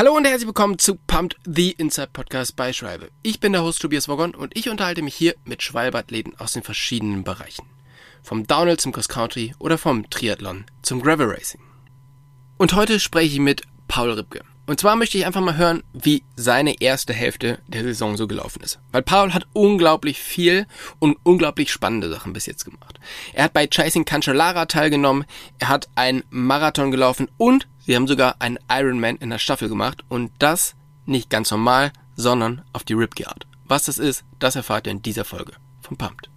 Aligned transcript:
Hallo 0.00 0.16
und 0.16 0.24
herzlich 0.24 0.46
willkommen 0.46 0.78
zu 0.78 0.94
Pumped 0.94 1.36
the 1.44 1.72
Inside 1.72 2.08
Podcast 2.14 2.56
bei 2.56 2.72
Schwalbe. 2.72 3.10
Ich 3.22 3.38
bin 3.38 3.52
der 3.52 3.62
Host 3.62 3.82
Tobias 3.82 4.08
Woggon 4.08 4.34
und 4.34 4.56
ich 4.56 4.70
unterhalte 4.70 5.02
mich 5.02 5.14
hier 5.14 5.34
mit 5.44 5.62
Schwalbe-Athleten 5.62 6.32
aus 6.38 6.54
den 6.54 6.62
verschiedenen 6.62 7.22
Bereichen. 7.22 7.66
Vom 8.22 8.46
Downhill 8.46 8.78
zum 8.78 8.92
Cross 8.92 9.10
Country 9.10 9.54
oder 9.58 9.76
vom 9.76 10.08
Triathlon 10.08 10.64
zum 10.80 11.02
Gravel 11.02 11.26
Racing. 11.26 11.60
Und 12.56 12.72
heute 12.72 12.98
spreche 12.98 13.34
ich 13.34 13.40
mit 13.40 13.60
Paul 13.88 14.12
Ripke. 14.12 14.40
Und 14.66 14.80
zwar 14.80 14.96
möchte 14.96 15.18
ich 15.18 15.26
einfach 15.26 15.42
mal 15.42 15.58
hören, 15.58 15.82
wie 15.92 16.22
seine 16.34 16.80
erste 16.80 17.12
Hälfte 17.12 17.58
der 17.66 17.82
Saison 17.82 18.16
so 18.16 18.26
gelaufen 18.26 18.62
ist. 18.62 18.78
Weil 18.92 19.02
Paul 19.02 19.34
hat 19.34 19.48
unglaublich 19.52 20.18
viel 20.18 20.66
und 20.98 21.18
unglaublich 21.24 21.70
spannende 21.70 22.08
Sachen 22.08 22.32
bis 22.32 22.46
jetzt 22.46 22.64
gemacht. 22.64 22.98
Er 23.34 23.44
hat 23.44 23.52
bei 23.52 23.66
Chasing 23.66 24.06
Cancellara 24.06 24.64
teilgenommen, 24.64 25.26
er 25.58 25.68
hat 25.68 25.88
einen 25.94 26.22
Marathon 26.30 26.90
gelaufen 26.90 27.28
und 27.36 27.66
sie 27.90 27.96
haben 27.96 28.06
sogar 28.06 28.36
einen 28.38 28.56
Ironman 28.70 29.16
in 29.16 29.30
der 29.30 29.38
Staffel 29.38 29.68
gemacht. 29.68 30.04
Und 30.08 30.30
das 30.38 30.76
nicht 31.06 31.28
ganz 31.28 31.50
normal, 31.50 31.92
sondern 32.14 32.62
auf 32.72 32.84
die 32.84 32.92
Ripke 32.92 33.26
Art. 33.26 33.48
Was 33.64 33.86
das 33.86 33.98
ist, 33.98 34.22
das 34.38 34.54
erfahrt 34.54 34.86
ihr 34.86 34.92
in 34.92 35.02
dieser 35.02 35.24
Folge 35.24 35.54
von 35.80 35.96
Pumped. 35.96 36.30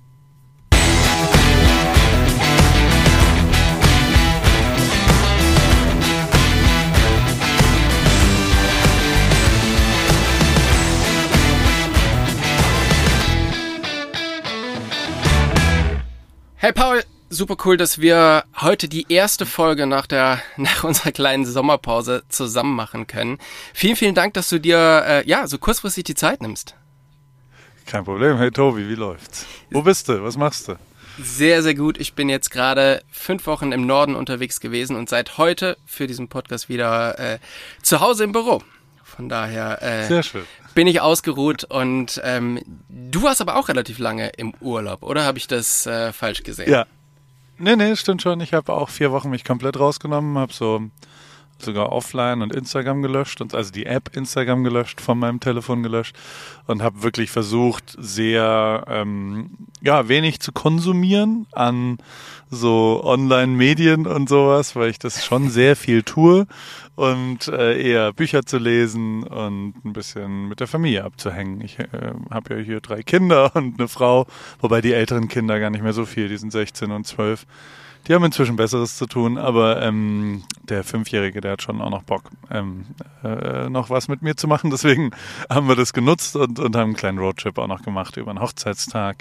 Hey 16.55 16.73
Paul, 16.73 17.03
super 17.33 17.57
cool, 17.65 17.77
dass 17.77 17.99
wir 17.99 18.43
heute 18.61 18.87
die 18.87 19.05
erste 19.09 19.45
Folge 19.45 19.85
nach 19.87 20.07
der 20.07 20.41
nach 20.57 20.83
unserer 20.83 21.11
kleinen 21.11 21.45
Sommerpause 21.45 22.23
zusammen 22.29 22.75
machen 22.75 23.07
können. 23.07 23.39
Vielen, 23.73 23.95
vielen 23.95 24.15
Dank, 24.15 24.33
dass 24.35 24.49
du 24.49 24.59
dir 24.59 25.03
äh, 25.05 25.27
ja 25.27 25.47
so 25.47 25.57
kurzfristig 25.57 26.03
die 26.05 26.15
Zeit 26.15 26.41
nimmst. 26.41 26.75
Kein 27.85 28.05
Problem. 28.05 28.37
Hey 28.37 28.51
Tobi, 28.51 28.87
wie 28.87 28.95
läuft's? 28.95 29.45
Wo 29.71 29.81
bist 29.81 30.07
du? 30.07 30.23
Was 30.23 30.37
machst 30.37 30.67
du? 30.67 30.75
Sehr, 31.21 31.61
sehr 31.61 31.75
gut. 31.75 31.99
Ich 31.99 32.13
bin 32.13 32.29
jetzt 32.29 32.49
gerade 32.49 33.03
fünf 33.11 33.45
Wochen 33.45 33.71
im 33.71 33.85
Norden 33.85 34.15
unterwegs 34.15 34.59
gewesen 34.59 34.95
und 34.95 35.09
seit 35.09 35.37
heute 35.37 35.77
für 35.85 36.07
diesen 36.07 36.27
Podcast 36.27 36.69
wieder 36.69 37.19
äh, 37.19 37.39
zu 37.83 37.99
Hause 37.99 38.23
im 38.23 38.31
Büro. 38.31 38.63
Von 39.03 39.29
daher 39.29 39.83
äh, 39.83 40.23
bin 40.73 40.87
ich 40.87 41.01
ausgeruht 41.01 41.65
und 41.65 42.19
ähm, 42.23 42.59
du 42.89 43.21
warst 43.21 43.41
aber 43.41 43.57
auch 43.57 43.69
relativ 43.69 43.99
lange 43.99 44.29
im 44.37 44.55
Urlaub, 44.59 45.03
oder 45.03 45.23
habe 45.23 45.37
ich 45.37 45.45
das 45.45 45.85
äh, 45.85 46.11
falsch 46.11 46.41
gesehen? 46.41 46.71
Ja. 46.71 46.87
Nee, 47.63 47.77
nee, 47.77 47.95
stimmt 47.95 48.21
schon. 48.21 48.41
Ich 48.41 48.53
habe 48.53 48.73
auch 48.73 48.89
vier 48.89 49.13
Wochen 49.13 49.29
mich 49.29 49.45
komplett 49.45 49.79
rausgenommen, 49.79 50.37
habe 50.37 50.51
so 50.51 50.81
sogar 51.63 51.91
offline 51.91 52.41
und 52.41 52.53
Instagram 52.53 53.01
gelöscht 53.01 53.41
und 53.41 53.53
also 53.53 53.71
die 53.71 53.85
App 53.85 54.15
Instagram 54.15 54.63
gelöscht, 54.63 55.01
von 55.01 55.17
meinem 55.17 55.39
Telefon 55.39 55.83
gelöscht 55.83 56.15
und 56.67 56.81
habe 56.81 57.03
wirklich 57.03 57.31
versucht, 57.31 57.95
sehr 57.97 58.85
ähm, 58.87 59.51
ja 59.81 60.07
wenig 60.07 60.39
zu 60.39 60.51
konsumieren 60.51 61.47
an 61.51 61.97
so 62.49 63.01
Online-Medien 63.03 64.05
und 64.05 64.29
sowas, 64.29 64.75
weil 64.75 64.89
ich 64.89 64.99
das 64.99 65.25
schon 65.25 65.49
sehr 65.49 65.75
viel 65.75 66.03
tue 66.03 66.45
und 66.95 67.47
äh, 67.47 67.81
eher 67.81 68.13
Bücher 68.13 68.45
zu 68.45 68.57
lesen 68.57 69.23
und 69.23 69.73
ein 69.83 69.93
bisschen 69.93 70.47
mit 70.47 70.59
der 70.59 70.67
Familie 70.67 71.03
abzuhängen. 71.03 71.61
Ich 71.61 71.79
äh, 71.79 71.87
habe 72.29 72.55
ja 72.55 72.61
hier 72.61 72.79
drei 72.79 73.01
Kinder 73.01 73.55
und 73.55 73.79
eine 73.79 73.87
Frau, 73.87 74.27
wobei 74.61 74.81
die 74.81 74.93
älteren 74.93 75.27
Kinder 75.27 75.59
gar 75.59 75.69
nicht 75.69 75.83
mehr 75.83 75.93
so 75.93 76.05
viel, 76.05 76.29
die 76.29 76.37
sind 76.37 76.51
16 76.51 76.91
und 76.91 77.07
12. 77.07 77.45
Die 78.07 78.13
haben 78.13 78.25
inzwischen 78.25 78.57
Besseres 78.57 78.97
zu 78.97 79.05
tun, 79.05 79.37
aber 79.37 79.81
ähm, 79.81 80.43
der 80.63 80.83
Fünfjährige, 80.83 81.39
der 81.39 81.53
hat 81.53 81.61
schon 81.61 81.81
auch 81.81 81.89
noch 81.89 82.03
Bock, 82.03 82.23
ähm, 82.51 82.85
äh, 83.23 83.69
noch 83.69 83.89
was 83.89 84.09
mit 84.09 84.21
mir 84.21 84.35
zu 84.35 84.47
machen. 84.47 84.71
Deswegen 84.71 85.11
haben 85.49 85.67
wir 85.67 85.75
das 85.75 85.93
genutzt 85.93 86.35
und, 86.35 86.59
und 86.59 86.75
haben 86.75 86.89
einen 86.89 86.95
kleinen 86.95 87.19
Roadtrip 87.19 87.57
auch 87.57 87.67
noch 87.67 87.81
gemacht 87.81 88.17
über 88.17 88.31
einen 88.31 88.41
Hochzeitstag, 88.41 89.17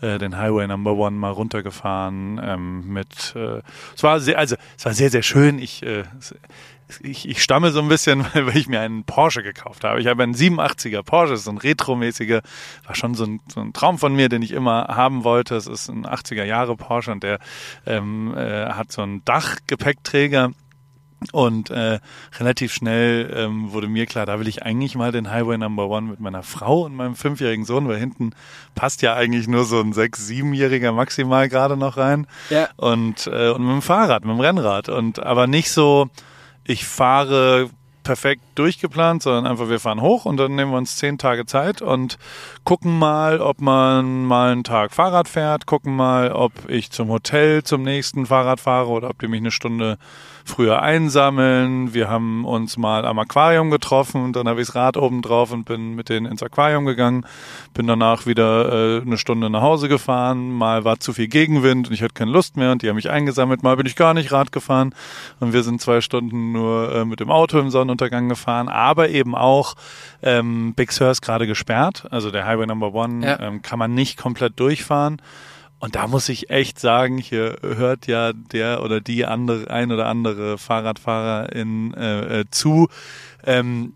äh, 0.00 0.18
den 0.18 0.38
Highway 0.38 0.66
Number 0.66 0.92
One 0.92 1.16
mal 1.16 1.30
runtergefahren. 1.30 2.40
Ähm, 2.42 2.88
mit, 2.88 3.34
äh, 3.36 3.60
es 3.94 4.02
war 4.02 4.20
sehr, 4.20 4.38
also 4.38 4.56
es 4.78 4.84
war 4.84 4.94
sehr, 4.94 5.10
sehr 5.10 5.22
schön. 5.22 5.58
Ich 5.58 5.82
äh, 5.82 6.04
ich, 7.00 7.28
ich 7.28 7.42
stamme 7.42 7.70
so 7.70 7.80
ein 7.80 7.88
bisschen, 7.88 8.24
weil 8.34 8.56
ich 8.56 8.68
mir 8.68 8.80
einen 8.80 9.04
Porsche 9.04 9.42
gekauft 9.42 9.84
habe. 9.84 10.00
Ich 10.00 10.06
habe 10.06 10.22
einen 10.22 10.34
87er 10.34 11.02
Porsche, 11.02 11.36
so 11.36 11.50
ein 11.50 11.58
retromäßiger, 11.58 12.42
war 12.86 12.94
schon 12.94 13.14
so 13.14 13.24
ein, 13.24 13.40
so 13.52 13.60
ein 13.60 13.72
Traum 13.72 13.98
von 13.98 14.14
mir, 14.14 14.28
den 14.28 14.42
ich 14.42 14.52
immer 14.52 14.88
haben 14.88 15.24
wollte. 15.24 15.56
Es 15.56 15.66
ist 15.66 15.88
ein 15.88 16.06
80er 16.06 16.44
Jahre 16.44 16.76
Porsche 16.76 17.12
und 17.12 17.22
der 17.22 17.38
ähm, 17.86 18.34
äh, 18.36 18.66
hat 18.66 18.92
so 18.92 19.02
einen 19.02 19.24
Dachgepäckträger. 19.24 20.52
Und 21.30 21.70
äh, 21.70 22.00
relativ 22.40 22.72
schnell 22.72 23.32
ähm, 23.32 23.72
wurde 23.72 23.86
mir 23.86 24.06
klar, 24.06 24.26
da 24.26 24.40
will 24.40 24.48
ich 24.48 24.64
eigentlich 24.64 24.96
mal 24.96 25.12
den 25.12 25.30
Highway 25.30 25.56
Number 25.56 25.88
One 25.88 26.08
mit 26.10 26.18
meiner 26.18 26.42
Frau 26.42 26.82
und 26.82 26.96
meinem 26.96 27.14
fünfjährigen 27.14 27.64
Sohn, 27.64 27.86
weil 27.86 27.98
hinten 27.98 28.32
passt 28.74 29.02
ja 29.02 29.14
eigentlich 29.14 29.46
nur 29.46 29.64
so 29.64 29.78
ein 29.80 29.92
sechs-, 29.92 30.26
siebenjähriger 30.26 30.90
maximal 30.90 31.48
gerade 31.48 31.76
noch 31.76 31.96
rein. 31.96 32.26
Ja. 32.50 32.68
Und, 32.76 33.28
äh, 33.28 33.50
und 33.50 33.62
mit 33.62 33.72
dem 33.72 33.82
Fahrrad, 33.82 34.24
mit 34.24 34.34
dem 34.34 34.40
Rennrad. 34.40 34.88
Und 34.88 35.22
aber 35.22 35.46
nicht 35.46 35.70
so, 35.70 36.10
ich 36.64 36.84
fahre 36.86 37.70
perfekt 38.02 38.42
durchgeplant, 38.56 39.22
sondern 39.22 39.46
einfach 39.46 39.68
wir 39.68 39.80
fahren 39.80 40.00
hoch 40.00 40.24
und 40.24 40.36
dann 40.36 40.54
nehmen 40.54 40.72
wir 40.72 40.78
uns 40.78 40.96
zehn 40.96 41.18
Tage 41.18 41.46
Zeit 41.46 41.82
und 41.82 42.18
gucken 42.64 42.98
mal, 42.98 43.40
ob 43.40 43.60
man 43.60 44.24
mal 44.24 44.52
einen 44.52 44.64
Tag 44.64 44.92
Fahrrad 44.92 45.28
fährt, 45.28 45.66
gucken 45.66 45.94
mal, 45.94 46.32
ob 46.32 46.52
ich 46.68 46.90
zum 46.90 47.08
Hotel 47.08 47.62
zum 47.62 47.82
nächsten 47.82 48.26
Fahrrad 48.26 48.60
fahre 48.60 48.88
oder 48.88 49.10
ob 49.10 49.20
die 49.20 49.28
mich 49.28 49.40
eine 49.40 49.50
Stunde 49.50 49.98
früher 50.44 50.82
einsammeln. 50.82 51.94
Wir 51.94 52.08
haben 52.08 52.44
uns 52.44 52.76
mal 52.76 53.04
am 53.04 53.18
Aquarium 53.18 53.70
getroffen 53.70 54.22
und 54.24 54.36
dann 54.36 54.48
habe 54.48 54.60
ich 54.60 54.66
das 54.68 54.74
Rad 54.76 54.96
oben 54.96 55.22
drauf 55.22 55.52
und 55.52 55.64
bin 55.64 55.94
mit 55.94 56.08
denen 56.08 56.26
ins 56.26 56.42
Aquarium 56.42 56.84
gegangen. 56.84 57.24
Bin 57.74 57.86
danach 57.86 58.26
wieder 58.26 58.98
äh, 58.98 59.02
eine 59.02 59.18
Stunde 59.18 59.50
nach 59.50 59.62
Hause 59.62 59.88
gefahren. 59.88 60.50
Mal 60.52 60.84
war 60.84 61.00
zu 61.00 61.12
viel 61.12 61.28
Gegenwind 61.28 61.88
und 61.88 61.94
ich 61.94 62.02
hatte 62.02 62.14
keine 62.14 62.30
Lust 62.30 62.56
mehr 62.56 62.72
und 62.72 62.82
die 62.82 62.88
haben 62.88 62.96
mich 62.96 63.10
eingesammelt. 63.10 63.62
Mal 63.62 63.76
bin 63.76 63.86
ich 63.86 63.96
gar 63.96 64.14
nicht 64.14 64.32
Rad 64.32 64.52
gefahren 64.52 64.94
und 65.40 65.52
wir 65.52 65.62
sind 65.62 65.80
zwei 65.80 66.00
Stunden 66.00 66.52
nur 66.52 66.92
äh, 66.94 67.04
mit 67.04 67.20
dem 67.20 67.30
Auto 67.30 67.58
im 67.58 67.70
Sonnenuntergang 67.70 68.28
gefahren. 68.28 68.68
Aber 68.68 69.08
eben 69.10 69.34
auch 69.34 69.74
ähm, 70.22 70.74
Big 70.74 70.92
Sur 70.92 71.10
ist 71.10 71.22
gerade 71.22 71.46
gesperrt. 71.46 72.06
Also 72.10 72.30
der 72.30 72.46
Highway 72.46 72.66
Number 72.66 72.94
One 72.94 73.26
Ja. 73.26 73.40
ähm, 73.40 73.62
kann 73.62 73.78
man 73.78 73.94
nicht 73.94 74.16
komplett 74.18 74.58
durchfahren. 74.60 75.20
Und 75.82 75.96
da 75.96 76.06
muss 76.06 76.28
ich 76.28 76.48
echt 76.48 76.78
sagen, 76.78 77.18
hier 77.18 77.58
hört 77.60 78.06
ja 78.06 78.32
der 78.32 78.84
oder 78.84 79.00
die 79.00 79.26
andere, 79.26 79.68
ein 79.68 79.90
oder 79.90 80.06
andere 80.06 80.56
Fahrradfahrerin 80.56 81.92
äh, 81.94 82.40
äh, 82.40 82.44
zu. 82.52 82.86
Ähm, 83.44 83.94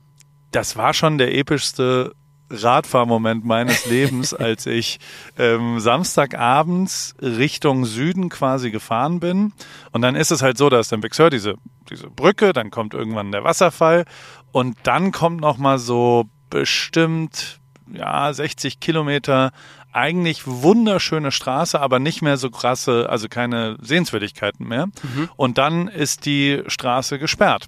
das 0.51 0.77
war 0.77 0.95
schon 0.95 1.17
der 1.17 1.33
epischste 1.33 2.13
Radfahrmoment 2.51 3.45
meines 3.45 3.87
Lebens, 3.91 4.35
als 4.35 4.67
ich 4.67 4.99
ähm, 5.39 5.79
Samstagabends 5.79 7.15
Richtung 7.23 7.85
Süden 7.85 8.31
quasi 8.31 8.73
gefahren 8.73 9.21
bin. 9.21 9.53
Und 9.93 10.03
dann 10.03 10.17
ist 10.17 10.33
es 10.33 10.43
halt 10.43 10.59
so, 10.59 10.69
da 10.69 10.81
ist 10.81 10.91
dann 10.91 11.03
Big 11.03 11.15
Sur 11.15 11.31
diese, 11.31 11.55
diese 11.89 12.11
Brücke, 12.11 12.53
dann 12.53 12.73
kommt 12.73 12.95
irgendwann 12.95 13.31
der 13.31 13.45
Wasserfall 13.45 14.07
und 14.51 14.77
dann 14.83 15.13
kommt 15.13 15.41
noch 15.41 15.57
mal 15.57 15.79
so 15.79 16.25
bestimmt 16.51 17.61
ja 17.93 18.33
60 18.33 18.81
Kilometer 18.81 19.53
eigentlich 19.97 20.47
wunderschöne 20.47 21.33
Straße, 21.33 21.81
aber 21.81 21.99
nicht 21.99 22.21
mehr 22.23 22.37
so 22.37 22.51
krasse, 22.51 23.09
also 23.09 23.29
keine 23.29 23.77
Sehenswürdigkeiten 23.81 24.69
mehr. 24.69 24.89
Und 25.37 25.59
dann 25.59 25.89
ist 25.89 26.27
die 26.27 26.63
Straße 26.67 27.19
gesperrt. 27.19 27.67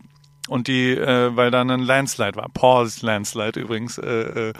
Und 0.48 0.66
die, 0.66 0.92
äh, 0.92 1.36
weil 1.36 1.50
dann 1.50 1.70
ein 1.70 1.80
Landslide 1.80 2.36
war. 2.36 2.48
Paul's 2.48 3.02
Landslide 3.02 3.60
übrigens, 3.60 3.98
äh, 3.98 4.48
äh, 4.50 4.52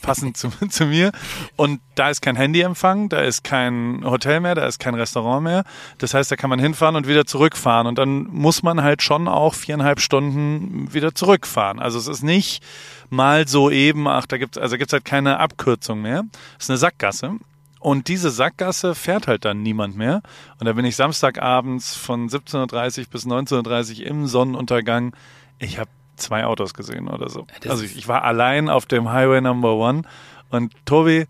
passend 0.00 0.38
zu, 0.38 0.48
zu 0.70 0.86
mir. 0.86 1.12
Und 1.54 1.80
da 1.94 2.08
ist 2.08 2.22
kein 2.22 2.34
Handyempfang, 2.34 3.10
da 3.10 3.20
ist 3.20 3.44
kein 3.44 4.02
Hotel 4.04 4.40
mehr, 4.40 4.54
da 4.54 4.66
ist 4.66 4.78
kein 4.78 4.94
Restaurant 4.94 5.44
mehr. 5.44 5.64
Das 5.98 6.14
heißt, 6.14 6.30
da 6.30 6.36
kann 6.36 6.48
man 6.48 6.58
hinfahren 6.58 6.96
und 6.96 7.06
wieder 7.06 7.26
zurückfahren. 7.26 7.86
Und 7.86 7.98
dann 7.98 8.24
muss 8.24 8.62
man 8.62 8.82
halt 8.82 9.02
schon 9.02 9.28
auch 9.28 9.52
viereinhalb 9.52 10.00
Stunden 10.00 10.94
wieder 10.94 11.14
zurückfahren. 11.14 11.78
Also 11.78 11.98
es 11.98 12.06
ist 12.06 12.22
nicht 12.22 12.62
mal 13.10 13.48
so 13.48 13.70
eben, 13.70 14.06
ach, 14.08 14.26
da 14.26 14.38
gibt's, 14.38 14.58
also 14.58 14.76
gibt's 14.76 14.92
halt 14.92 15.04
keine 15.04 15.38
Abkürzung 15.38 16.02
mehr. 16.02 16.24
Es 16.58 16.64
ist 16.64 16.70
eine 16.70 16.78
Sackgasse. 16.78 17.36
Und 17.80 18.08
diese 18.08 18.30
Sackgasse 18.30 18.94
fährt 18.94 19.28
halt 19.28 19.44
dann 19.44 19.62
niemand 19.62 19.96
mehr. 19.96 20.22
Und 20.58 20.66
da 20.66 20.72
bin 20.72 20.84
ich 20.84 20.96
Samstagabends 20.96 21.94
von 21.94 22.28
17.30 22.28 23.08
bis 23.08 23.24
19.30 23.24 24.02
im 24.02 24.26
Sonnenuntergang. 24.26 25.14
Ich 25.58 25.78
habe 25.78 25.90
zwei 26.16 26.44
Autos 26.44 26.74
gesehen 26.74 27.08
oder 27.08 27.28
so. 27.28 27.46
Das 27.60 27.72
Also 27.72 27.84
ich, 27.84 27.96
ich 27.96 28.08
war 28.08 28.24
allein 28.24 28.68
auf 28.68 28.86
dem 28.86 29.10
Highway 29.10 29.40
Number 29.40 29.74
One. 29.74 30.02
Und 30.50 30.72
Tobi, 30.84 31.26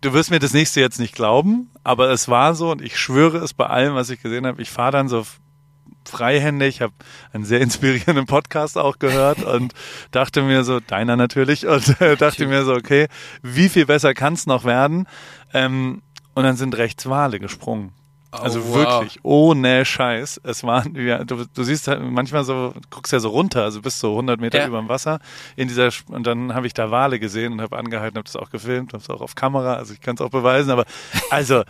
du 0.00 0.12
wirst 0.12 0.30
mir 0.30 0.38
das 0.38 0.52
nächste 0.52 0.80
jetzt 0.80 1.00
nicht 1.00 1.14
glauben, 1.14 1.70
aber 1.82 2.10
es 2.10 2.28
war 2.28 2.54
so 2.54 2.70
und 2.70 2.82
ich 2.82 2.98
schwöre 2.98 3.38
es 3.38 3.52
bei 3.52 3.66
allem, 3.66 3.94
was 3.94 4.10
ich 4.10 4.22
gesehen 4.22 4.46
habe. 4.46 4.62
Ich 4.62 4.70
fahre 4.70 4.92
dann 4.92 5.08
so 5.08 5.26
freihändig, 6.08 6.76
ich 6.76 6.82
habe 6.82 6.92
einen 7.32 7.44
sehr 7.44 7.60
inspirierenden 7.60 8.26
Podcast 8.26 8.78
auch 8.78 8.98
gehört 8.98 9.42
und 9.44 9.74
dachte 10.10 10.42
mir 10.42 10.64
so, 10.64 10.80
deiner 10.80 11.16
natürlich, 11.16 11.66
und 11.66 12.00
äh, 12.00 12.16
dachte 12.16 12.46
mir 12.46 12.64
so, 12.64 12.74
okay, 12.74 13.08
wie 13.42 13.68
viel 13.68 13.86
besser 13.86 14.14
kann 14.14 14.34
es 14.34 14.46
noch 14.46 14.64
werden? 14.64 15.06
Ähm, 15.52 16.02
und 16.34 16.44
dann 16.44 16.56
sind 16.56 16.76
rechts 16.76 17.08
Wale 17.08 17.40
gesprungen. 17.40 17.92
Also 18.32 18.64
wow. 18.68 18.74
wirklich, 18.76 19.18
ohne 19.24 19.84
Scheiß. 19.84 20.40
Es 20.44 20.62
waren, 20.62 20.94
ja, 20.94 21.24
du, 21.24 21.44
du 21.52 21.62
siehst 21.64 21.88
halt 21.88 22.00
manchmal 22.00 22.44
so, 22.44 22.72
guckst 22.88 23.12
ja 23.12 23.18
so 23.18 23.30
runter, 23.30 23.64
also 23.64 23.82
bist 23.82 23.98
so 23.98 24.12
100 24.12 24.40
Meter 24.40 24.58
Ja. 24.58 24.68
über 24.68 24.78
dem 24.78 24.88
Wasser 24.88 25.18
in 25.56 25.66
dieser, 25.66 25.90
und 26.08 26.26
dann 26.26 26.54
habe 26.54 26.66
ich 26.68 26.72
da 26.74 26.92
Wale 26.92 27.18
gesehen 27.18 27.54
und 27.54 27.60
habe 27.60 27.76
angehalten, 27.76 28.16
habe 28.16 28.26
das 28.26 28.36
auch 28.36 28.50
gefilmt, 28.50 28.92
habe 28.92 29.02
es 29.02 29.10
auch 29.10 29.20
auf 29.20 29.34
Kamera, 29.34 29.74
also 29.74 29.92
ich 29.92 30.00
kann 30.00 30.14
es 30.14 30.20
auch 30.20 30.30
beweisen, 30.30 30.70
aber 30.70 30.84
also 31.30 31.64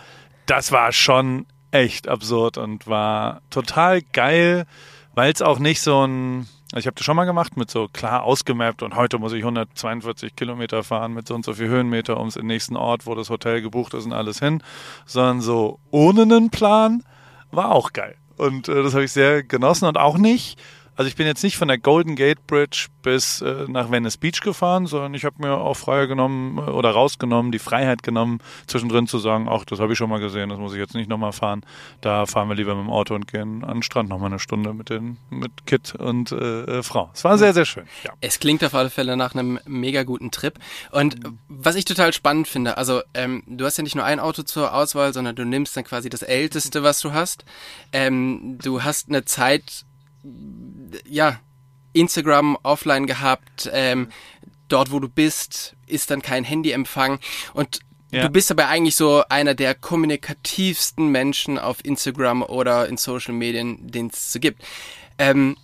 das 0.45 0.71
war 0.71 0.93
schon 0.93 1.47
echt 1.71 2.09
absurd 2.09 2.59
und 2.59 2.87
war 2.87 3.43
total 3.51 4.03
geil, 4.13 4.67
weil 5.15 5.33
es 5.33 5.43
auch 5.43 5.59
nicht 5.59 5.81
so 5.81 6.07
ein, 6.07 6.49
ich 6.75 6.87
habe 6.87 6.95
das 6.95 7.05
schon 7.05 7.17
mal 7.17 7.25
gemacht 7.25 7.57
mit 7.57 7.71
so 7.71 7.89
klar 7.89 8.23
ausgemappt 8.23 8.83
und 8.83 8.97
heute 8.97 9.19
muss 9.19 9.33
ich 9.33 9.43
142 9.43 10.37
Kilometer 10.37 10.83
fahren 10.83 11.15
mit 11.15 11.29
so 11.29 11.35
und 11.35 11.45
so 11.45 11.55
viel 11.55 11.69
Höhenmeter 11.69 12.19
ums 12.19 12.37
nächsten 12.37 12.77
Ort, 12.77 13.07
wo 13.07 13.15
das 13.15 13.31
Hotel 13.31 13.63
gebucht 13.63 13.95
ist 13.95 14.07
und 14.07 14.13
alles 14.13 14.39
hin, 14.39 14.63
sondern 15.07 15.41
so 15.41 15.79
ohne 15.91 16.23
einen 16.23 16.51
Plan 16.51 17.03
war 17.51 17.73
auch 17.73 17.93
geil. 17.93 18.17
Und 18.37 18.69
äh, 18.69 18.83
das 18.83 18.95
habe 18.95 19.05
ich 19.05 19.13
sehr 19.13 19.43
genossen 19.43 19.87
und 19.87 19.99
auch 19.99 20.17
nicht. 20.17 20.59
Also 21.01 21.09
ich 21.09 21.17
bin 21.17 21.27
jetzt 21.27 21.43
nicht 21.43 21.57
von 21.57 21.69
der 21.69 21.79
Golden 21.79 22.15
Gate 22.15 22.47
Bridge 22.47 22.89
bis 23.01 23.41
äh, 23.41 23.65
nach 23.69 23.91
Venice 23.91 24.19
Beach 24.19 24.43
gefahren, 24.43 24.85
sondern 24.85 25.15
ich 25.15 25.25
habe 25.25 25.37
mir 25.39 25.55
auch 25.55 25.73
frei 25.73 26.05
genommen 26.05 26.59
äh, 26.59 26.71
oder 26.71 26.91
rausgenommen, 26.91 27.53
die 27.53 27.59
Freiheit 27.59 28.03
genommen, 28.03 28.41
zwischendrin 28.67 29.07
zu 29.07 29.19
sagen, 29.19 29.49
ach, 29.49 29.65
das 29.65 29.81
habe 29.81 29.95
ich 29.95 29.99
schon 29.99 30.11
mal 30.11 30.21
gesehen, 30.21 30.51
das 30.51 30.59
muss 30.59 30.75
ich 30.75 30.79
jetzt 30.79 30.95
nicht 30.95 31.09
nochmal 31.09 31.33
fahren. 31.33 31.63
Da 32.03 32.27
fahren 32.27 32.51
wir 32.51 32.55
lieber 32.55 32.75
mit 32.75 32.85
dem 32.85 32.91
Auto 32.91 33.15
und 33.15 33.27
gehen 33.27 33.65
an 33.65 33.79
den 33.79 33.83
Strand 33.83 34.11
nochmal 34.11 34.29
eine 34.29 34.39
Stunde 34.39 34.75
mit 34.75 34.91
den 34.91 35.17
mit 35.31 35.65
Kit 35.65 35.95
und 35.95 36.33
äh, 36.33 36.65
äh, 36.65 36.83
Frau. 36.83 37.09
Es 37.15 37.25
war 37.25 37.39
sehr, 37.39 37.55
sehr 37.55 37.65
schön. 37.65 37.87
Ja. 38.05 38.13
Es 38.21 38.39
klingt 38.39 38.63
auf 38.63 38.75
alle 38.75 38.91
Fälle 38.91 39.17
nach 39.17 39.35
einem 39.35 39.59
mega 39.65 40.03
guten 40.03 40.31
Trip. 40.31 40.59
Und 40.91 41.17
was 41.49 41.77
ich 41.77 41.87
total 41.87 42.13
spannend 42.13 42.47
finde, 42.47 42.77
also 42.77 43.01
ähm, 43.15 43.43
du 43.47 43.65
hast 43.65 43.79
ja 43.79 43.85
nicht 43.85 43.97
nur 43.97 44.05
ein 44.05 44.21
Auto 44.21 44.43
zur 44.43 44.75
Auswahl, 44.75 45.15
sondern 45.15 45.35
du 45.35 45.47
nimmst 45.47 45.75
dann 45.79 45.85
quasi 45.85 46.11
das 46.11 46.21
älteste, 46.21 46.83
was 46.83 47.01
du 47.01 47.15
hast. 47.15 47.47
Ähm, 47.91 48.59
du 48.61 48.83
hast 48.83 49.09
eine 49.09 49.25
Zeit, 49.25 49.87
ja, 51.09 51.41
Instagram 51.93 52.57
offline 52.63 53.07
gehabt. 53.07 53.69
Ähm, 53.73 54.09
dort, 54.69 54.93
wo 54.93 55.01
du 55.01 55.09
bist, 55.09 55.75
ist 55.87 56.11
dann 56.11 56.23
kein 56.23 56.45
Handyempfang. 56.45 57.19
Und 57.55 57.81
Ja. 58.13 58.23
du 58.23 58.31
bist 58.31 58.51
aber 58.51 58.69
eigentlich 58.69 58.97
so 58.97 59.23
einer 59.29 59.55
der 59.55 59.75
kommunikativsten 59.75 61.09
Menschen 61.09 61.59
auf 61.59 61.85
Instagram 61.85 62.43
oder 62.43 62.89
in 62.89 62.97
Social 62.97 63.35
Medien, 63.35 63.91
den 63.91 64.09
es 64.09 64.33
so 64.33 64.41
gibt. 64.41 64.63
Ähm, 65.19 65.57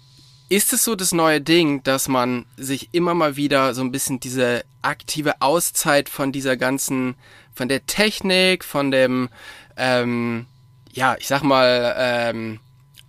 ist 0.49 0.73
es 0.73 0.84
so 0.84 0.94
das 0.94 1.11
neue 1.12 1.40
Ding, 1.40 1.82
dass 1.82 2.06
man 2.06 2.46
sich 2.56 2.90
immer 2.93 3.14
mal 3.14 3.37
wieder 3.37 3.75
so 3.75 3.82
ein 3.82 3.90
bisschen 3.90 4.20
diese 4.20 4.64
aktive 4.82 5.40
Auszeit 5.43 6.08
von 6.08 6.31
dieser 6.31 6.56
ganzen, 6.56 7.17
von 7.52 7.69
der 7.69 7.84
Technik, 7.87 8.64
von 8.64 8.93
dem, 8.93 9.29
ähm, 9.76 10.46
ja, 10.93 11.17
ich 11.19 11.26
sag 11.26 11.43
mal, 11.43 11.94
ähm, 11.99 12.61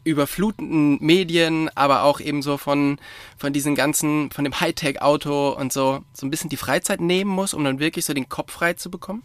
überflutenden 0.08 0.98
Medien, 1.02 1.70
aber 1.76 2.04
auch 2.04 2.20
eben 2.20 2.42
so 2.42 2.58
von, 2.58 2.98
von 3.38 3.54
diesen 3.54 3.76
ganzen, 3.76 4.32
von 4.32 4.44
dem 4.44 4.60
Hightech-Auto 4.60 5.50
und 5.50 5.74
so, 5.74 6.04
so 6.14 6.26
ein 6.26 6.32
bisschen 6.32 6.50
die 6.50 6.58
Freizeit 6.58 7.02
nehmen 7.02 7.30
muss, 7.30 7.54
um 7.54 7.64
dann 7.64 7.80
wirklich 7.80 8.06
so 8.06 8.14
den 8.14 8.30
Kopf 8.30 8.54
frei 8.54 8.74
zu 8.74 8.90
bekommen? 8.90 9.24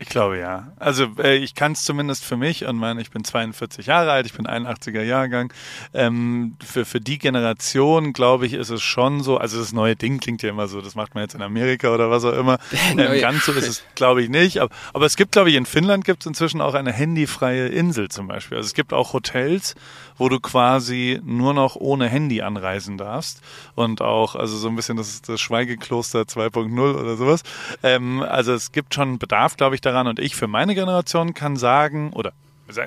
Ich 0.00 0.08
glaube 0.08 0.38
ja. 0.38 0.72
Also 0.78 1.08
äh, 1.18 1.36
ich 1.36 1.54
kann 1.54 1.72
es 1.72 1.84
zumindest 1.84 2.24
für 2.24 2.38
mich 2.38 2.64
und 2.64 2.76
meine, 2.76 3.02
ich 3.02 3.10
bin 3.10 3.22
42 3.22 3.84
Jahre 3.84 4.10
alt, 4.12 4.24
ich 4.24 4.32
bin 4.32 4.46
81er 4.46 5.02
Jahrgang. 5.02 5.52
Ähm, 5.92 6.56
für, 6.64 6.86
für 6.86 7.00
die 7.00 7.18
Generation, 7.18 8.14
glaube 8.14 8.46
ich, 8.46 8.54
ist 8.54 8.70
es 8.70 8.82
schon 8.82 9.22
so, 9.22 9.36
also 9.36 9.58
das 9.58 9.74
neue 9.74 9.96
Ding 9.96 10.18
klingt 10.18 10.40
ja 10.40 10.48
immer 10.48 10.68
so, 10.68 10.80
das 10.80 10.94
macht 10.94 11.14
man 11.14 11.24
jetzt 11.24 11.34
in 11.34 11.42
Amerika 11.42 11.92
oder 11.92 12.10
was 12.10 12.24
auch 12.24 12.32
immer. 12.32 12.58
Ähm, 12.96 13.20
ganz 13.20 13.44
so 13.44 13.52
ist 13.52 13.68
es, 13.68 13.84
glaube 13.94 14.22
ich, 14.22 14.28
nicht. 14.28 14.58
Aber, 14.58 14.74
aber 14.92 15.06
es 15.06 15.16
gibt, 15.16 15.32
glaube 15.32 15.50
ich, 15.50 15.56
in 15.56 15.64
Finnland 15.64 16.04
gibt 16.04 16.22
es 16.22 16.26
inzwischen 16.26 16.60
auch 16.60 16.74
eine 16.74 16.92
handyfreie 16.92 17.68
Insel 17.68 18.08
zum 18.08 18.26
Beispiel. 18.26 18.56
Also 18.56 18.66
es 18.66 18.74
gibt 18.74 18.92
auch 18.92 19.12
Hotels, 19.12 19.74
wo 20.16 20.28
du 20.28 20.40
quasi 20.40 21.20
nur 21.24 21.54
noch 21.54 21.76
ohne 21.76 22.08
Handy 22.08 22.42
anreisen 22.42 22.98
darfst. 22.98 23.40
Und 23.74 24.02
auch, 24.02 24.34
also 24.34 24.56
so 24.56 24.68
ein 24.68 24.76
bisschen 24.76 24.96
das, 24.96 25.22
das 25.22 25.40
Schweigekloster 25.40 26.22
2.0 26.22 26.94
oder 26.94 27.16
sowas. 27.16 27.42
Ähm, 27.82 28.22
also 28.22 28.52
es 28.52 28.72
gibt 28.72 28.94
schon 28.94 29.18
Bedarf, 29.18 29.56
glaube 29.56 29.76
ich, 29.76 29.80
daran. 29.90 30.06
Und 30.06 30.18
ich 30.18 30.36
für 30.36 30.46
meine 30.46 30.74
Generation 30.74 31.34
kann 31.34 31.56
sagen, 31.56 32.12
oder 32.12 32.32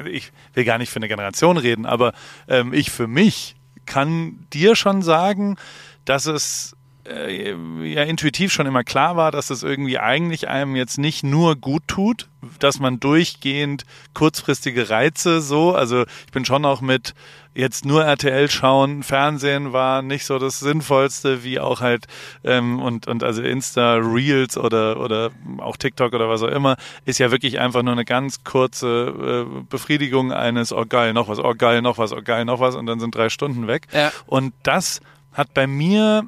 ich 0.10 0.32
will 0.54 0.64
gar 0.64 0.78
nicht 0.78 0.90
für 0.90 0.98
eine 0.98 1.08
Generation 1.08 1.58
reden, 1.58 1.86
aber 1.86 2.14
ähm, 2.48 2.74
ich 2.74 2.90
für 2.92 3.08
mich 3.08 3.56
kann 3.86 4.48
dir 4.54 4.76
schon 4.76 5.02
sagen, 5.02 5.58
dass 6.06 6.26
es 6.26 6.76
äh, 7.08 7.54
ja 7.84 8.04
intuitiv 8.04 8.52
schon 8.54 8.66
immer 8.66 8.84
klar 8.84 9.16
war, 9.16 9.32
dass 9.32 9.50
es 9.50 9.64
irgendwie 9.64 10.00
eigentlich 10.00 10.48
einem 10.48 10.76
jetzt 10.76 10.98
nicht 10.98 11.24
nur 11.24 11.56
gut 11.56 11.84
tut, 11.88 12.28
dass 12.60 12.80
man 12.80 13.00
durchgehend 13.00 13.86
kurzfristige 14.14 14.90
Reize 14.90 15.42
so, 15.42 15.76
also 15.76 16.04
ich 16.04 16.32
bin 16.32 16.46
schon 16.46 16.66
auch 16.66 16.82
mit 16.82 17.14
jetzt 17.56 17.86
nur 17.86 18.04
RTL 18.04 18.50
schauen, 18.50 19.04
Fernsehen 19.04 19.74
war 19.74 20.02
nicht 20.02 20.26
so 20.26 20.40
das 20.40 20.60
Sinnvollste, 20.60 21.44
wie 21.44 21.60
auch 21.60 21.82
halt 21.82 22.08
ähm, 22.44 22.80
und 22.80 23.08
und 23.08 23.24
also 23.24 23.42
Insta 23.42 23.96
Reels 23.96 24.58
oder 24.58 25.00
oder 25.00 25.32
auch 25.60 25.78
TikTok 25.78 26.14
oder 26.14 26.30
was 26.30 26.42
auch 26.42 26.48
immer 26.48 26.78
ist 27.06 27.20
ja 27.20 27.32
wirklich 27.32 27.60
einfach 27.60 27.84
nur 27.84 27.94
eine 27.94 28.06
ganz 28.06 28.44
kurze 28.44 29.46
äh, 29.48 29.64
Befriedigung 29.70 30.32
eines 30.32 30.74
oh 30.74 30.86
geil 30.88 31.14
noch 31.14 31.28
was, 31.28 31.40
oh 31.40 31.54
geil 31.56 31.82
noch 31.82 31.98
was, 31.98 32.12
oh 32.12 32.22
geil 32.24 32.46
noch 32.46 32.60
was 32.60 32.76
und 32.76 32.86
dann 32.86 33.00
sind 33.00 33.14
drei 33.14 33.30
Stunden 33.30 33.68
weg. 33.68 33.88
Ja. 33.94 34.12
Und 34.26 34.54
das 34.64 35.02
hat 35.34 35.54
bei 35.54 35.68
mir 35.68 36.28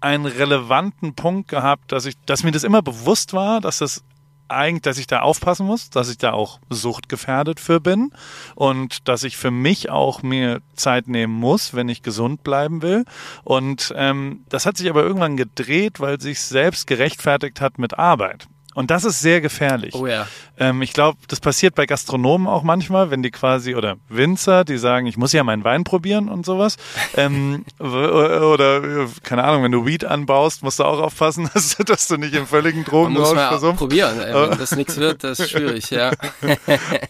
einen 0.00 0.26
relevanten 0.26 1.14
Punkt 1.14 1.48
gehabt, 1.48 1.92
dass 1.92 2.06
ich, 2.06 2.14
dass 2.26 2.42
mir 2.42 2.52
das 2.52 2.64
immer 2.64 2.82
bewusst 2.82 3.32
war, 3.32 3.60
dass 3.60 3.78
das 3.78 4.02
eigentlich, 4.50 4.82
dass 4.82 4.98
ich 4.98 5.06
da 5.06 5.20
aufpassen 5.20 5.66
muss, 5.66 5.90
dass 5.90 6.10
ich 6.10 6.18
da 6.18 6.32
auch 6.32 6.58
suchtgefährdet 6.68 7.60
für 7.60 7.80
bin 7.80 8.10
und 8.54 9.08
dass 9.08 9.22
ich 9.22 9.36
für 9.36 9.50
mich 9.50 9.90
auch 9.90 10.22
mir 10.22 10.60
Zeit 10.74 11.08
nehmen 11.08 11.32
muss, 11.32 11.74
wenn 11.74 11.88
ich 11.88 12.02
gesund 12.02 12.42
bleiben 12.42 12.82
will. 12.82 13.04
Und 13.44 13.92
ähm, 13.96 14.44
das 14.48 14.66
hat 14.66 14.76
sich 14.76 14.90
aber 14.90 15.02
irgendwann 15.02 15.36
gedreht, 15.36 16.00
weil 16.00 16.20
sich 16.20 16.40
selbst 16.40 16.86
gerechtfertigt 16.86 17.60
hat 17.60 17.78
mit 17.78 17.98
Arbeit. 17.98 18.48
Und 18.80 18.90
das 18.90 19.04
ist 19.04 19.20
sehr 19.20 19.42
gefährlich. 19.42 19.94
Oh 19.94 20.06
ja. 20.06 20.26
Ähm, 20.58 20.80
ich 20.80 20.94
glaube, 20.94 21.18
das 21.28 21.38
passiert 21.38 21.74
bei 21.74 21.84
Gastronomen 21.84 22.46
auch 22.46 22.62
manchmal, 22.62 23.10
wenn 23.10 23.22
die 23.22 23.30
quasi, 23.30 23.74
oder 23.74 23.96
Winzer, 24.08 24.64
die 24.64 24.78
sagen, 24.78 25.06
ich 25.06 25.18
muss 25.18 25.34
ja 25.34 25.44
meinen 25.44 25.64
Wein 25.64 25.84
probieren 25.84 26.30
und 26.30 26.46
sowas. 26.46 26.78
Ähm, 27.14 27.66
oder, 27.78 29.06
keine 29.22 29.44
Ahnung, 29.44 29.64
wenn 29.64 29.72
du 29.72 29.84
Weed 29.84 30.06
anbaust, 30.06 30.62
musst 30.62 30.78
du 30.78 30.84
auch 30.84 30.98
aufpassen, 30.98 31.50
dass, 31.54 31.76
dass 31.76 32.08
du 32.08 32.16
nicht 32.16 32.32
im 32.34 32.46
völligen 32.46 32.86
Man 32.90 33.12
muss 33.12 33.34
mal 33.34 33.48
versumpfst. 33.48 33.80
probieren. 33.80 34.18
Ey, 34.18 34.32
wenn 34.32 34.58
das 34.58 34.70
nichts 34.76 34.96
wird, 34.96 35.24
das 35.24 35.40
ist 35.40 35.50
schwierig, 35.50 35.90
ja. 35.90 36.12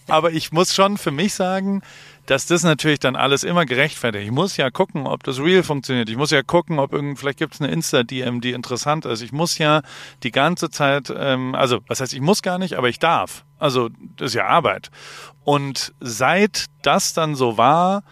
Aber 0.09 0.33
ich 0.33 0.51
muss 0.51 0.75
schon 0.75 0.99
für 0.99 1.13
mich 1.13 1.35
sagen, 1.35 1.83
dass 2.31 2.47
das 2.47 2.63
natürlich 2.63 3.01
dann 3.01 3.17
alles 3.17 3.43
immer 3.43 3.67
gerechtfertigt. 3.67 4.25
Ich 4.25 4.31
muss 4.31 4.57
ja 4.57 4.71
gucken, 4.71 5.09
ob 5.09 5.25
das 5.25 5.41
Real 5.41 5.65
funktioniert. 5.65 6.09
Ich 6.09 6.17
muss 6.17 6.31
ja 6.31 6.45
gucken, 6.45 6.79
ob 6.79 6.93
irgend, 6.93 7.19
vielleicht 7.19 7.41
gibt 7.41 7.55
es 7.55 7.61
eine 7.61 7.73
Insta-DM, 7.73 8.41
die 8.41 8.53
interessant 8.53 9.05
ist. 9.05 9.21
Ich 9.21 9.33
muss 9.33 9.59
ja 9.59 9.83
die 10.23 10.31
ganze 10.31 10.71
Zeit, 10.71 11.13
ähm, 11.15 11.57
also 11.57 11.81
was 11.89 12.01
heißt, 12.01 12.13
ich 12.13 12.21
muss 12.21 12.43
gar 12.43 12.59
nicht, 12.59 12.75
aber 12.75 12.89
ich 12.89 13.01
darf. 13.01 13.45
Also 13.59 13.89
das 14.17 14.29
ist 14.29 14.35
ja 14.35 14.47
Arbeit. 14.47 14.93
Und 15.43 15.93
seit 15.99 16.67
das 16.83 17.15
dann 17.15 17.35
so 17.35 17.59
war, 17.59 18.05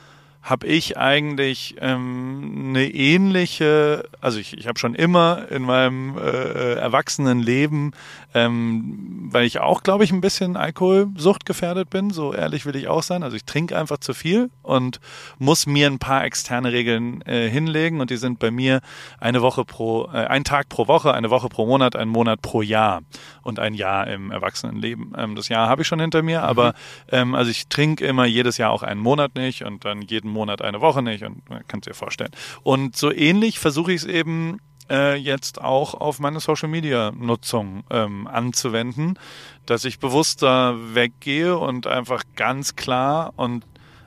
habe 0.42 0.66
ich 0.66 0.96
eigentlich 0.96 1.76
ähm, 1.80 2.70
eine 2.70 2.90
ähnliche, 2.90 4.08
also 4.20 4.38
ich, 4.38 4.56
ich 4.56 4.66
habe 4.66 4.78
schon 4.78 4.94
immer 4.94 5.50
in 5.50 5.62
meinem 5.62 6.16
äh, 6.16 6.22
äh, 6.22 6.74
erwachsenen 6.74 7.40
Leben, 7.40 7.92
ähm, 8.38 9.28
weil 9.32 9.44
ich 9.44 9.58
auch, 9.60 9.82
glaube 9.82 10.04
ich, 10.04 10.12
ein 10.12 10.20
bisschen 10.20 10.56
Alkoholsucht 10.56 11.44
gefährdet 11.44 11.90
bin, 11.90 12.10
so 12.10 12.32
ehrlich 12.32 12.66
will 12.66 12.76
ich 12.76 12.88
auch 12.88 13.02
sein. 13.02 13.22
Also 13.22 13.36
ich 13.36 13.44
trinke 13.44 13.76
einfach 13.76 13.98
zu 13.98 14.14
viel 14.14 14.50
und 14.62 15.00
muss 15.38 15.66
mir 15.66 15.86
ein 15.86 15.98
paar 15.98 16.24
externe 16.24 16.72
Regeln 16.72 17.22
äh, 17.22 17.48
hinlegen 17.48 18.00
und 18.00 18.10
die 18.10 18.16
sind 18.16 18.38
bei 18.38 18.50
mir 18.50 18.80
eine 19.18 19.42
Woche 19.42 19.64
pro, 19.64 20.04
äh, 20.06 20.26
ein 20.26 20.44
Tag 20.44 20.68
pro 20.68 20.86
Woche, 20.86 21.14
eine 21.14 21.30
Woche 21.30 21.48
pro 21.48 21.66
Monat, 21.66 21.96
ein 21.96 22.08
Monat 22.08 22.40
pro 22.40 22.62
Jahr 22.62 23.02
und 23.42 23.58
ein 23.58 23.74
Jahr 23.74 24.06
im 24.06 24.30
Erwachsenenleben. 24.30 25.14
Ähm, 25.16 25.34
das 25.34 25.48
Jahr 25.48 25.68
habe 25.68 25.82
ich 25.82 25.88
schon 25.88 26.00
hinter 26.00 26.22
mir, 26.22 26.42
aber 26.42 26.74
ähm, 27.10 27.34
also 27.34 27.50
ich 27.50 27.68
trinke 27.68 28.06
immer 28.06 28.24
jedes 28.24 28.56
Jahr 28.58 28.70
auch 28.70 28.82
einen 28.82 29.00
Monat 29.00 29.34
nicht 29.34 29.64
und 29.64 29.84
dann 29.84 30.02
jeden 30.02 30.30
Monat 30.30 30.62
eine 30.62 30.80
Woche 30.80 31.02
nicht 31.02 31.24
und 31.24 31.48
man 31.50 31.66
kann 31.66 31.80
es 31.80 31.86
dir 31.86 31.94
vorstellen. 31.94 32.30
Und 32.62 32.96
so 32.96 33.12
ähnlich 33.12 33.58
versuche 33.58 33.92
ich 33.92 34.02
es 34.02 34.06
eben 34.06 34.58
äh, 34.90 35.16
jetzt 35.16 35.60
auch 35.60 35.94
auf 35.94 36.18
meine 36.18 36.40
Social 36.40 36.68
Media 36.68 37.12
Nutzung 37.12 37.84
ähm, 37.90 38.26
anzuwenden, 38.26 39.18
dass 39.66 39.84
ich 39.84 39.98
bewusster 39.98 40.76
weggehe 40.94 41.56
und 41.56 41.86
einfach 41.86 42.22
ganz 42.36 42.76
klar 42.76 43.32
und 43.36 43.64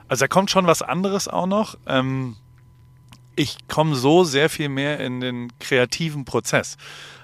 also 0.08 0.24
da 0.24 0.28
kommt 0.28 0.50
schon 0.50 0.66
was 0.66 0.82
anderes 0.82 1.26
auch 1.26 1.46
noch. 1.46 1.76
Ähm, 1.86 2.36
ich 3.34 3.56
komme 3.66 3.94
so 3.94 4.24
sehr 4.24 4.50
viel 4.50 4.68
mehr 4.68 5.00
in 5.00 5.20
den 5.20 5.52
kreativen 5.58 6.26
Prozess. 6.26 6.76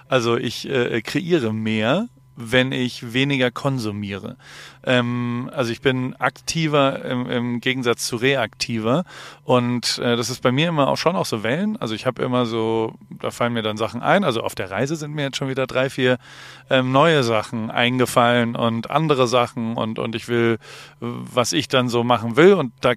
Also 0.09 0.38
ich 0.38 0.69
äh, 0.69 1.03
kreiere 1.03 1.53
mehr, 1.53 2.09
wenn 2.40 2.71
ich 2.71 3.12
weniger 3.12 3.50
konsumiere. 3.50 4.37
Ähm, 4.85 5.50
also 5.52 5.73
ich 5.73 5.80
bin 5.80 6.14
aktiver 6.16 7.04
im, 7.04 7.28
im 7.28 7.61
Gegensatz 7.61 8.07
zu 8.07 8.14
reaktiver 8.14 9.04
und 9.42 9.99
äh, 9.99 10.16
das 10.16 10.30
ist 10.30 10.40
bei 10.40 10.52
mir 10.52 10.68
immer 10.68 10.87
auch 10.87 10.97
schon 10.97 11.16
auch 11.16 11.26
so 11.26 11.42
Wellen. 11.42 11.76
Also 11.76 11.97
ich 11.97 12.07
habe 12.07 12.23
immer 12.23 12.47
so, 12.47 12.95
da 13.21 13.33
fallen 13.33 13.54
mir 13.54 13.62
dann 13.62 13.76
Sachen 13.76 14.02
ein. 14.02 14.23
Also 14.23 14.42
auf 14.42 14.54
der 14.54 14.71
Reise 14.71 14.95
sind 14.95 15.14
mir 15.14 15.23
jetzt 15.23 15.37
schon 15.37 15.49
wieder 15.49 15.66
drei, 15.66 15.90
vier 15.90 16.18
ähm, 16.71 16.92
neue 16.92 17.25
Sachen 17.25 17.73
eingefallen 17.73 18.54
und 18.54 18.88
andere 18.88 19.26
Sachen 19.26 19.76
und 19.76 19.99
und 19.99 20.14
ich 20.14 20.28
will, 20.28 20.59
was 21.00 21.52
ich 21.52 21.66
dann 21.66 21.88
so 21.88 22.04
machen 22.04 22.37
will 22.37 22.54
und 22.54 22.73
da 22.83 22.95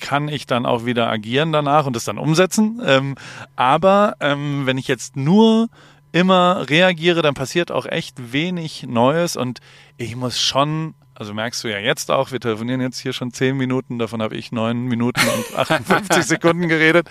kann 0.00 0.28
ich 0.28 0.46
dann 0.46 0.66
auch 0.66 0.84
wieder 0.84 1.10
agieren 1.10 1.52
danach 1.52 1.86
und 1.86 1.96
das 1.96 2.04
dann 2.04 2.18
umsetzen. 2.18 2.80
Ähm, 2.84 3.16
aber 3.56 4.14
ähm, 4.20 4.66
wenn 4.66 4.78
ich 4.78 4.88
jetzt 4.88 5.16
nur 5.16 5.68
immer 6.14 6.66
reagiere, 6.70 7.22
dann 7.22 7.34
passiert 7.34 7.72
auch 7.72 7.86
echt 7.86 8.32
wenig 8.32 8.84
Neues 8.86 9.36
und 9.36 9.58
ich 9.96 10.14
muss 10.14 10.40
schon 10.40 10.94
also 11.16 11.32
merkst 11.32 11.62
du 11.62 11.68
ja 11.68 11.78
jetzt 11.78 12.10
auch, 12.10 12.32
wir 12.32 12.40
telefonieren 12.40 12.80
jetzt 12.80 12.98
hier 12.98 13.12
schon 13.12 13.32
zehn 13.32 13.56
Minuten, 13.56 14.00
davon 14.00 14.20
habe 14.20 14.36
ich 14.36 14.50
neun 14.50 14.86
Minuten 14.86 15.20
und 15.20 15.58
58 15.58 16.24
Sekunden 16.24 16.68
geredet. 16.68 17.08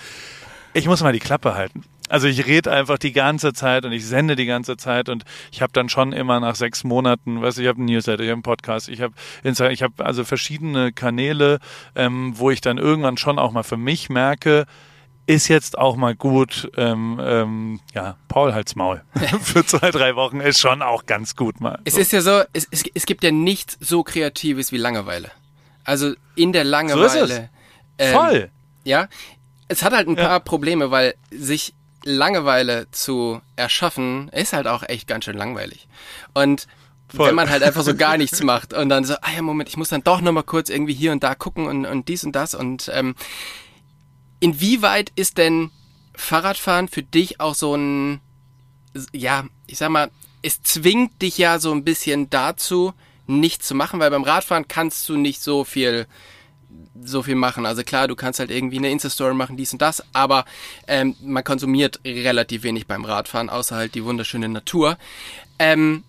Ich 0.74 0.88
muss 0.88 1.02
mal 1.02 1.14
die 1.14 1.20
Klappe 1.20 1.56
halten. 1.56 1.84
Also 2.10 2.28
ich 2.28 2.46
rede 2.46 2.72
einfach 2.72 2.98
die 2.98 3.14
ganze 3.14 3.54
Zeit 3.54 3.86
und 3.86 3.94
ich 3.94 4.06
sende 4.06 4.36
die 4.36 4.46
ganze 4.46 4.76
Zeit 4.76 5.08
und 5.08 5.24
ich 5.52 5.62
habe 5.62 5.72
dann 5.72 5.88
schon 5.88 6.12
immer 6.12 6.40
nach 6.42 6.56
sechs 6.56 6.84
Monaten, 6.84 7.42
weißt 7.42 7.58
du, 7.58 7.62
ich 7.62 7.68
habe 7.68 7.78
einen 7.78 7.86
Newsletter, 7.86 8.24
ich 8.24 8.30
habe 8.30 8.34
einen 8.34 8.44
Podcast, 8.44 8.90
ich 8.90 9.02
habe 9.02 9.14
Instagram, 9.44 9.74
ich 9.74 9.84
habe 9.84 10.06
also 10.06 10.26
verschiedene 10.26 10.92
Kanäle, 10.92 11.60
ähm, 11.96 12.34
wo 12.36 12.52
ich 12.52 12.60
dann 12.60 12.78
irgendwann 12.78 13.18
schon 13.18 13.40
auch 13.40 13.54
mal 13.54 13.64
für 13.64 13.78
mich 13.78 14.10
merke, 14.10 14.66
ist 15.26 15.48
jetzt 15.48 15.78
auch 15.78 15.96
mal 15.96 16.16
gut, 16.16 16.70
ähm, 16.76 17.20
ähm, 17.24 17.80
ja, 17.94 18.18
Paul 18.28 18.54
halt's 18.54 18.76
Maul. 18.76 19.04
Für 19.42 19.66
zwei, 19.66 19.92
drei 19.92 20.16
Wochen 20.16 20.42
ist 20.42 20.60
schon 20.60 20.82
auch 20.82 21.06
ganz 21.06 21.36
gut 21.36 21.62
mal. 21.62 21.80
Es 21.86 21.98
ist 21.98 22.12
ja 22.12 22.22
so, 22.22 22.44
es, 22.52 22.68
es, 22.72 22.84
es 22.94 23.06
gibt 23.06 23.24
ja 23.24 23.32
nichts 23.32 23.78
so 23.80 24.04
Kreatives 24.04 24.72
wie 24.72 24.78
Langeweile. 24.78 25.32
Also 25.84 26.14
in 26.36 26.52
der 26.52 26.64
Langeweile. 26.64 27.10
So 27.10 27.18
ist 27.20 27.32
es. 27.32 27.42
Ähm, 28.00 28.14
Voll. 28.14 28.52
Ja. 28.84 29.08
Es 29.68 29.82
hat 29.82 29.94
halt 29.94 30.08
ein 30.08 30.18
ja. 30.18 30.28
paar 30.28 30.40
Probleme, 30.42 30.92
weil 30.92 31.16
sich 31.32 31.74
Langeweile 32.04 32.88
zu 32.92 33.42
erschaffen, 33.56 34.30
ist 34.30 34.54
halt 34.54 34.68
auch 34.68 34.84
echt 34.84 35.08
ganz 35.08 35.26
schön 35.26 35.38
langweilig. 35.38 35.88
Und 36.34 36.68
Voll. 37.08 37.30
wenn 37.30 37.36
man 37.36 37.50
halt 37.50 37.64
einfach 37.64 37.84
so 37.84 37.96
gar 37.96 38.18
nichts 38.18 38.44
macht 38.44 38.74
und 38.74 38.90
dann 38.90 39.06
so, 39.06 39.14
ah 39.16 39.32
ja, 39.34 39.42
Moment, 39.42 39.70
ich 39.70 39.78
muss 39.78 39.90
dann 39.90 40.04
doch 40.04 40.20
nochmal 40.20 40.44
kurz 40.44 40.70
irgendwie 40.70 40.94
hier 40.94 41.12
und 41.12 41.24
da 41.24 41.34
gucken 41.34 41.68
und, 41.68 41.86
und 41.86 42.10
dies 42.10 42.24
und 42.24 42.34
das 42.34 42.56
und 42.56 42.92
ähm, 42.94 43.16
Inwieweit 44.44 45.14
ist 45.16 45.38
denn 45.38 45.72
Fahrradfahren 46.16 46.90
für 46.90 47.02
dich 47.02 47.40
auch 47.40 47.56
so 47.56 47.76
ein, 47.76 48.20
ja, 49.14 49.46
ich 49.68 49.78
sag 49.78 49.88
mal, 49.88 50.12
es 50.42 50.62
zwingt 50.62 51.22
dich 51.22 51.38
ja 51.38 51.60
so 51.60 51.72
ein 51.72 51.86
bisschen 51.86 52.30
dazu, 52.30 52.94
nichts 53.26 53.70
zu 53.70 53.74
machen, 53.74 54.02
weil 54.02 54.12
beim 54.12 54.26
Radfahren 54.26 54.68
kannst 54.68 55.08
du 55.08 55.16
nicht 55.16 55.42
so 55.42 55.64
viel 55.64 56.08
so 57.02 57.24
viel 57.24 57.36
machen. 57.36 57.66
Also 57.66 57.84
klar, 57.84 58.10
du 58.10 58.18
kannst 58.18 58.42
halt 58.42 58.52
irgendwie 58.52 58.80
eine 58.80 58.92
Insta-Story 58.92 59.34
machen, 59.34 59.56
dies 59.56 59.72
und 59.72 59.82
das, 59.82 60.04
aber 60.12 60.44
ähm, 60.88 61.16
man 61.22 61.46
konsumiert 61.46 62.02
relativ 62.04 62.64
wenig 62.64 62.86
beim 62.86 63.06
Radfahren, 63.06 63.50
außer 63.50 63.78
halt 63.78 63.96
die 63.96 64.04
wunderschöne 64.04 64.50
Natur. 64.50 64.98
Ähm, 65.58 66.04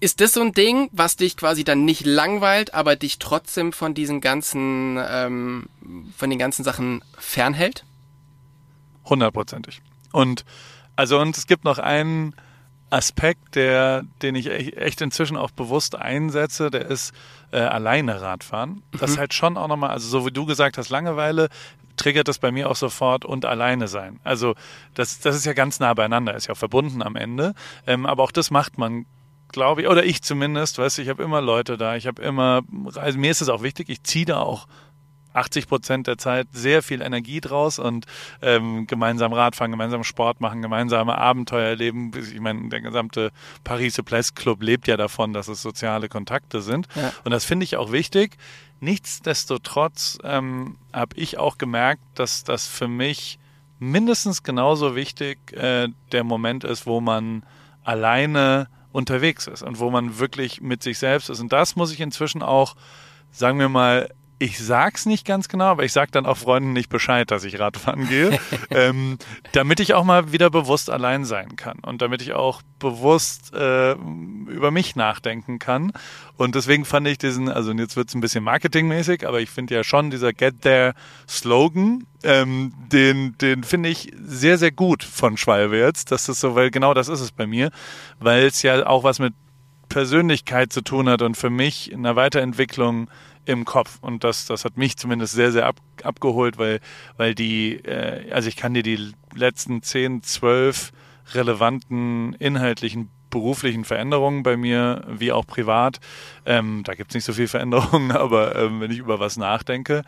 ist 0.00 0.20
das 0.20 0.34
so 0.34 0.42
ein 0.42 0.52
Ding, 0.52 0.88
was 0.92 1.16
dich 1.16 1.36
quasi 1.36 1.64
dann 1.64 1.84
nicht 1.84 2.04
langweilt, 2.04 2.74
aber 2.74 2.96
dich 2.96 3.18
trotzdem 3.18 3.72
von 3.72 3.94
diesen 3.94 4.20
ganzen, 4.20 4.98
ähm, 5.08 5.68
von 6.16 6.30
den 6.30 6.38
ganzen 6.38 6.64
Sachen 6.64 7.02
fernhält? 7.18 7.84
Hundertprozentig. 9.04 9.80
Und 10.12 10.44
also 10.96 11.20
und 11.20 11.36
es 11.36 11.46
gibt 11.46 11.64
noch 11.64 11.78
einen 11.78 12.34
Aspekt, 12.88 13.54
der, 13.54 14.04
den 14.22 14.34
ich 14.34 14.50
echt 14.50 15.00
inzwischen 15.00 15.36
auch 15.36 15.50
bewusst 15.50 15.96
einsetze, 15.96 16.70
der 16.70 16.86
ist 16.86 17.12
äh, 17.50 17.58
alleine 17.58 18.20
Radfahren. 18.20 18.82
Das 18.92 19.10
ist 19.10 19.16
mhm. 19.16 19.20
halt 19.20 19.34
schon 19.34 19.56
auch 19.56 19.68
nochmal, 19.68 19.90
also 19.90 20.08
so 20.08 20.26
wie 20.26 20.30
du 20.30 20.46
gesagt 20.46 20.78
hast, 20.78 20.88
Langeweile 20.88 21.48
triggert 21.96 22.28
das 22.28 22.38
bei 22.38 22.52
mir 22.52 22.70
auch 22.70 22.76
sofort 22.76 23.24
und 23.24 23.44
alleine 23.44 23.88
sein. 23.88 24.20
Also 24.22 24.54
das, 24.94 25.20
das 25.20 25.34
ist 25.34 25.46
ja 25.46 25.52
ganz 25.52 25.80
nah 25.80 25.94
beieinander, 25.94 26.34
ist 26.34 26.46
ja 26.46 26.52
auch 26.52 26.58
verbunden 26.58 27.02
am 27.02 27.16
Ende. 27.16 27.54
Ähm, 27.86 28.06
aber 28.06 28.22
auch 28.22 28.32
das 28.32 28.50
macht 28.50 28.78
man 28.78 29.06
glaube 29.48 29.82
ich, 29.82 29.88
oder 29.88 30.04
ich 30.04 30.22
zumindest, 30.22 30.78
weißt 30.78 30.98
du, 30.98 31.02
ich 31.02 31.08
habe 31.08 31.22
immer 31.22 31.40
Leute 31.40 31.76
da, 31.76 31.96
ich 31.96 32.06
habe 32.06 32.22
immer, 32.22 32.62
also 32.94 33.18
mir 33.18 33.30
ist 33.30 33.40
es 33.40 33.48
auch 33.48 33.62
wichtig, 33.62 33.88
ich 33.88 34.02
ziehe 34.02 34.26
da 34.26 34.38
auch 34.38 34.66
80 35.36 35.68
Prozent 35.68 36.06
der 36.06 36.18
Zeit 36.18 36.48
sehr 36.52 36.82
viel 36.82 37.02
Energie 37.02 37.40
draus 37.40 37.78
und 37.78 38.06
ähm, 38.40 38.86
gemeinsam 38.86 39.32
Radfahren, 39.32 39.70
gemeinsam 39.70 40.02
Sport 40.02 40.40
machen, 40.40 40.62
gemeinsame 40.62 41.18
Abenteuer 41.18 41.68
erleben. 41.68 42.10
Ich 42.16 42.40
meine, 42.40 42.70
der 42.70 42.80
gesamte 42.80 43.30
Paris 43.62 44.00
Place 44.02 44.34
Club 44.34 44.62
lebt 44.62 44.88
ja 44.88 44.96
davon, 44.96 45.32
dass 45.32 45.48
es 45.48 45.60
soziale 45.62 46.08
Kontakte 46.08 46.62
sind. 46.62 46.88
Ja. 46.94 47.12
Und 47.24 47.32
das 47.32 47.44
finde 47.44 47.64
ich 47.64 47.76
auch 47.76 47.92
wichtig. 47.92 48.38
Nichtsdestotrotz 48.80 50.18
ähm, 50.24 50.78
habe 50.92 51.16
ich 51.16 51.38
auch 51.38 51.58
gemerkt, 51.58 52.02
dass 52.14 52.44
das 52.44 52.66
für 52.66 52.88
mich 52.88 53.38
mindestens 53.78 54.42
genauso 54.42 54.96
wichtig 54.96 55.52
äh, 55.52 55.88
der 56.12 56.24
Moment 56.24 56.64
ist, 56.64 56.86
wo 56.86 57.00
man 57.00 57.44
alleine 57.84 58.68
unterwegs 58.96 59.46
ist 59.46 59.62
und 59.62 59.78
wo 59.78 59.90
man 59.90 60.18
wirklich 60.18 60.60
mit 60.62 60.82
sich 60.82 60.98
selbst 60.98 61.28
ist. 61.28 61.40
Und 61.40 61.52
das 61.52 61.76
muss 61.76 61.92
ich 61.92 62.00
inzwischen 62.00 62.42
auch, 62.42 62.74
sagen 63.30 63.58
wir 63.58 63.68
mal, 63.68 64.08
ich 64.38 64.58
sag's 64.58 65.06
nicht 65.06 65.26
ganz 65.26 65.48
genau, 65.48 65.64
aber 65.64 65.84
ich 65.84 65.92
sag 65.92 66.12
dann 66.12 66.26
auch 66.26 66.36
Freunden 66.36 66.72
nicht 66.74 66.90
Bescheid, 66.90 67.30
dass 67.30 67.44
ich 67.44 67.58
Radfahren 67.58 68.06
gehe, 68.06 68.38
ähm, 68.70 69.18
damit 69.52 69.80
ich 69.80 69.94
auch 69.94 70.04
mal 70.04 70.32
wieder 70.32 70.50
bewusst 70.50 70.90
allein 70.90 71.24
sein 71.24 71.56
kann 71.56 71.78
und 71.80 72.02
damit 72.02 72.20
ich 72.20 72.34
auch 72.34 72.60
bewusst 72.78 73.54
äh, 73.54 73.92
über 73.92 74.70
mich 74.70 74.94
nachdenken 74.94 75.58
kann. 75.58 75.92
Und 76.36 76.54
deswegen 76.54 76.84
fand 76.84 77.08
ich 77.08 77.16
diesen, 77.16 77.48
also 77.48 77.72
jetzt 77.72 77.96
wird's 77.96 78.14
ein 78.14 78.20
bisschen 78.20 78.44
marketingmäßig, 78.44 79.26
aber 79.26 79.40
ich 79.40 79.48
finde 79.48 79.74
ja 79.74 79.84
schon 79.84 80.10
dieser 80.10 80.34
Get 80.34 80.60
There 80.60 80.92
Slogan, 81.26 82.06
ähm, 82.22 82.74
den, 82.92 83.38
den 83.38 83.64
finde 83.64 83.88
ich 83.88 84.12
sehr, 84.22 84.58
sehr 84.58 84.72
gut 84.72 85.02
von 85.02 85.38
Schwalbe 85.38 85.78
jetzt. 85.78 86.12
Das 86.12 86.28
ist 86.28 86.40
so, 86.40 86.54
weil 86.54 86.70
genau 86.70 86.92
das 86.92 87.08
ist 87.08 87.20
es 87.20 87.32
bei 87.32 87.46
mir, 87.46 87.70
weil 88.18 88.44
es 88.44 88.60
ja 88.62 88.86
auch 88.86 89.02
was 89.02 89.18
mit 89.18 89.32
Persönlichkeit 89.88 90.72
zu 90.72 90.82
tun 90.82 91.08
hat 91.08 91.22
und 91.22 91.36
für 91.36 91.48
mich 91.48 91.90
in 91.90 92.02
der 92.02 92.16
Weiterentwicklung 92.16 93.08
im 93.46 93.64
Kopf. 93.64 93.98
Und 94.02 94.24
das, 94.24 94.46
das 94.46 94.64
hat 94.64 94.76
mich 94.76 94.96
zumindest 94.96 95.32
sehr, 95.32 95.52
sehr 95.52 95.66
ab, 95.66 95.76
abgeholt, 96.02 96.58
weil, 96.58 96.80
weil 97.16 97.34
die, 97.34 97.76
äh, 97.84 98.30
also 98.30 98.48
ich 98.48 98.56
kann 98.56 98.74
dir 98.74 98.82
die 98.82 99.12
letzten 99.34 99.82
10, 99.82 100.22
12 100.22 100.92
relevanten 101.32 102.34
inhaltlichen 102.34 103.10
beruflichen 103.30 103.84
Veränderungen 103.84 104.42
bei 104.42 104.56
mir, 104.56 105.04
wie 105.08 105.32
auch 105.32 105.46
privat. 105.46 106.00
Ähm, 106.44 106.82
da 106.84 106.94
gibt 106.94 107.10
es 107.10 107.14
nicht 107.14 107.24
so 107.24 107.32
viel 107.32 107.48
Veränderungen, 107.48 108.10
aber 108.12 108.56
ähm, 108.56 108.80
wenn 108.80 108.90
ich 108.90 108.98
über 108.98 109.18
was 109.20 109.36
nachdenke, 109.36 110.02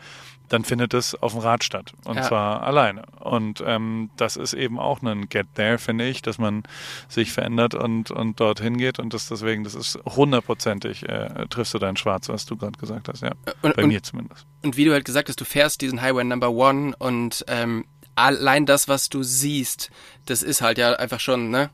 dann 0.49 0.63
findet 0.63 0.93
es 0.93 1.15
auf 1.15 1.33
dem 1.33 1.41
Rad 1.41 1.63
statt. 1.63 1.93
Und 2.05 2.17
ja. 2.17 2.23
zwar 2.23 2.63
alleine. 2.63 3.03
Und 3.19 3.63
ähm, 3.65 4.09
das 4.17 4.35
ist 4.35 4.53
eben 4.53 4.79
auch 4.79 5.01
ein 5.01 5.29
Get 5.29 5.47
There, 5.55 5.77
finde 5.77 6.07
ich, 6.07 6.21
dass 6.21 6.37
man 6.37 6.63
sich 7.07 7.31
verändert 7.31 7.75
und, 7.75 8.11
und 8.11 8.39
dorthin 8.39 8.77
geht. 8.77 8.99
Und 8.99 9.13
das 9.13 9.29
deswegen, 9.29 9.63
das 9.63 9.75
ist 9.75 9.99
hundertprozentig, 10.05 11.07
äh, 11.07 11.45
triffst 11.49 11.73
du 11.73 11.79
dein 11.79 11.95
Schwarz, 11.97 12.29
was 12.29 12.45
du 12.45 12.57
gerade 12.57 12.77
gesagt 12.77 13.07
hast, 13.07 13.21
ja. 13.21 13.31
Und, 13.61 13.75
Bei 13.75 13.83
und, 13.83 13.89
mir 13.89 14.03
zumindest. 14.03 14.45
Und 14.63 14.75
wie 14.75 14.85
du 14.85 14.91
halt 14.91 15.05
gesagt 15.05 15.29
hast, 15.29 15.39
du 15.39 15.45
fährst 15.45 15.81
diesen 15.81 16.01
Highway 16.01 16.23
Number 16.23 16.49
One 16.49 16.95
und 16.97 17.45
ähm, 17.47 17.85
allein 18.15 18.65
das, 18.65 18.87
was 18.87 19.09
du 19.09 19.23
siehst, 19.23 19.91
das 20.25 20.43
ist 20.43 20.61
halt 20.61 20.77
ja 20.77 20.93
einfach 20.93 21.19
schon, 21.19 21.49
ne? 21.49 21.69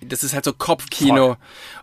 Das 0.00 0.22
ist 0.22 0.32
halt 0.32 0.44
so 0.44 0.52
Kopfkino. 0.52 1.36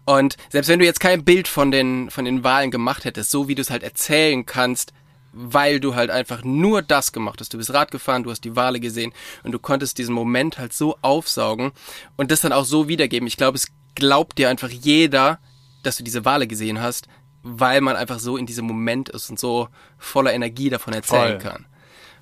Voll. 0.05 0.19
Und 0.19 0.37
selbst 0.49 0.69
wenn 0.69 0.79
du 0.79 0.85
jetzt 0.85 1.01
kein 1.01 1.25
Bild 1.25 1.49
von 1.49 1.71
den, 1.71 2.09
von 2.09 2.23
den 2.23 2.45
Wahlen 2.45 2.71
gemacht 2.71 3.03
hättest, 3.03 3.29
so 3.29 3.49
wie 3.49 3.55
du 3.55 3.61
es 3.61 3.69
halt 3.69 3.83
erzählen 3.83 4.45
kannst, 4.45 4.93
weil 5.35 5.79
du 5.81 5.95
halt 5.95 6.09
einfach 6.09 6.43
nur 6.43 6.81
das 6.81 7.11
gemacht 7.11 7.41
hast. 7.41 7.53
Du 7.53 7.57
bist 7.57 7.73
Rad 7.73 7.91
gefahren, 7.91 8.23
du 8.23 8.31
hast 8.31 8.45
die 8.45 8.55
Wale 8.55 8.79
gesehen 8.79 9.11
und 9.43 9.51
du 9.51 9.59
konntest 9.59 9.97
diesen 9.97 10.15
Moment 10.15 10.57
halt 10.57 10.73
so 10.73 10.97
aufsaugen 11.01 11.73
und 12.15 12.31
das 12.31 12.41
dann 12.41 12.53
auch 12.53 12.65
so 12.65 12.87
wiedergeben. 12.87 13.27
Ich 13.27 13.37
glaube, 13.37 13.57
es 13.57 13.67
glaubt 13.95 14.37
dir 14.37 14.49
einfach 14.49 14.69
jeder, 14.69 15.39
dass 15.83 15.97
du 15.97 16.03
diese 16.03 16.23
Wale 16.23 16.47
gesehen 16.47 16.81
hast, 16.81 17.07
weil 17.43 17.81
man 17.81 17.97
einfach 17.97 18.19
so 18.19 18.37
in 18.37 18.45
diesem 18.45 18.65
Moment 18.65 19.09
ist 19.09 19.29
und 19.29 19.37
so 19.37 19.67
voller 19.97 20.33
Energie 20.33 20.69
davon 20.69 20.93
erzählen 20.93 21.39
Voll. 21.41 21.51
kann. 21.51 21.65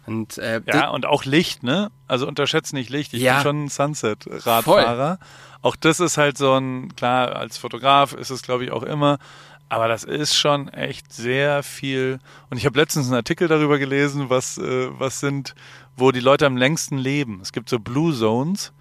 Und, 0.06 0.38
äh, 0.38 0.62
ja, 0.66 0.90
und 0.90 1.06
auch 1.06 1.24
Licht, 1.24 1.64
ne? 1.64 1.90
Also 2.08 2.28
unterschätzt 2.28 2.74
nicht 2.74 2.90
Licht. 2.90 3.14
Ich 3.14 3.22
ja, 3.22 3.36
bin 3.36 3.44
schon 3.44 3.64
ein 3.64 3.70
Sunset-Radfahrer. 3.70 5.18
Auch 5.62 5.78
das 5.78 6.02
ist 6.02 6.18
halt 6.18 6.38
so 6.38 6.56
ein, 6.56 6.94
klar, 6.96 7.38
als 7.38 7.58
Fotograf 7.58 8.12
ist 8.12 8.30
es, 8.30 8.42
glaube 8.42 8.66
ich, 8.66 8.72
auch 8.72 8.84
immer 8.84 9.18
aber 9.70 9.88
das 9.88 10.04
ist 10.04 10.36
schon 10.36 10.70
echt 10.70 11.12
sehr 11.12 11.64
viel. 11.64 12.20
Und 12.50 12.58
ich 12.58 12.66
habe 12.66 12.80
letztens 12.80 13.08
einen 13.08 13.16
Artikel 13.16 13.48
darüber 13.48 13.80
gelesen, 13.80 14.30
was, 14.30 14.58
äh, 14.58 14.88
was 15.00 15.20
sind, 15.20 15.56
wo 15.98 16.12
die 16.12 16.20
Leute 16.20 16.46
am 16.46 16.58
längsten 16.58 16.98
leben. 16.98 17.40
Es 17.42 17.52
gibt 17.52 17.70
so 17.70 17.80
Blue 17.80 18.14
Zones. 18.16 18.72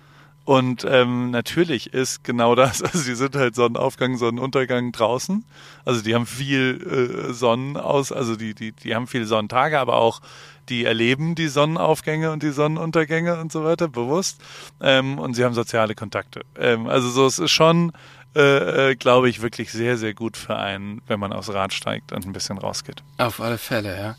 Und 0.44 0.84
ähm, 0.88 1.30
natürlich 1.30 1.94
ist 1.94 2.24
genau 2.24 2.54
das, 2.56 2.82
also 2.82 3.04
die 3.04 3.14
sind 3.14 3.36
halt 3.36 3.54
Sonnenaufgang, 3.54 4.16
Sonnenuntergang 4.16 4.92
draußen. 4.92 5.44
Also 5.84 6.02
die 6.02 6.14
haben 6.14 6.26
viel 6.26 7.28
äh, 7.30 7.32
Sonnenaus, 7.32 8.10
also 8.10 8.34
die, 8.36 8.54
die, 8.54 8.72
die 8.72 8.94
haben 8.94 9.06
viele 9.06 9.26
Sonnentage, 9.26 9.78
aber 9.78 9.96
auch 9.96 10.20
die 10.68 10.84
erleben 10.84 11.34
die 11.34 11.48
Sonnenaufgänge 11.48 12.30
und 12.32 12.42
die 12.42 12.50
Sonnenuntergänge 12.50 13.40
und 13.40 13.52
so 13.52 13.64
weiter 13.64 13.88
bewusst. 13.88 14.40
Ähm, 14.80 15.18
und 15.18 15.34
sie 15.34 15.44
haben 15.44 15.54
soziale 15.54 15.94
Kontakte. 15.94 16.42
Ähm, 16.58 16.86
also 16.86 17.08
so, 17.08 17.26
es 17.26 17.38
ist 17.38 17.50
schon 17.50 17.92
äh, 18.34 18.90
äh, 18.90 18.94
glaube 18.94 19.28
ich, 19.28 19.42
wirklich 19.42 19.72
sehr, 19.72 19.98
sehr 19.98 20.14
gut 20.14 20.36
für 20.36 20.56
einen, 20.56 21.02
wenn 21.06 21.20
man 21.20 21.32
aufs 21.32 21.52
Rad 21.52 21.72
steigt 21.72 22.12
und 22.12 22.26
ein 22.26 22.32
bisschen 22.32 22.58
rausgeht. 22.58 23.02
Auf 23.18 23.40
alle 23.40 23.58
Fälle, 23.58 23.96
ja. 23.96 24.16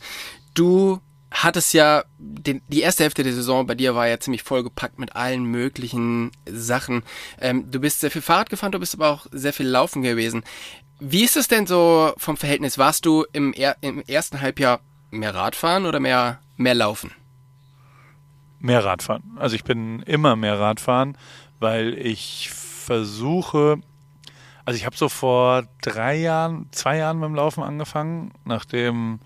Du 0.54 1.00
hattest 1.32 1.74
ja, 1.74 2.04
den, 2.20 2.62
die 2.68 2.82
erste 2.82 3.04
Hälfte 3.04 3.24
der 3.24 3.34
Saison 3.34 3.66
bei 3.66 3.74
dir 3.76 3.96
war 3.96 4.08
ja 4.08 4.20
ziemlich 4.20 4.44
vollgepackt 4.44 5.00
mit 5.00 5.16
allen 5.16 5.44
möglichen 5.46 6.32
Sachen. 6.46 7.04
Ähm, 7.42 7.72
du 7.72 7.80
bist 7.80 8.02
sehr 8.02 8.12
viel 8.12 8.22
Fahrrad 8.22 8.50
gefahren, 8.52 8.72
du 8.72 8.80
bist 8.80 8.94
aber 8.94 9.10
auch 9.10 9.26
sehr 9.32 9.54
viel 9.54 9.68
Laufen 9.68 10.04
gewesen. 10.04 10.44
Wie 11.00 11.24
ist 11.24 11.36
es 11.36 11.48
denn 11.48 11.66
so 11.66 12.14
vom 12.18 12.38
Verhältnis? 12.38 12.78
Warst 12.78 13.06
du 13.06 13.26
im, 13.34 13.52
er, 13.54 13.78
im 13.82 14.02
ersten 14.04 14.42
Halbjahr 14.42 14.80
mehr 15.10 15.34
Radfahren 15.34 15.86
oder 15.86 16.00
mehr, 16.00 16.40
mehr 16.56 16.76
Laufen? 16.76 17.12
Mehr 18.60 18.86
Radfahren. 18.86 19.24
Also 19.38 19.56
ich 19.56 19.64
bin 19.64 20.02
immer 20.04 20.36
mehr 20.36 20.60
Radfahren, 20.60 21.18
weil 21.60 21.96
ich 21.96 22.52
versuche, 22.52 23.80
also 24.66 24.78
ich 24.78 24.86
habe 24.86 24.96
so 24.96 25.10
vor 25.10 25.64
drei 25.82 26.16
Jahren, 26.16 26.68
zwei 26.72 26.98
Jahren 26.98 27.20
beim 27.20 27.36
Laufen 27.36 27.64
angefangen, 27.64 28.32
nachdem 28.46 29.20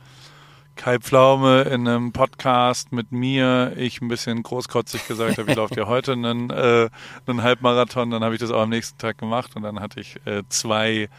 Kai 0.76 1.00
Pflaume 1.00 1.64
in 1.64 1.88
einem 1.88 2.12
Podcast 2.12 2.92
mit 2.92 3.12
mir, 3.12 3.74
ich 3.76 4.02
ein 4.02 4.08
bisschen 4.08 4.44
großkotzig 4.44 5.08
gesagt 5.08 5.38
habe, 5.38 5.48
wie 5.48 5.54
lauft 5.56 5.76
ihr 5.76 5.88
heute 5.88 6.14
einen, 6.14 6.50
äh, 6.50 6.90
einen 7.26 7.44
Halbmarathon, 7.44 8.12
dann 8.12 8.24
habe 8.24 8.36
ich 8.36 8.40
das 8.40 8.52
auch 8.52 8.62
am 8.62 8.70
nächsten 8.70 8.98
Tag 8.98 9.18
gemacht 9.18 9.56
und 9.56 9.64
dann 9.64 9.80
hatte 9.80 10.00
ich 10.00 10.18
äh, 10.26 10.44
zwei 10.50 11.10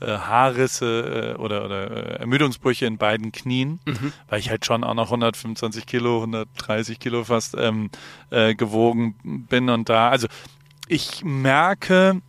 äh, 0.00 0.06
Haarrisse 0.06 1.34
äh, 1.36 1.40
oder, 1.40 1.64
oder 1.64 1.90
äh, 1.90 2.20
Ermüdungsbrüche 2.20 2.86
in 2.86 2.98
beiden 2.98 3.32
Knien, 3.32 3.80
mhm. 3.84 4.12
weil 4.28 4.40
ich 4.40 4.50
halt 4.50 4.64
schon 4.64 4.84
auch 4.84 4.94
noch 4.94 5.06
125 5.06 5.86
Kilo, 5.86 6.18
130 6.18 6.98
Kilo 6.98 7.24
fast 7.24 7.56
ähm, 7.56 7.90
äh, 8.30 8.54
gewogen 8.54 9.46
bin 9.48 9.70
und 9.70 9.88
da, 9.88 10.10
also 10.10 10.26
ich 10.88 11.24
merke, 11.24 12.20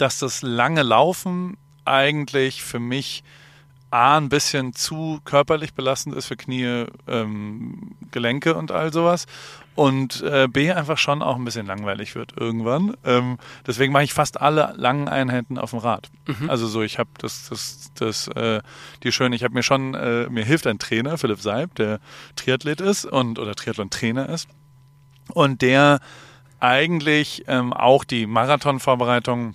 dass 0.00 0.18
das 0.18 0.42
lange 0.42 0.82
Laufen 0.82 1.56
eigentlich 1.84 2.62
für 2.62 2.78
mich 2.78 3.22
A, 3.92 4.16
ein 4.16 4.28
bisschen 4.28 4.72
zu 4.72 5.20
körperlich 5.24 5.74
belastend 5.74 6.14
ist 6.14 6.26
für 6.26 6.36
Knie, 6.36 6.86
ähm, 7.08 7.96
Gelenke 8.12 8.54
und 8.54 8.70
all 8.70 8.92
sowas. 8.92 9.26
Und 9.74 10.22
äh, 10.22 10.46
B, 10.46 10.70
einfach 10.70 10.98
schon 10.98 11.22
auch 11.22 11.36
ein 11.36 11.44
bisschen 11.44 11.66
langweilig 11.66 12.14
wird 12.14 12.34
irgendwann. 12.36 12.96
Ähm, 13.04 13.38
deswegen 13.66 13.92
mache 13.92 14.04
ich 14.04 14.12
fast 14.12 14.40
alle 14.40 14.74
langen 14.76 15.08
Einheiten 15.08 15.58
auf 15.58 15.70
dem 15.70 15.80
Rad. 15.80 16.08
Mhm. 16.26 16.48
Also 16.48 16.68
so, 16.68 16.82
ich 16.82 16.98
habe 16.98 17.10
das, 17.18 17.48
das, 17.48 17.90
das, 17.94 18.28
äh, 18.28 18.60
die 19.02 19.10
schön, 19.10 19.32
ich 19.32 19.42
habe 19.42 19.54
mir 19.54 19.64
schon, 19.64 19.94
äh, 19.94 20.28
mir 20.28 20.44
hilft 20.44 20.68
ein 20.68 20.78
Trainer, 20.78 21.18
Philipp 21.18 21.40
Seib, 21.40 21.74
der 21.74 21.98
Triathlet 22.36 22.80
ist 22.80 23.06
und 23.06 23.40
oder 23.40 23.56
Triathlon-Trainer 23.56 24.28
ist. 24.28 24.48
Und 25.32 25.62
der 25.62 26.00
eigentlich 26.60 27.44
ähm, 27.48 27.72
auch 27.72 28.04
die 28.04 28.26
Marathonvorbereitung 28.26 29.54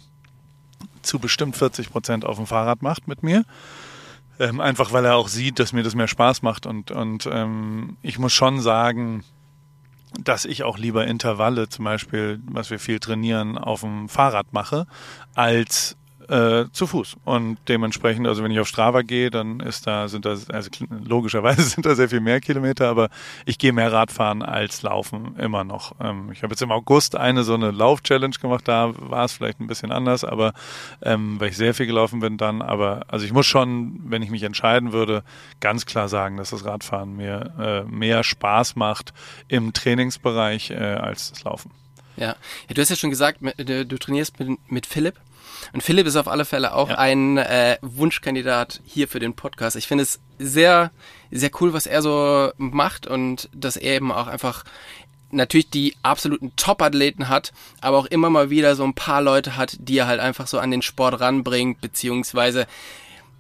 zu 1.06 1.20
bestimmt 1.20 1.56
40 1.56 1.90
Prozent 1.90 2.26
auf 2.26 2.38
dem 2.38 2.48
Fahrrad 2.48 2.82
macht 2.82 3.08
mit 3.08 3.24
mir. 3.24 3.46
Ähm, 4.38 4.60
einfach 4.60 4.92
weil 4.92 5.06
er 5.06 5.16
auch 5.16 5.30
sieht, 5.30 5.60
dass 5.60 5.72
mir 5.72 5.84
das 5.84 5.96
mehr 5.96 6.08
Spaß 6.08 6.42
macht. 6.42 6.66
Und, 6.66 6.92
und 6.92 7.28
ähm, 7.32 7.98
ich 8.02 8.20
muss 8.20 8.34
schon 8.34 8.60
sagen, 8.60 9.24
dass 10.20 10.46
ich 10.46 10.64
auch 10.64 10.78
lieber 10.78 11.08
Intervalle, 11.08 11.70
zum 11.70 11.86
Beispiel, 11.86 12.42
was 12.46 12.70
wir 12.70 12.80
viel 12.80 13.00
trainieren, 13.00 13.58
auf 13.58 13.82
dem 13.82 14.10
Fahrrad 14.10 14.54
mache, 14.54 14.88
als 15.34 15.98
äh, 16.30 16.66
zu 16.72 16.88
Fuß. 16.88 17.18
Und 17.26 17.58
dementsprechend, 17.68 18.28
also 18.28 18.44
wenn 18.44 18.52
ich 18.52 18.60
auf 18.60 18.68
Strava 18.68 19.02
gehe, 19.02 19.30
dann 19.30 19.60
ist 19.60 19.88
da, 19.88 20.08
sind 20.08 20.26
da, 20.26 20.38
also 20.52 20.70
logischerweise 20.90 21.62
sind 21.64 21.86
da 21.86 21.96
sehr 21.96 22.10
viel 22.10 22.20
mehr 22.20 22.42
Kilometer, 22.42 22.88
aber 22.88 23.10
ich 23.46 23.58
gehe 23.58 23.74
mehr 23.74 23.92
Radfahren 23.92 24.42
als 24.42 24.82
Laufen 24.82 25.36
immer 25.38 25.64
noch. 25.64 25.96
Ähm, 26.00 26.30
ich 26.32 26.44
habe 26.44 26.54
jetzt 26.54 26.62
im 26.62 26.72
August 26.72 27.16
eine 27.16 27.44
so 27.44 27.54
eine 27.54 27.72
Lauf-Challenge 27.72 28.36
gemacht, 28.42 28.68
da 28.68 28.94
war 28.98 29.26
es 29.26 29.34
vielleicht 29.34 29.60
ein 29.60 29.68
bisschen 29.68 29.92
anders, 29.92 30.24
aber 30.24 30.54
ähm, 31.02 31.40
weil 31.40 31.50
ich 31.50 31.58
sehr 31.58 31.74
viel 31.74 31.86
gelaufen 31.86 32.20
bin 32.20 32.38
dann, 32.38 32.62
aber 32.62 33.06
also 33.08 33.26
ich 33.26 33.34
muss 33.34 33.46
schon, 33.46 34.00
wenn 34.06 34.22
ich 34.22 34.30
mich 34.30 34.44
entscheiden 34.44 34.94
würde, 34.94 35.24
ganz 35.60 35.86
klar 35.86 36.10
sagen, 36.10 36.38
dass 36.38 36.50
das 36.50 36.66
Radfahren 36.66 37.16
mir 37.16 37.54
äh, 37.60 37.84
mehr 37.84 38.24
Spaß 38.24 38.76
macht 38.76 39.14
im 39.48 39.74
Trainingsbereich 39.74 40.72
äh, 40.72 40.76
als 40.76 41.32
das 41.32 41.44
Laufen. 41.44 41.72
Ja. 42.18 42.28
ja, 42.28 42.74
du 42.74 42.82
hast 42.82 42.90
ja 42.90 42.96
schon 42.96 43.10
gesagt, 43.10 43.40
du 43.42 43.98
trainierst 43.98 44.40
mit, 44.40 44.72
mit 44.72 44.86
Philipp. 44.86 45.16
Und 45.74 45.82
Philipp 45.82 46.08
ist 46.08 46.16
auf 46.16 46.28
alle 46.28 46.46
Fälle 46.46 46.74
auch 46.74 46.90
ja. 46.90 46.98
ein 46.98 47.38
äh, 47.38 47.78
Wunschkandidat 47.82 48.82
hier 48.86 49.08
für 49.08 49.20
den 49.20 49.34
Podcast. 49.34 49.76
Ich 49.76 49.88
finde 49.88 50.04
es 50.04 50.20
sehr, 50.40 50.92
sehr 51.32 51.52
cool, 51.60 51.74
was 51.74 51.86
er 51.86 52.02
so 52.02 52.52
macht 52.58 53.08
und 53.08 53.50
dass 53.54 53.78
er 53.78 53.96
eben 53.96 54.12
auch 54.12 54.28
einfach 54.28 54.64
natürlich 55.32 55.70
die 55.70 55.96
absoluten 56.02 56.56
Top-Athleten 56.56 57.30
hat, 57.30 57.52
aber 57.82 57.98
auch 57.98 58.06
immer 58.06 58.30
mal 58.30 58.50
wieder 58.50 58.76
so 58.76 58.84
ein 58.84 58.94
paar 58.94 59.22
Leute 59.22 59.58
hat, 59.58 59.76
die 59.80 59.98
er 59.98 60.08
halt 60.08 60.20
einfach 60.20 60.48
so 60.48 60.60
an 60.60 60.72
den 60.72 60.82
Sport 60.82 61.20
ranbringt, 61.20 61.82
beziehungsweise 61.82 62.68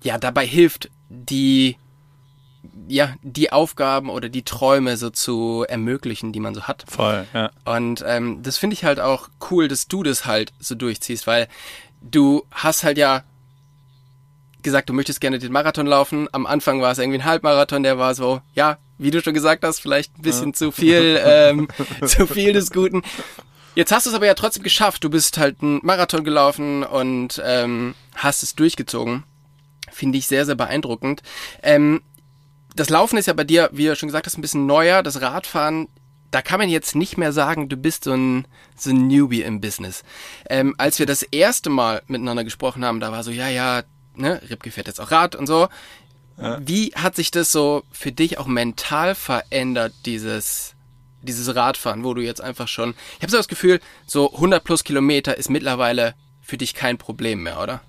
ja 0.03 0.17
dabei 0.17 0.45
hilft, 0.45 0.89
die 1.09 1.77
ja, 2.87 3.13
die 3.21 3.51
Aufgaben 3.51 4.09
oder 4.09 4.29
die 4.29 4.43
Träume 4.43 4.97
so 4.97 5.09
zu 5.09 5.65
ermöglichen, 5.67 6.31
die 6.31 6.39
man 6.39 6.53
so 6.53 6.63
hat. 6.63 6.83
Voll, 6.87 7.25
ja. 7.33 7.51
Und 7.63 8.03
ähm, 8.05 8.41
das 8.43 8.57
finde 8.57 8.73
ich 8.73 8.83
halt 8.83 8.99
auch 8.99 9.29
cool, 9.49 9.67
dass 9.67 9.87
du 9.87 10.03
das 10.03 10.25
halt 10.25 10.53
so 10.59 10.75
durchziehst, 10.75 11.27
weil 11.27 11.47
du 12.11 12.45
hast 12.51 12.83
halt 12.83 12.97
ja 12.97 13.23
gesagt, 14.63 14.89
du 14.89 14.93
möchtest 14.93 15.21
gerne 15.21 15.39
den 15.39 15.51
Marathon 15.51 15.85
laufen. 15.85 16.27
Am 16.31 16.45
Anfang 16.45 16.81
war 16.81 16.91
es 16.91 16.97
irgendwie 16.97 17.19
ein 17.19 17.25
Halbmarathon, 17.25 17.83
der 17.83 17.97
war 17.97 18.15
so, 18.15 18.41
ja, 18.53 18.77
wie 18.97 19.11
du 19.11 19.21
schon 19.21 19.33
gesagt 19.33 19.63
hast, 19.63 19.79
vielleicht 19.79 20.17
ein 20.17 20.21
bisschen 20.21 20.47
ja. 20.47 20.53
zu 20.53 20.71
viel, 20.71 21.21
ähm, 21.23 21.67
zu 22.05 22.25
viel 22.27 22.53
des 22.53 22.71
Guten. 22.71 23.03
Jetzt 23.75 23.91
hast 23.91 24.05
du 24.05 24.09
es 24.09 24.15
aber 24.15 24.25
ja 24.25 24.33
trotzdem 24.33 24.63
geschafft. 24.63 25.03
Du 25.03 25.09
bist 25.09 25.37
halt 25.37 25.61
einen 25.61 25.81
Marathon 25.83 26.23
gelaufen 26.23 26.83
und 26.83 27.41
ähm, 27.45 27.93
hast 28.15 28.41
es 28.41 28.55
durchgezogen. 28.55 29.23
Finde 29.91 30.17
ich 30.17 30.27
sehr, 30.27 30.45
sehr 30.45 30.55
beeindruckend. 30.55 31.21
Ähm, 31.61 32.01
das 32.75 32.89
Laufen 32.89 33.17
ist 33.17 33.27
ja 33.27 33.33
bei 33.33 33.43
dir, 33.43 33.69
wie 33.73 33.85
du 33.85 33.95
schon 33.95 34.07
gesagt 34.07 34.25
hast, 34.25 34.37
ein 34.37 34.41
bisschen 34.41 34.65
neuer. 34.65 35.03
Das 35.03 35.21
Radfahren 35.21 35.87
da 36.35 36.41
kann 36.41 36.59
man 36.59 36.67
jetzt 36.67 36.95
nicht 36.95 37.17
mehr 37.17 37.31
sagen, 37.31 37.69
du 37.69 37.77
bist 37.77 38.03
so 38.03 38.11
ein, 38.11 38.45
so 38.75 38.89
ein 38.89 39.07
Newbie 39.07 39.41
im 39.41 39.61
Business. 39.61 40.03
Ähm, 40.49 40.75
als 40.77 40.99
wir 40.99 41.05
das 41.05 41.23
erste 41.23 41.69
Mal 41.69 42.03
miteinander 42.07 42.43
gesprochen 42.43 42.83
haben, 42.83 42.99
da 42.99 43.13
war 43.13 43.23
so, 43.23 43.31
ja, 43.31 43.47
ja, 43.47 43.83
ne, 44.15 44.41
Ripke 44.49 44.69
fährt 44.69 44.87
jetzt 44.87 44.99
auch 44.99 45.11
Rad 45.11 45.37
und 45.37 45.47
so. 45.47 45.69
Ja. 46.37 46.59
Wie 46.59 46.91
hat 46.93 47.15
sich 47.15 47.31
das 47.31 47.53
so 47.53 47.83
für 47.89 48.11
dich 48.11 48.37
auch 48.37 48.47
mental 48.47 49.15
verändert, 49.15 49.93
dieses, 50.05 50.75
dieses 51.21 51.55
Radfahren, 51.55 52.03
wo 52.03 52.13
du 52.13 52.21
jetzt 52.21 52.41
einfach 52.41 52.67
schon, 52.67 52.95
ich 53.15 53.21
habe 53.21 53.31
so 53.31 53.37
das 53.37 53.47
Gefühl, 53.47 53.79
so 54.05 54.33
100 54.33 54.61
plus 54.61 54.83
Kilometer 54.83 55.37
ist 55.37 55.49
mittlerweile 55.49 56.15
für 56.41 56.57
dich 56.57 56.73
kein 56.73 56.97
Problem 56.97 57.43
mehr, 57.43 57.61
oder? 57.61 57.79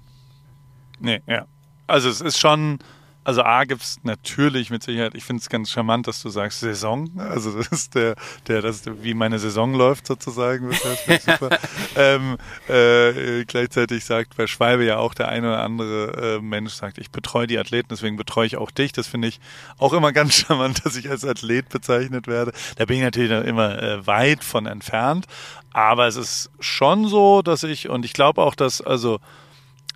Nee, 1.01 1.21
ja. 1.27 1.47
Also 1.89 2.09
es 2.09 2.21
ist 2.21 2.39
schon, 2.39 2.79
also 3.27 3.43
A 3.43 3.65
gibt 3.65 3.83
es 3.83 3.99
natürlich 4.05 4.71
mit 4.71 4.85
Sicherheit, 4.85 5.17
ich 5.17 5.25
finde 5.25 5.41
es 5.41 5.49
ganz 5.49 5.69
charmant, 5.69 6.07
dass 6.07 6.23
du 6.23 6.29
sagst 6.29 6.61
Saison. 6.61 7.11
Also 7.19 7.57
das 7.57 7.67
ist 7.67 7.97
der, 7.97 8.15
der, 8.47 8.63
das 8.63 8.77
ist, 8.77 9.03
wie 9.03 9.15
meine 9.15 9.41
Saison 9.41 9.75
läuft 9.75 10.07
sozusagen. 10.07 10.71
Das 10.71 11.25
super. 11.25 11.59
ähm, 11.97 12.37
äh, 12.69 13.45
gleichzeitig 13.45 14.05
sagt 14.05 14.37
bei 14.37 14.47
Schwalbe 14.47 14.85
ja 14.85 14.99
auch 14.99 15.13
der 15.13 15.27
eine 15.27 15.49
oder 15.49 15.65
andere 15.65 16.37
äh, 16.37 16.41
Mensch 16.41 16.75
sagt, 16.75 16.99
ich 16.99 17.11
betreue 17.11 17.49
die 17.49 17.59
Athleten, 17.59 17.89
deswegen 17.91 18.17
betreue 18.17 18.47
ich 18.47 18.59
auch 18.59 18.71
dich. 18.71 18.93
Das 18.93 19.09
finde 19.09 19.27
ich 19.27 19.41
auch 19.77 19.93
immer 19.93 20.13
ganz 20.13 20.35
charmant, 20.47 20.87
dass 20.87 20.95
ich 20.95 21.11
als 21.11 21.25
Athlet 21.25 21.69
bezeichnet 21.69 22.29
werde. 22.29 22.53
Da 22.77 22.85
bin 22.85 22.99
ich 22.99 23.03
natürlich 23.03 23.33
noch 23.33 23.43
immer 23.43 23.83
äh, 23.83 24.07
weit 24.07 24.45
von 24.45 24.67
entfernt. 24.67 25.27
Aber 25.73 26.07
es 26.07 26.15
ist 26.15 26.49
schon 26.61 27.09
so, 27.09 27.43
dass 27.43 27.65
ich, 27.65 27.89
und 27.89 28.05
ich 28.05 28.13
glaube 28.13 28.43
auch, 28.45 28.55
dass, 28.55 28.81
also 28.81 29.19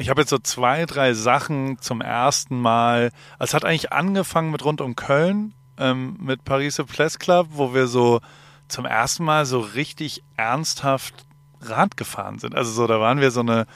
ich 0.00 0.08
habe 0.08 0.22
jetzt 0.22 0.30
so 0.30 0.38
zwei, 0.38 0.86
drei 0.86 1.12
Sachen 1.12 1.78
zum 1.78 2.00
ersten 2.00 2.58
Mal. 2.58 3.10
Es 3.38 3.52
hat 3.52 3.66
eigentlich 3.66 3.92
angefangen 3.92 4.50
mit 4.50 4.64
rund 4.64 4.80
um 4.80 4.96
Köln, 4.96 5.52
ähm, 5.76 6.16
mit 6.18 6.42
Paris 6.44 6.82
Place 6.86 7.18
Club, 7.18 7.48
wo 7.50 7.74
wir 7.74 7.86
so 7.86 8.22
zum 8.66 8.86
ersten 8.86 9.24
Mal 9.24 9.44
so 9.44 9.60
richtig 9.60 10.22
ernsthaft 10.38 11.26
Rad 11.60 11.98
gefahren 11.98 12.38
sind. 12.38 12.54
Also 12.54 12.72
so, 12.72 12.86
da 12.86 12.98
waren 12.98 13.20
wir 13.20 13.30
so 13.30 13.40
eine, 13.40 13.66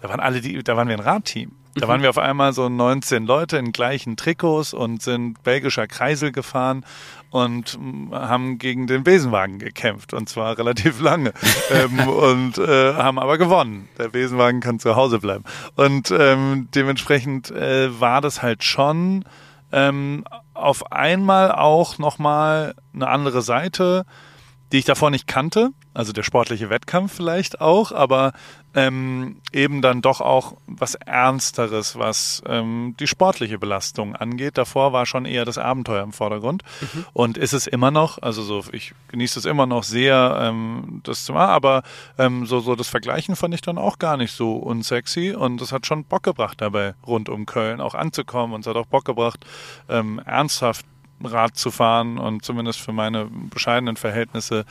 da 0.00 0.08
waren 0.08 0.20
alle 0.20 0.40
die, 0.40 0.62
da 0.62 0.76
waren 0.76 0.86
wir 0.86 0.96
ein 0.96 1.02
Radteam. 1.02 1.50
Da 1.74 1.88
waren 1.88 2.02
wir 2.02 2.10
auf 2.10 2.18
einmal 2.18 2.52
so 2.52 2.68
19 2.68 3.24
Leute 3.26 3.56
in 3.56 3.72
gleichen 3.72 4.16
Trikots 4.16 4.74
und 4.74 5.02
sind 5.02 5.42
belgischer 5.42 5.86
Kreisel 5.86 6.30
gefahren 6.30 6.84
und 7.30 7.78
haben 8.10 8.58
gegen 8.58 8.86
den 8.86 9.04
Besenwagen 9.04 9.58
gekämpft 9.58 10.12
und 10.12 10.28
zwar 10.28 10.58
relativ 10.58 11.00
lange. 11.00 11.32
Ähm, 11.70 12.00
und 12.08 12.58
äh, 12.58 12.94
haben 12.94 13.18
aber 13.18 13.38
gewonnen. 13.38 13.88
Der 13.96 14.08
Besenwagen 14.08 14.60
kann 14.60 14.78
zu 14.78 14.94
Hause 14.96 15.20
bleiben. 15.20 15.44
Und 15.76 16.10
ähm, 16.10 16.68
dementsprechend 16.74 17.50
äh, 17.50 17.98
war 17.98 18.20
das 18.20 18.42
halt 18.42 18.62
schon 18.64 19.24
ähm, 19.70 20.24
auf 20.54 20.92
einmal 20.92 21.52
auch 21.52 21.98
nochmal 21.98 22.74
eine 22.94 23.08
andere 23.08 23.40
Seite 23.40 24.04
die 24.72 24.78
ich 24.78 24.84
davor 24.86 25.10
nicht 25.10 25.26
kannte, 25.26 25.70
also 25.92 26.12
der 26.12 26.22
sportliche 26.22 26.70
Wettkampf 26.70 27.12
vielleicht 27.14 27.60
auch, 27.60 27.92
aber 27.92 28.32
ähm, 28.74 29.36
eben 29.52 29.82
dann 29.82 30.00
doch 30.00 30.22
auch 30.22 30.56
was 30.66 30.94
Ernsteres, 30.94 31.98
was 31.98 32.42
ähm, 32.46 32.94
die 32.98 33.06
sportliche 33.06 33.58
Belastung 33.58 34.16
angeht. 34.16 34.56
Davor 34.56 34.94
war 34.94 35.04
schon 35.04 35.26
eher 35.26 35.44
das 35.44 35.58
Abenteuer 35.58 36.02
im 36.02 36.12
Vordergrund 36.12 36.62
mhm. 36.80 37.04
und 37.12 37.36
ist 37.36 37.52
es 37.52 37.66
immer 37.66 37.90
noch. 37.90 38.22
Also 38.22 38.42
so, 38.42 38.64
ich 38.72 38.94
genieße 39.08 39.38
es 39.40 39.44
immer 39.44 39.66
noch 39.66 39.82
sehr, 39.82 40.38
ähm, 40.40 41.02
das 41.04 41.24
zu 41.24 41.34
machen, 41.34 41.50
aber 41.50 41.82
ähm, 42.16 42.46
so 42.46 42.60
so 42.60 42.74
das 42.74 42.88
Vergleichen 42.88 43.36
fand 43.36 43.52
ich 43.52 43.60
dann 43.60 43.76
auch 43.76 43.98
gar 43.98 44.16
nicht 44.16 44.32
so 44.32 44.54
unsexy 44.54 45.32
und 45.32 45.60
es 45.60 45.72
hat 45.72 45.86
schon 45.86 46.04
Bock 46.04 46.22
gebracht 46.22 46.62
dabei 46.62 46.94
rund 47.06 47.28
um 47.28 47.44
Köln 47.44 47.82
auch 47.82 47.94
anzukommen 47.94 48.54
und 48.54 48.62
es 48.62 48.66
hat 48.66 48.76
auch 48.76 48.86
Bock 48.86 49.04
gebracht 49.04 49.44
ähm, 49.90 50.18
ernsthaft 50.24 50.86
Rad 51.24 51.56
zu 51.56 51.70
fahren 51.70 52.18
und 52.18 52.44
zumindest 52.44 52.80
für 52.80 52.92
meine 52.92 53.26
bescheidenen 53.26 53.96
Verhältnisse 53.96 54.64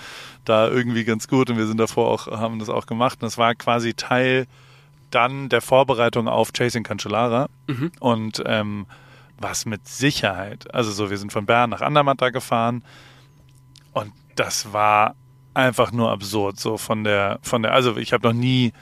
da 0.46 0.68
irgendwie 0.68 1.04
ganz 1.04 1.28
gut. 1.28 1.50
Und 1.50 1.58
wir 1.58 1.68
sind 1.68 1.78
davor 1.78 2.10
auch, 2.10 2.28
haben 2.28 2.60
das 2.60 2.70
auch 2.70 2.86
gemacht. 2.86 3.22
Und 3.22 3.28
es 3.28 3.38
war 3.38 3.56
quasi 3.56 3.94
Teil 3.94 4.48
dann 5.10 5.50
der 5.50 5.62
Vorbereitung 5.62 6.28
auf 6.28 6.52
Chasing 6.54 6.84
Cancellara. 6.84 7.50
Mhm. 7.68 7.92
Und 8.00 8.44
ähm, 8.46 8.86
was 9.38 9.66
mit 9.66 9.88
Sicherheit. 9.88 10.74
Also 10.74 10.92
so, 10.92 11.10
wir 11.10 11.18
sind 11.18 11.34
von 11.34 11.46
Bern 11.46 11.70
nach 11.70 11.82
Andermatt 11.82 12.22
da 12.22 12.30
gefahren. 12.30 12.84
Und 13.94 14.14
das 14.36 14.72
war 14.74 15.16
einfach 15.54 15.92
nur 15.92 16.12
absurd. 16.12 16.60
So 16.60 16.78
von 16.78 17.04
der, 17.04 17.40
von 17.42 17.64
der, 17.64 17.74
also 17.74 17.98
ich 17.98 18.14
habe 18.14 18.28
noch 18.28 18.34
nie 18.34 18.74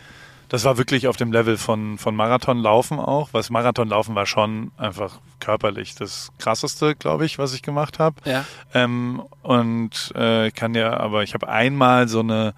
das 0.49 0.65
war 0.65 0.77
wirklich 0.77 1.07
auf 1.07 1.15
dem 1.15 1.31
Level 1.31 1.57
von, 1.57 1.97
von 1.97 2.15
Marathonlaufen 2.15 2.99
auch. 2.99 3.29
Was 3.31 3.49
Marathonlaufen 3.49 4.15
war 4.15 4.25
schon 4.25 4.71
einfach 4.77 5.19
körperlich 5.39 5.95
das 5.95 6.29
krasseste, 6.39 6.95
glaube 6.95 7.25
ich, 7.25 7.37
was 7.37 7.53
ich 7.53 7.61
gemacht 7.61 7.99
habe. 7.99 8.15
Ja. 8.25 8.45
Ähm, 8.73 9.21
und 9.43 10.11
äh, 10.15 10.47
ich 10.47 10.55
kann 10.55 10.73
ja, 10.73 10.97
aber 10.99 11.23
ich 11.23 11.35
habe 11.35 11.47
einmal 11.47 12.07
so 12.07 12.19
eine 12.21 12.55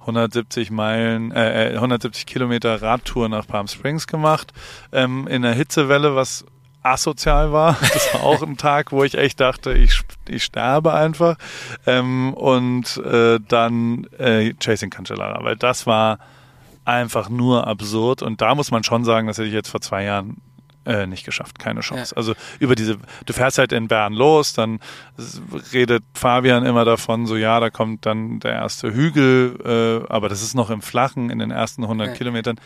170 0.00 0.70
Meilen, 0.70 1.32
äh, 1.32 1.72
170 1.74 2.22
äh, 2.22 2.24
Kilometer 2.24 2.80
Radtour 2.80 3.28
nach 3.28 3.46
Palm 3.46 3.68
Springs 3.68 4.06
gemacht, 4.06 4.52
ähm, 4.92 5.26
in 5.28 5.42
der 5.42 5.52
Hitzewelle, 5.52 6.16
was 6.16 6.44
asozial 6.82 7.52
war. 7.52 7.76
Das 7.94 8.14
war 8.14 8.22
auch 8.22 8.42
ein 8.42 8.56
Tag, 8.56 8.92
wo 8.92 9.04
ich 9.04 9.16
echt 9.16 9.40
dachte, 9.40 9.72
ich, 9.72 10.00
ich 10.28 10.44
sterbe 10.44 10.94
einfach. 10.94 11.36
Ähm, 11.86 12.32
und 12.34 12.96
äh, 12.98 13.38
dann 13.48 14.06
äh, 14.18 14.54
Chasing 14.54 14.90
Cancellara, 14.90 15.42
weil 15.44 15.56
das 15.56 15.86
war 15.86 16.18
einfach 16.84 17.28
nur 17.28 17.66
absurd. 17.66 18.22
Und 18.22 18.40
da 18.40 18.54
muss 18.54 18.70
man 18.70 18.84
schon 18.84 19.04
sagen, 19.04 19.26
das 19.26 19.38
hätte 19.38 19.48
ich 19.48 19.54
jetzt 19.54 19.68
vor 19.68 19.80
zwei 19.80 20.04
Jahren 20.04 20.36
äh, 20.86 21.06
nicht 21.06 21.24
geschafft, 21.24 21.58
keine 21.58 21.80
Chance. 21.80 22.14
Ja. 22.14 22.16
Also 22.16 22.34
über 22.58 22.74
diese, 22.74 22.98
du 23.24 23.32
fährst 23.32 23.58
halt 23.58 23.72
in 23.72 23.88
Bern 23.88 24.12
los, 24.12 24.52
dann 24.52 24.80
redet 25.72 26.04
Fabian 26.12 26.66
immer 26.66 26.84
davon, 26.84 27.26
so 27.26 27.36
ja, 27.36 27.58
da 27.60 27.70
kommt 27.70 28.04
dann 28.06 28.40
der 28.40 28.52
erste 28.52 28.92
Hügel, 28.92 29.58
äh, 29.64 30.12
aber 30.12 30.28
das 30.28 30.42
ist 30.42 30.54
noch 30.54 30.70
im 30.70 30.82
Flachen 30.82 31.30
in 31.30 31.38
den 31.38 31.50
ersten 31.50 31.84
100 31.84 32.08
ja. 32.08 32.14
Kilometern. 32.14 32.56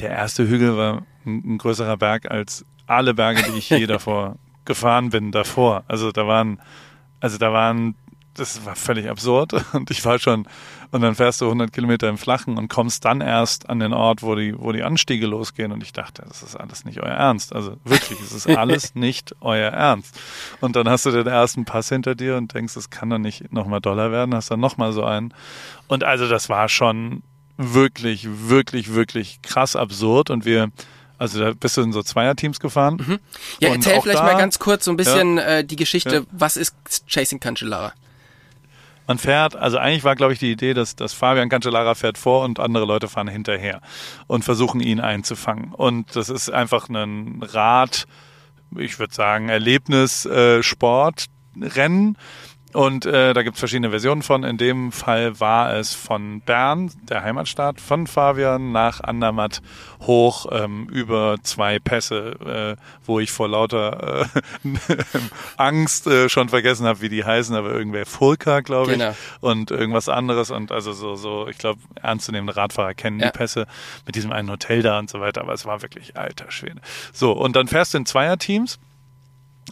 Der 0.00 0.10
erste 0.10 0.48
Hügel 0.48 0.76
war 0.76 1.02
ein, 1.26 1.54
ein 1.54 1.58
größerer 1.58 1.96
Berg 1.96 2.30
als 2.30 2.64
alle 2.86 3.14
Berge, 3.14 3.42
die 3.42 3.58
ich 3.58 3.68
je 3.68 3.86
davor 3.86 4.36
gefahren 4.64 5.10
bin, 5.10 5.32
davor. 5.32 5.84
Also 5.88 6.12
da 6.12 6.26
waren, 6.26 6.58
also 7.20 7.36
da 7.36 7.52
waren 7.52 7.96
das 8.34 8.64
war 8.64 8.76
völlig 8.76 9.08
absurd 9.08 9.52
und 9.74 9.90
ich 9.90 10.04
war 10.04 10.18
schon 10.18 10.46
und 10.92 11.00
dann 11.00 11.14
fährst 11.14 11.40
du 11.40 11.46
100 11.46 11.72
Kilometer 11.72 12.08
im 12.10 12.18
Flachen 12.18 12.58
und 12.58 12.68
kommst 12.68 13.06
dann 13.06 13.22
erst 13.22 13.70
an 13.70 13.80
den 13.80 13.94
Ort, 13.94 14.22
wo 14.22 14.34
die, 14.34 14.54
wo 14.56 14.72
die 14.72 14.82
Anstiege 14.82 15.26
losgehen 15.26 15.72
und 15.72 15.82
ich 15.82 15.94
dachte, 15.94 16.22
das 16.28 16.42
ist 16.42 16.54
alles 16.54 16.84
nicht 16.84 17.00
euer 17.00 17.14
Ernst. 17.14 17.54
Also 17.54 17.78
wirklich, 17.82 18.20
es 18.20 18.32
ist 18.32 18.46
alles 18.58 18.94
nicht 18.94 19.34
euer 19.40 19.70
Ernst. 19.70 20.14
Und 20.60 20.76
dann 20.76 20.88
hast 20.90 21.06
du 21.06 21.10
den 21.10 21.26
ersten 21.26 21.64
Pass 21.64 21.88
hinter 21.88 22.14
dir 22.14 22.36
und 22.36 22.52
denkst, 22.52 22.76
es 22.76 22.90
kann 22.90 23.08
doch 23.08 23.18
nicht 23.18 23.52
nochmal 23.54 23.80
doller 23.80 24.12
werden, 24.12 24.34
hast 24.34 24.50
dann 24.50 24.60
nochmal 24.60 24.92
so 24.92 25.02
einen. 25.02 25.32
Und 25.88 26.04
also 26.04 26.28
das 26.28 26.50
war 26.50 26.68
schon 26.68 27.22
wirklich, 27.56 28.28
wirklich, 28.30 28.92
wirklich 28.92 29.40
krass 29.40 29.76
absurd 29.76 30.28
und 30.28 30.44
wir 30.44 30.70
also 31.16 31.38
da 31.38 31.52
bist 31.52 31.76
du 31.76 31.82
in 31.82 31.92
so 31.92 32.02
Zweierteams 32.02 32.58
gefahren. 32.58 32.96
Mhm. 32.96 33.18
Ja, 33.60 33.68
erzähl 33.68 34.00
vielleicht 34.02 34.18
da, 34.18 34.24
mal 34.24 34.36
ganz 34.36 34.58
kurz 34.58 34.84
so 34.84 34.90
ein 34.90 34.96
bisschen 34.96 35.36
ja, 35.36 35.58
äh, 35.58 35.64
die 35.64 35.76
Geschichte, 35.76 36.14
ja. 36.16 36.22
was 36.32 36.56
ist 36.56 36.74
Chasing 37.06 37.38
Cancellara? 37.38 37.92
Man 39.06 39.18
fährt, 39.18 39.56
also 39.56 39.78
eigentlich 39.78 40.04
war, 40.04 40.14
glaube 40.14 40.32
ich, 40.32 40.38
die 40.38 40.52
Idee, 40.52 40.74
dass, 40.74 40.94
dass 40.94 41.12
Fabian 41.12 41.48
Cancellara 41.48 41.94
fährt 41.94 42.18
vor 42.18 42.44
und 42.44 42.60
andere 42.60 42.84
Leute 42.84 43.08
fahren 43.08 43.28
hinterher 43.28 43.80
und 44.26 44.44
versuchen 44.44 44.80
ihn 44.80 45.00
einzufangen. 45.00 45.72
Und 45.72 46.14
das 46.14 46.28
ist 46.28 46.50
einfach 46.50 46.88
ein 46.88 47.42
Rad, 47.42 48.06
ich 48.76 48.98
würde 48.98 49.14
sagen, 49.14 49.48
Erlebnis, 49.48 50.24
äh, 50.24 50.62
Sport, 50.62 51.26
Rennen 51.60 52.16
und 52.72 53.06
äh, 53.06 53.34
da 53.34 53.42
gibt 53.42 53.56
es 53.56 53.60
verschiedene 53.60 53.90
Versionen 53.90 54.22
von. 54.22 54.44
In 54.44 54.56
dem 54.56 54.92
Fall 54.92 55.38
war 55.40 55.74
es 55.74 55.94
von 55.94 56.40
Bern, 56.40 56.90
der 57.02 57.22
Heimatstadt, 57.22 57.80
von 57.80 58.06
Fabian 58.06 58.72
nach 58.72 59.00
Andermatt 59.00 59.60
hoch 60.00 60.46
ähm, 60.50 60.88
über 60.88 61.36
zwei 61.42 61.78
Pässe, 61.78 62.76
äh, 62.78 62.82
wo 63.04 63.20
ich 63.20 63.30
vor 63.30 63.48
lauter 63.48 64.26
äh, 64.64 64.68
Angst 65.56 66.06
äh, 66.06 66.28
schon 66.28 66.48
vergessen 66.48 66.86
habe, 66.86 67.00
wie 67.00 67.08
die 67.08 67.24
heißen, 67.24 67.54
aber 67.54 67.70
irgendwer 67.70 68.06
Fulka, 68.06 68.60
glaube 68.60 68.92
ich, 68.92 68.98
genau. 68.98 69.14
und 69.40 69.70
irgendwas 69.70 70.08
anderes. 70.08 70.50
Und 70.50 70.72
also 70.72 70.92
so, 70.92 71.14
so 71.14 71.48
ich 71.48 71.58
glaube, 71.58 71.80
ernstzunehmende 72.00 72.56
Radfahrer 72.56 72.94
kennen 72.94 73.20
ja. 73.20 73.30
die 73.30 73.38
Pässe 73.38 73.66
mit 74.06 74.14
diesem 74.14 74.32
einen 74.32 74.50
Hotel 74.50 74.82
da 74.82 74.98
und 74.98 75.10
so 75.10 75.20
weiter. 75.20 75.42
Aber 75.42 75.52
es 75.52 75.66
war 75.66 75.82
wirklich 75.82 76.16
alter 76.16 76.50
Schwede. 76.50 76.80
So, 77.12 77.32
und 77.32 77.56
dann 77.56 77.68
fährst 77.68 77.94
du 77.94 77.98
in 77.98 78.06
Zweierteams. 78.06 78.78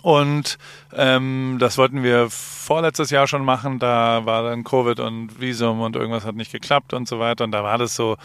Und 0.02 0.58
ähm, 0.94 1.56
das 1.60 1.76
wollten 1.76 2.02
wir 2.02 2.28
vorletztes 2.30 3.10
Jahr 3.10 3.26
schon 3.26 3.44
machen. 3.44 3.78
Da 3.78 4.24
war 4.24 4.42
dann 4.42 4.64
Covid 4.64 5.00
und 5.00 5.40
Visum 5.40 5.80
und 5.80 5.96
irgendwas 5.96 6.24
hat 6.24 6.36
nicht 6.36 6.52
geklappt 6.52 6.94
und 6.94 7.06
so 7.06 7.18
weiter. 7.18 7.44
Und 7.44 7.52
da 7.52 7.62
war 7.62 7.78
das 7.78 7.94
so, 7.94 8.16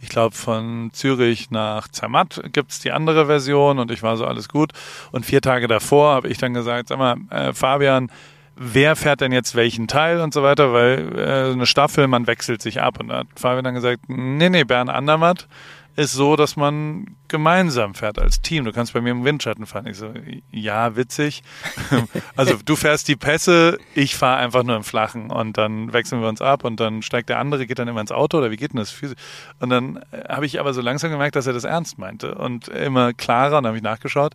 ich 0.00 0.08
glaube, 0.08 0.34
von 0.34 0.90
Zürich 0.92 1.50
nach 1.50 1.88
Zermatt 1.88 2.42
gibt's 2.52 2.80
die 2.80 2.92
andere 2.92 3.26
Version 3.26 3.78
und 3.78 3.90
ich 3.90 4.02
war 4.02 4.16
so 4.16 4.24
alles 4.24 4.48
gut. 4.48 4.72
Und 5.12 5.26
vier 5.26 5.40
Tage 5.40 5.68
davor 5.68 6.14
habe 6.14 6.28
ich 6.28 6.38
dann 6.38 6.54
gesagt, 6.54 6.88
sag 6.88 6.98
mal, 6.98 7.16
äh, 7.30 7.52
Fabian, 7.52 8.10
wer 8.56 8.96
fährt 8.96 9.20
denn 9.20 9.32
jetzt 9.32 9.54
welchen 9.54 9.88
Teil 9.88 10.20
und 10.20 10.34
so 10.34 10.42
weiter, 10.42 10.72
weil 10.72 11.16
äh, 11.16 11.52
eine 11.52 11.66
Staffel, 11.66 12.08
man 12.08 12.26
wechselt 12.26 12.60
sich 12.60 12.80
ab. 12.80 13.00
Und 13.00 13.08
da 13.08 13.18
hat 13.18 13.26
Fabian 13.36 13.64
dann 13.64 13.74
gesagt, 13.74 14.02
nee, 14.08 14.50
nee, 14.50 14.64
Bern 14.64 14.88
Andermatt 14.88 15.46
ist 15.96 16.12
so, 16.12 16.36
dass 16.36 16.56
man 16.56 17.16
gemeinsam 17.28 17.94
fährt 17.94 18.18
als 18.18 18.40
Team. 18.40 18.64
Du 18.64 18.72
kannst 18.72 18.92
bei 18.92 19.00
mir 19.00 19.10
im 19.10 19.24
Windschatten 19.24 19.66
fahren. 19.66 19.86
Ich 19.86 19.96
so, 19.96 20.12
ja, 20.50 20.96
witzig. 20.96 21.42
also 22.36 22.56
du 22.64 22.76
fährst 22.76 23.08
die 23.08 23.16
Pässe, 23.16 23.78
ich 23.94 24.16
fahre 24.16 24.38
einfach 24.38 24.62
nur 24.62 24.76
im 24.76 24.84
Flachen 24.84 25.30
und 25.30 25.58
dann 25.58 25.92
wechseln 25.92 26.20
wir 26.20 26.28
uns 26.28 26.40
ab 26.40 26.64
und 26.64 26.80
dann 26.80 27.02
steigt 27.02 27.28
der 27.28 27.38
andere, 27.38 27.66
geht 27.66 27.78
dann 27.78 27.88
immer 27.88 28.00
ins 28.00 28.12
Auto 28.12 28.38
oder 28.38 28.50
wie 28.50 28.56
geht 28.56 28.72
denn 28.72 28.78
das? 28.78 28.94
Und 29.58 29.70
dann 29.70 29.96
äh, 30.10 30.24
habe 30.28 30.46
ich 30.46 30.60
aber 30.60 30.72
so 30.74 30.80
langsam 30.80 31.10
gemerkt, 31.10 31.36
dass 31.36 31.46
er 31.46 31.52
das 31.52 31.64
ernst 31.64 31.98
meinte 31.98 32.34
und 32.34 32.68
immer 32.68 33.12
klarer 33.12 33.58
und 33.58 33.64
dann 33.64 33.70
habe 33.70 33.76
ich 33.76 33.82
nachgeschaut. 33.82 34.34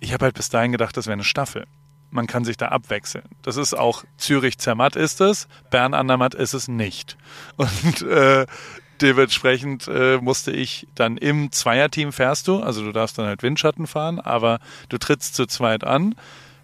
Ich 0.00 0.12
habe 0.12 0.24
halt 0.24 0.34
bis 0.34 0.48
dahin 0.48 0.72
gedacht, 0.72 0.96
das 0.96 1.06
wäre 1.06 1.14
eine 1.14 1.24
Staffel 1.24 1.66
man 2.14 2.28
kann 2.28 2.44
sich 2.44 2.56
da 2.56 2.68
abwechseln. 2.68 3.24
Das 3.42 3.56
ist 3.56 3.74
auch 3.74 4.04
Zürich-Zermatt 4.18 4.94
ist 4.94 5.20
es, 5.20 5.48
Bern-Andermatt 5.70 6.34
ist 6.34 6.54
es 6.54 6.68
nicht. 6.68 7.16
Und 7.56 8.02
äh, 8.02 8.46
dementsprechend 9.00 9.88
äh, 9.88 10.18
musste 10.18 10.52
ich 10.52 10.86
dann 10.94 11.16
im 11.16 11.52
Zweierteam 11.52 12.12
fährst 12.12 12.48
du, 12.48 12.60
also 12.60 12.84
du 12.84 12.92
darfst 12.92 13.18
dann 13.18 13.26
halt 13.26 13.42
Windschatten 13.42 13.86
fahren, 13.86 14.20
aber 14.20 14.60
du 14.88 14.98
trittst 14.98 15.34
zu 15.34 15.46
zweit 15.46 15.84
an. 15.84 16.14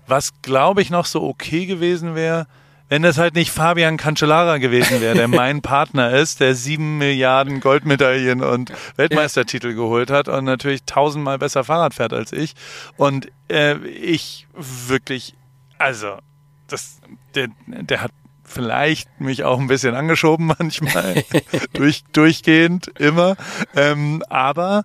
Was 0.07 0.43
glaube 0.43 0.83
ich 0.83 0.91
noch 0.91 1.07
so 1.07 1.23
okay 1.23 1.67
gewesen 1.67 2.15
wäre, 2.15 2.47
wenn 2.91 3.03
das 3.03 3.19
halt 3.19 3.37
nicht 3.37 3.53
Fabian 3.53 3.97
Cancellara 3.97 4.59
gewesen 4.59 5.01
wäre, 5.01 5.15
der 5.15 5.29
mein 5.29 5.63
Partner 5.63 6.11
ist, 6.11 6.41
der 6.41 6.57
sieben 6.57 6.99
Milliarden 6.99 7.61
Goldmedaillen 7.61 8.43
und 8.43 8.73
Weltmeistertitel 8.97 9.75
geholt 9.75 10.11
hat 10.11 10.29
und 10.29 10.45
natürlich 10.45 10.83
tausendmal 10.85 11.39
besser 11.39 11.63
Fahrrad 11.63 11.95
fährt 11.95 12.13
als 12.13 12.33
ich. 12.33 12.55
Und 12.97 13.29
äh, 13.49 13.79
ich 13.87 14.49
wirklich, 14.55 15.35
also, 15.79 16.19
das, 16.67 16.99
der, 17.37 17.49
der 17.67 18.03
hat 18.03 18.11
vielleicht 18.51 19.21
mich 19.21 19.45
auch 19.45 19.59
ein 19.59 19.69
bisschen 19.69 19.95
angeschoben 19.95 20.47
manchmal, 20.59 21.25
durch, 21.73 22.05
durchgehend 22.13 22.89
immer. 22.99 23.37
Ähm, 23.75 24.23
aber 24.29 24.85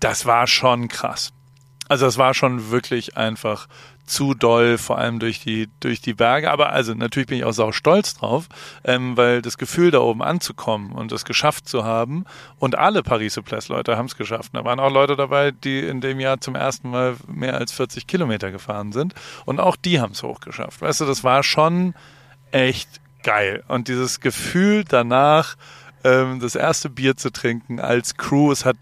das 0.00 0.26
war 0.26 0.46
schon 0.46 0.88
krass. 0.88 1.32
Also 1.88 2.06
das 2.06 2.18
war 2.18 2.34
schon 2.34 2.70
wirklich 2.70 3.16
einfach 3.16 3.68
zu 4.08 4.34
doll, 4.34 4.78
vor 4.78 4.98
allem 4.98 5.18
durch 5.18 5.40
die, 5.40 5.68
durch 5.80 6.00
die 6.00 6.14
Berge. 6.14 6.50
Aber 6.50 6.70
also 6.70 6.94
natürlich 6.94 7.28
bin 7.28 7.38
ich 7.38 7.44
auch 7.44 7.52
sau 7.52 7.72
stolz 7.72 8.14
drauf, 8.14 8.48
ähm, 8.84 9.16
weil 9.16 9.42
das 9.42 9.58
Gefühl, 9.58 9.90
da 9.90 10.00
oben 10.00 10.22
anzukommen 10.22 10.92
und 10.92 11.12
es 11.12 11.24
geschafft 11.24 11.68
zu 11.68 11.84
haben 11.84 12.24
und 12.58 12.76
alle 12.76 13.02
Paris-Souplesse-Leute 13.02 13.96
haben 13.96 14.06
es 14.06 14.16
geschafft. 14.16 14.52
Da 14.54 14.64
waren 14.64 14.80
auch 14.80 14.90
Leute 14.90 15.14
dabei, 15.14 15.50
die 15.50 15.80
in 15.80 16.00
dem 16.00 16.20
Jahr 16.20 16.40
zum 16.40 16.54
ersten 16.54 16.90
Mal 16.90 17.16
mehr 17.26 17.56
als 17.56 17.72
40 17.72 18.06
Kilometer 18.06 18.50
gefahren 18.50 18.92
sind 18.92 19.14
und 19.44 19.60
auch 19.60 19.76
die 19.76 20.00
haben 20.00 20.12
es 20.12 20.22
hochgeschafft. 20.22 20.80
Weißt 20.80 21.00
du, 21.00 21.04
das 21.04 21.22
war 21.22 21.42
schon 21.42 21.94
echt 22.52 22.88
geil. 23.22 23.62
Und 23.68 23.88
dieses 23.88 24.20
Gefühl 24.20 24.84
danach, 24.84 25.56
ähm, 26.04 26.40
das 26.40 26.54
erste 26.54 26.90
Bier 26.90 27.16
zu 27.16 27.30
trinken 27.30 27.80
als 27.80 28.16
Crew, 28.16 28.52
es 28.52 28.64
hat 28.64 28.76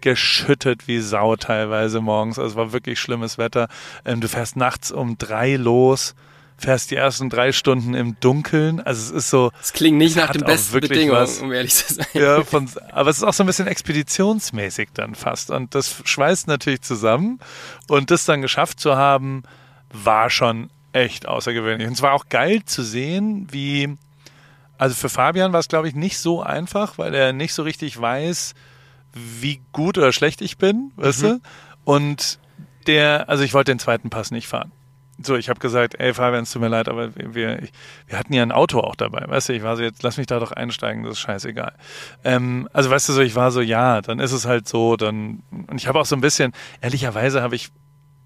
geschüttet 0.00 0.88
wie 0.88 1.00
Sau 1.00 1.36
teilweise 1.36 2.00
morgens. 2.00 2.38
Also 2.38 2.50
es 2.50 2.56
war 2.56 2.72
wirklich 2.72 2.98
schlimmes 2.98 3.38
Wetter. 3.38 3.68
Ähm, 4.04 4.20
du 4.20 4.28
fährst 4.28 4.56
nachts 4.56 4.90
um 4.90 5.16
drei 5.18 5.56
los 5.56 6.14
fährst 6.62 6.90
die 6.90 6.96
ersten 6.96 7.28
drei 7.28 7.52
Stunden 7.52 7.94
im 7.94 8.16
Dunkeln. 8.20 8.80
Also 8.80 9.02
es 9.02 9.24
ist 9.24 9.30
so. 9.30 9.50
Es 9.60 9.72
klingt 9.72 9.98
nicht 9.98 10.16
nach 10.16 10.30
den 10.30 10.44
besten 10.44 10.80
Bedingungen, 10.80 11.20
was. 11.20 11.38
um 11.40 11.52
ehrlich 11.52 11.74
zu 11.74 11.94
sein. 11.94 12.06
Ja, 12.14 12.44
von, 12.44 12.70
aber 12.92 13.10
es 13.10 13.18
ist 13.18 13.24
auch 13.24 13.34
so 13.34 13.42
ein 13.42 13.46
bisschen 13.46 13.66
expeditionsmäßig 13.66 14.90
dann 14.94 15.14
fast. 15.14 15.50
Und 15.50 15.74
das 15.74 16.02
schweißt 16.04 16.46
natürlich 16.46 16.82
zusammen. 16.82 17.40
Und 17.88 18.10
das 18.10 18.24
dann 18.24 18.42
geschafft 18.42 18.80
zu 18.80 18.96
haben, 18.96 19.42
war 19.92 20.30
schon 20.30 20.70
echt 20.92 21.26
außergewöhnlich. 21.26 21.86
Und 21.88 21.94
es 21.94 22.02
war 22.02 22.12
auch 22.12 22.28
geil 22.28 22.64
zu 22.64 22.82
sehen, 22.82 23.48
wie, 23.50 23.96
also 24.78 24.94
für 24.94 25.08
Fabian 25.08 25.52
war 25.52 25.60
es, 25.60 25.68
glaube 25.68 25.88
ich, 25.88 25.94
nicht 25.94 26.18
so 26.18 26.42
einfach, 26.42 26.98
weil 26.98 27.14
er 27.14 27.32
nicht 27.32 27.54
so 27.54 27.62
richtig 27.62 28.00
weiß, 28.00 28.54
wie 29.14 29.60
gut 29.72 29.98
oder 29.98 30.12
schlecht 30.12 30.40
ich 30.40 30.58
bin, 30.58 30.92
weißt 30.96 31.22
du? 31.22 31.40
Und 31.84 32.38
der, 32.86 33.28
also 33.28 33.44
ich 33.44 33.54
wollte 33.54 33.72
den 33.72 33.78
zweiten 33.78 34.10
Pass 34.10 34.30
nicht 34.30 34.48
fahren. 34.48 34.72
So, 35.20 35.36
ich 35.36 35.48
habe 35.48 35.60
gesagt, 35.60 35.94
ey 36.00 36.14
Fabian, 36.14 36.42
es 36.42 36.52
tut 36.52 36.62
mir 36.62 36.68
leid, 36.68 36.88
aber 36.88 37.14
wir, 37.14 37.34
wir, 37.34 37.62
ich, 37.62 37.72
wir 38.08 38.18
hatten 38.18 38.32
ja 38.32 38.42
ein 38.42 38.50
Auto 38.50 38.80
auch 38.80 38.96
dabei, 38.96 39.24
weißt 39.28 39.50
du, 39.50 39.52
ich 39.52 39.62
war 39.62 39.76
so, 39.76 39.82
jetzt 39.82 40.02
lass 40.02 40.16
mich 40.16 40.26
da 40.26 40.40
doch 40.40 40.52
einsteigen, 40.52 41.04
das 41.04 41.12
ist 41.12 41.20
scheißegal. 41.20 41.74
Ähm, 42.24 42.68
also 42.72 42.90
weißt 42.90 43.08
du 43.08 43.12
so, 43.12 43.20
ich 43.20 43.34
war 43.34 43.52
so, 43.52 43.60
ja, 43.60 44.00
dann 44.00 44.18
ist 44.18 44.32
es 44.32 44.46
halt 44.46 44.66
so, 44.66 44.96
dann, 44.96 45.42
und 45.50 45.76
ich 45.76 45.86
habe 45.86 46.00
auch 46.00 46.06
so 46.06 46.16
ein 46.16 46.20
bisschen, 46.20 46.52
ehrlicherweise 46.80 47.42
habe 47.42 47.54
ich 47.54 47.70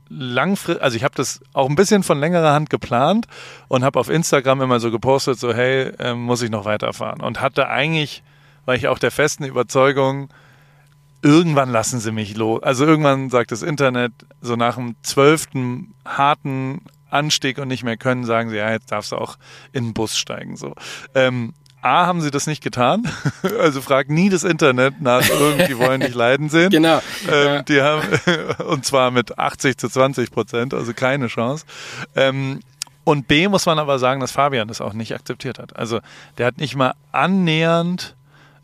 langfristig, 0.09 0.83
also 0.83 0.97
ich 0.97 1.05
habe 1.05 1.15
das 1.15 1.41
auch 1.53 1.69
ein 1.69 1.77
bisschen 1.77 2.03
von 2.03 2.19
längerer 2.19 2.53
Hand 2.53 2.71
geplant 2.71 3.27
und 3.69 3.85
habe 3.85 3.99
auf 3.99 4.09
Instagram 4.09 4.63
immer 4.63 4.81
so 4.81 4.91
gepostet, 4.91 5.39
so 5.39 5.53
hey, 5.53 5.93
ähm, 5.99 6.23
muss 6.23 6.43
ich 6.43 6.51
noch 6.51 6.65
weiterfahren 6.65 7.21
und 7.21 7.41
hatte 7.41 7.69
eigentlich, 7.69 8.23
war 8.65 8.75
ich 8.75 8.89
auch 8.89 8.99
der 8.99 9.11
festen 9.11 9.45
Überzeugung, 9.45 10.29
irgendwann 11.23 11.71
lassen 11.71 12.01
sie 12.01 12.13
mich 12.13 12.37
los. 12.37 12.63
Also 12.63 12.85
irgendwann 12.87 13.31
sagt 13.31 13.53
das 13.53 13.63
Internet, 13.63 14.13
so 14.41 14.57
nach 14.57 14.77
dem 14.77 14.97
zwölften 15.03 15.95
harten 16.05 16.83
Anstieg 17.11 17.59
und 17.59 17.69
nicht 17.69 17.85
mehr 17.85 17.97
können, 17.97 18.25
sagen 18.25 18.51
sie, 18.51 18.57
ja, 18.57 18.71
jetzt 18.71 18.93
darfst 18.93 19.13
du 19.13 19.17
auch 19.17 19.37
in 19.73 19.87
den 19.87 19.95
Bus 19.95 20.17
steigen. 20.17 20.57
So. 20.57 20.75
Ähm, 21.15 21.55
A, 21.87 22.07
haben 22.07 22.21
sie 22.21 22.31
das 22.31 22.47
nicht 22.47 22.63
getan. 22.63 23.05
Also 23.61 23.81
frag 23.81 24.11
nie 24.11 24.29
das 24.29 24.45
Internet 24.45 25.01
nach 25.01 25.29
irgendwie 25.29 25.79
wollen 25.79 26.01
dich 26.01 26.15
leiden 26.15 26.49
sehen. 26.49 26.71
Genau. 26.77 27.01
Ähm, 27.31 27.65
die 27.67 27.81
haben, 27.81 28.03
und 28.67 28.85
zwar 28.85 29.11
mit 29.11 29.39
80 29.39 29.79
zu 29.79 29.89
20 29.89 30.31
Prozent, 30.31 30.75
also 30.75 30.93
keine 30.93 31.29
Chance. 31.29 31.65
Ähm, 32.15 32.61
und 33.05 33.29
B 33.29 33.49
muss 33.49 33.67
man 33.67 33.79
aber 33.79 33.99
sagen, 33.99 34.21
dass 34.21 34.33
Fabian 34.33 34.69
das 34.69 34.81
auch 34.81 34.93
nicht 34.93 35.15
akzeptiert 35.15 35.59
hat. 35.59 35.77
Also 35.77 36.01
der 36.39 36.47
hat 36.47 36.59
nicht 36.59 36.75
mal 36.77 36.95
annähernd 37.13 38.17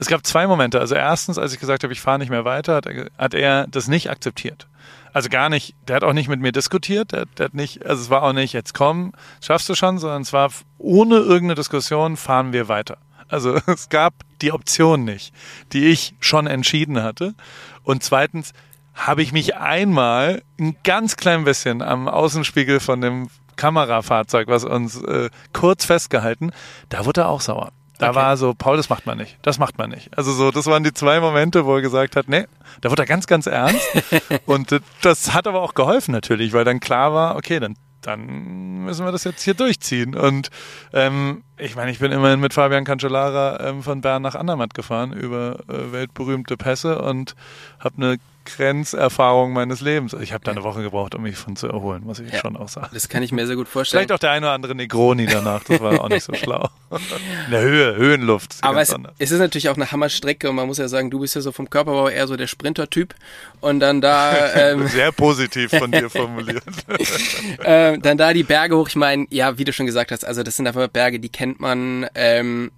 es 0.02 0.08
gab 0.08 0.26
zwei 0.26 0.48
Momente. 0.48 0.80
Also 0.80 0.96
erstens, 0.96 1.38
als 1.38 1.52
ich 1.52 1.60
gesagt 1.60 1.84
habe, 1.84 1.92
ich 1.92 2.00
fahre 2.00 2.18
nicht 2.18 2.28
mehr 2.28 2.44
weiter, 2.44 2.74
hat 2.74 2.86
er, 2.86 3.06
hat 3.18 3.34
er 3.34 3.68
das 3.68 3.86
nicht 3.86 4.10
akzeptiert. 4.10 4.66
Also 5.12 5.28
gar 5.28 5.48
nicht, 5.48 5.76
der 5.86 5.96
hat 5.96 6.04
auch 6.04 6.12
nicht 6.12 6.28
mit 6.28 6.40
mir 6.40 6.50
diskutiert, 6.50 7.12
der, 7.12 7.26
der 7.26 7.46
hat 7.46 7.54
nicht, 7.54 7.86
also 7.86 8.02
es 8.02 8.10
war 8.10 8.24
auch 8.24 8.32
nicht, 8.32 8.52
jetzt 8.52 8.74
komm, 8.74 9.12
schaffst 9.40 9.68
du 9.68 9.76
schon, 9.76 9.98
sondern 9.98 10.22
es 10.22 10.32
war 10.32 10.50
ohne 10.78 11.16
irgendeine 11.16 11.54
Diskussion, 11.54 12.16
fahren 12.16 12.52
wir 12.52 12.66
weiter. 12.66 12.98
Also 13.32 13.54
es 13.66 13.88
gab 13.88 14.14
die 14.40 14.52
Option 14.52 15.04
nicht, 15.04 15.32
die 15.72 15.86
ich 15.86 16.14
schon 16.20 16.46
entschieden 16.46 17.02
hatte. 17.02 17.34
Und 17.82 18.02
zweitens 18.02 18.52
habe 18.94 19.22
ich 19.22 19.32
mich 19.32 19.56
einmal 19.56 20.42
ein 20.60 20.76
ganz 20.84 21.16
klein 21.16 21.44
bisschen 21.44 21.80
am 21.82 22.08
Außenspiegel 22.08 22.78
von 22.80 23.00
dem 23.00 23.28
Kamerafahrzeug, 23.56 24.48
was 24.48 24.64
uns 24.64 25.02
äh, 25.02 25.30
kurz 25.52 25.84
festgehalten, 25.84 26.52
da 26.88 27.04
wurde 27.06 27.22
er 27.22 27.28
auch 27.28 27.40
sauer. 27.40 27.72
Da 27.98 28.08
Okay. 28.08 28.16
war 28.16 28.36
so, 28.36 28.54
Paul, 28.54 28.76
das 28.76 28.88
macht 28.88 29.06
man 29.06 29.16
nicht. 29.18 29.38
Das 29.42 29.58
macht 29.58 29.78
man 29.78 29.90
nicht. 29.90 30.16
Also 30.18 30.32
so, 30.32 30.50
das 30.50 30.66
waren 30.66 30.82
die 30.82 30.92
zwei 30.92 31.20
Momente, 31.20 31.64
wo 31.66 31.76
er 31.76 31.82
gesagt 31.82 32.16
hat, 32.16 32.28
nee, 32.28 32.46
da 32.80 32.90
wurde 32.90 33.02
er 33.02 33.06
ganz, 33.06 33.26
ganz 33.26 33.46
ernst. 33.46 33.86
Und 34.46 34.72
äh, 34.72 34.80
das 35.02 35.32
hat 35.34 35.46
aber 35.46 35.62
auch 35.62 35.74
geholfen 35.74 36.12
natürlich, 36.12 36.52
weil 36.52 36.64
dann 36.64 36.80
klar 36.80 37.14
war, 37.14 37.36
okay, 37.36 37.60
dann, 37.60 37.76
dann 38.02 38.84
müssen 38.84 39.04
wir 39.04 39.12
das 39.12 39.24
jetzt 39.24 39.42
hier 39.42 39.54
durchziehen. 39.54 40.14
Und 40.14 40.50
ähm, 40.92 41.42
ich 41.56 41.76
meine, 41.76 41.90
ich 41.90 41.98
bin 41.98 42.12
immerhin 42.12 42.40
mit 42.40 42.54
Fabian 42.54 42.84
Cancellara 42.84 43.60
ähm, 43.68 43.82
von 43.82 44.00
Bern 44.00 44.22
nach 44.22 44.34
Andermatt 44.34 44.74
gefahren 44.74 45.12
über 45.12 45.60
äh, 45.68 45.92
weltberühmte 45.92 46.56
Pässe 46.56 47.00
und 47.00 47.34
habe 47.78 47.96
eine 47.96 48.18
Grenzerfahrung 48.44 49.52
meines 49.52 49.80
Lebens. 49.80 50.12
Ich 50.14 50.32
habe 50.32 50.44
da 50.44 50.50
eine 50.52 50.62
Woche 50.62 50.82
gebraucht, 50.82 51.14
um 51.14 51.22
mich 51.22 51.36
von 51.36 51.56
zu 51.56 51.68
erholen, 51.68 52.02
muss 52.04 52.18
ich 52.18 52.32
Ja. 52.32 52.38
schon 52.40 52.56
auch 52.56 52.68
sagen. 52.68 52.88
Das 52.92 53.08
kann 53.08 53.22
ich 53.22 53.32
mir 53.32 53.46
sehr 53.46 53.56
gut 53.56 53.68
vorstellen. 53.68 54.00
Vielleicht 54.00 54.12
auch 54.12 54.18
der 54.18 54.30
eine 54.32 54.46
oder 54.46 54.54
andere 54.54 54.74
Negroni 54.74 55.26
danach, 55.26 55.64
das 55.64 55.80
war 55.80 56.00
auch 56.00 56.08
nicht 56.08 56.24
so 56.24 56.32
schlau. 56.34 56.68
In 56.90 57.50
der 57.50 57.62
Höhe, 57.62 57.96
Höhenluft. 57.96 58.56
Aber 58.62 58.80
es, 58.80 58.94
es 59.18 59.30
ist 59.30 59.38
natürlich 59.38 59.68
auch 59.68 59.76
eine 59.76 59.90
Hammerstrecke 59.92 60.48
und 60.50 60.56
man 60.56 60.66
muss 60.66 60.78
ja 60.78 60.88
sagen, 60.88 61.10
du 61.10 61.20
bist 61.20 61.34
ja 61.34 61.40
so 61.40 61.52
vom 61.52 61.70
Körperbau 61.70 62.08
eher 62.08 62.26
so 62.26 62.36
der 62.36 62.46
Sprinter-Typ 62.46 63.14
und 63.60 63.80
dann 63.80 64.00
da, 64.00 64.52
ähm, 64.54 64.86
Sehr 64.88 65.12
positiv 65.12 65.70
von 65.70 65.90
dir 65.90 66.10
formuliert. 66.10 66.64
äh, 67.64 67.98
dann 67.98 68.18
da 68.18 68.32
die 68.32 68.42
Berge 68.42 68.76
hoch. 68.76 68.88
Ich 68.88 68.96
meine, 68.96 69.26
ja, 69.30 69.58
wie 69.58 69.64
du 69.64 69.72
schon 69.72 69.86
gesagt 69.86 70.12
hast, 70.12 70.24
also 70.24 70.42
das 70.42 70.56
sind 70.56 70.66
einfach 70.66 70.86
Berge, 70.88 71.20
die 71.20 71.28
kennt 71.30 71.60
man 71.60 72.06
ähm, 72.14 72.70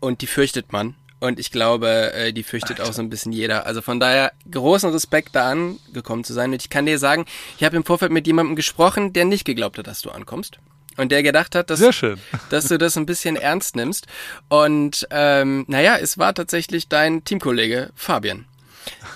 und 0.00 0.22
die 0.22 0.26
fürchtet 0.26 0.72
man. 0.72 0.94
Und 1.20 1.38
ich 1.38 1.50
glaube, 1.50 2.12
äh, 2.14 2.32
die 2.32 2.42
fürchtet 2.42 2.80
auch 2.80 2.92
so 2.94 3.02
ein 3.02 3.10
bisschen 3.10 3.30
jeder. 3.32 3.66
Also 3.66 3.82
von 3.82 4.00
daher 4.00 4.32
großen 4.50 4.90
Respekt 4.90 5.34
da 5.36 5.50
angekommen 5.50 6.24
zu 6.24 6.32
sein. 6.32 6.50
Und 6.52 6.62
ich 6.62 6.70
kann 6.70 6.86
dir 6.86 6.98
sagen, 6.98 7.26
ich 7.58 7.64
habe 7.64 7.76
im 7.76 7.84
Vorfeld 7.84 8.10
mit 8.10 8.26
jemandem 8.26 8.56
gesprochen, 8.56 9.12
der 9.12 9.26
nicht 9.26 9.44
geglaubt 9.44 9.76
hat, 9.78 9.86
dass 9.86 10.00
du 10.00 10.10
ankommst. 10.10 10.58
Und 10.96 11.12
der 11.12 11.22
gedacht 11.22 11.54
hat, 11.54 11.70
dass, 11.70 11.78
Sehr 11.78 11.92
schön. 11.92 12.18
dass 12.48 12.66
du 12.68 12.78
das 12.78 12.96
ein 12.96 13.06
bisschen 13.06 13.36
ernst 13.36 13.76
nimmst. 13.76 14.06
Und 14.48 15.06
ähm, 15.10 15.64
naja, 15.68 15.96
es 15.98 16.16
war 16.18 16.34
tatsächlich 16.34 16.88
dein 16.88 17.22
Teamkollege 17.24 17.90
Fabian. 17.94 18.46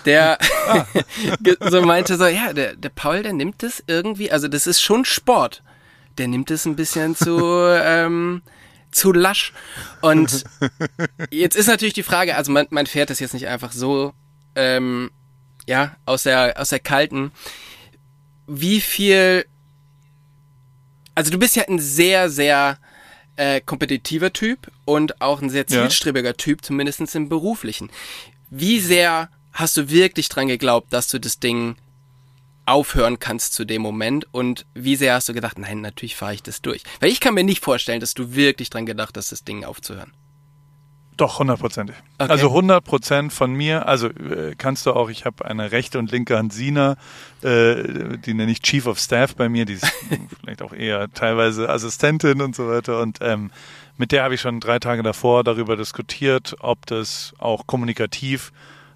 Der 0.05 0.39
ge- 1.43 1.57
so 1.61 1.81
meinte 1.83 2.17
so, 2.19 2.27
ja, 2.27 2.53
der, 2.53 2.77
der 2.77 2.91
Paul, 2.91 3.23
der 3.23 3.33
nimmt 3.33 3.63
das 3.63 3.83
irgendwie, 3.87 4.31
also 4.31 4.47
das 4.47 4.67
ist 4.67 4.83
schon 4.83 5.05
Sport. 5.07 5.63
Der 6.19 6.29
nimmt 6.29 6.51
es 6.51 6.65
ein 6.67 6.77
bisschen 6.77 7.17
zu, 7.17 7.39
ähm, 7.83 8.43
zu 8.95 9.13
lasch. 9.13 9.53
Und 10.01 10.45
jetzt 11.31 11.57
ist 11.57 11.67
natürlich 11.67 11.95
die 11.95 12.03
Frage, 12.03 12.37
also 12.37 12.53
man, 12.53 12.67
man 12.71 12.87
fährt 12.87 13.11
das 13.11 13.21
jetzt 13.21 13.35
nicht 13.35 13.49
einfach 13.49 13.73
so, 13.73 14.13
ähm, 14.55 15.11
ja, 15.67 15.97
aus 16.07 16.23
der, 16.25 16.55
aus 16.61 16.69
der 16.71 16.79
kalten. 16.81 17.33
Wie 18.47 18.81
viel, 18.81 19.47
also 21.15 21.31
du 21.31 21.39
bist 21.39 21.57
ja 21.57 21.65
ein 21.69 21.79
sehr, 21.79 22.29
sehr 22.31 22.79
äh, 23.37 23.61
kompetitiver 23.61 24.33
Typ 24.33 24.71
und 24.85 25.21
auch 25.21 25.41
ein 25.43 25.51
sehr 25.51 25.65
Ja. 25.69 25.83
zielstrebiger 25.83 26.37
Typ, 26.37 26.65
zumindestens 26.65 27.15
im 27.15 27.29
beruflichen. 27.29 27.91
Wie 28.51 28.79
sehr 28.81 29.29
hast 29.53 29.77
du 29.77 29.89
wirklich 29.91 30.29
dran 30.29 30.49
geglaubt, 30.49 30.93
dass 30.93 31.09
du 31.09 31.19
das 31.19 31.41
Ding 31.41 31.77
aufhören 32.67 33.19
kannst 33.19 33.55
zu 33.55 33.65
dem 33.65 33.83
Moment 33.83 34.27
und 34.33 34.67
wie 34.75 34.97
sehr 34.97 35.15
hast 35.15 35.29
du 35.29 35.35
gedacht, 35.35 35.59
nein, 35.59 35.81
natürlich 35.81 36.17
fahre 36.17 36.35
ich 36.35 36.43
das 36.43 36.63
durch. 36.63 36.83
Weil 37.01 37.11
ich 37.11 37.21
kann 37.21 37.35
mir 37.35 37.45
nicht 37.45 37.63
vorstellen, 37.63 38.01
dass 38.01 38.15
du 38.15 38.35
wirklich 38.35 38.71
dran 38.71 38.87
gedacht 38.87 39.17
hast, 39.17 39.33
das 39.33 39.45
Ding 39.45 39.65
aufzuhören. 39.65 40.13
Doch, 41.17 41.39
hundertprozentig. 41.39 41.95
Okay. 42.19 42.31
Also 42.31 42.49
100 42.49 42.83
Prozent 42.83 43.33
von 43.33 43.53
mir, 43.53 43.87
also 43.87 44.09
äh, 44.09 44.55
kannst 44.59 44.85
du 44.85 44.93
auch, 44.95 45.11
ich 45.11 45.25
habe 45.25 45.45
eine 45.45 45.71
rechte 45.71 46.01
und 46.01 46.11
linke 46.11 46.37
Hand 46.37 46.53
Sina, 46.53 46.97
äh, 47.43 48.19
die 48.19 48.35
nenne 48.35 48.51
ich 48.51 48.63
Chief 48.63 48.87
of 48.87 48.99
Staff 48.99 49.37
bei 49.37 49.49
mir, 49.49 49.65
die 49.65 49.75
ist 49.75 49.87
vielleicht 50.41 50.61
auch 50.61 50.73
eher 50.73 51.13
teilweise 51.13 51.69
Assistentin 51.69 52.41
und 52.41 52.57
so 52.57 52.69
weiter 52.69 53.01
und 53.01 53.19
ähm, 53.21 53.53
mit 53.97 54.11
der 54.11 54.25
habe 54.25 54.35
ich 54.35 54.41
schon 54.41 54.59
drei 54.59 54.81
Tage 54.81 55.05
davor 55.05 55.45
darüber 55.45 55.77
diskutiert, 55.77 56.57
ob 56.59 56.85
das 56.87 57.33
auch 57.39 57.69
kommunikativ 57.69 58.51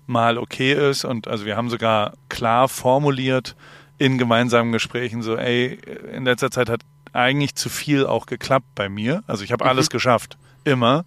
mal 0.08 0.38
okay 0.38 0.72
ist. 0.72 1.04
Und 1.04 1.28
also 1.28 1.44
wir 1.44 1.56
haben 1.56 1.70
sogar 1.70 2.14
klar 2.28 2.68
formuliert 2.68 3.54
in 3.98 4.18
gemeinsamen 4.18 4.72
Gesprächen 4.72 5.22
so, 5.22 5.36
ey, 5.36 5.78
in 6.12 6.24
letzter 6.24 6.50
Zeit 6.50 6.68
hat 6.68 6.80
eigentlich 7.12 7.54
zu 7.54 7.68
viel 7.68 8.06
auch 8.06 8.26
geklappt 8.26 8.66
bei 8.74 8.88
mir, 8.88 9.22
also 9.26 9.42
ich 9.42 9.52
habe 9.52 9.64
alles 9.64 9.90
geschafft, 9.90 10.38
immer. 10.64 11.04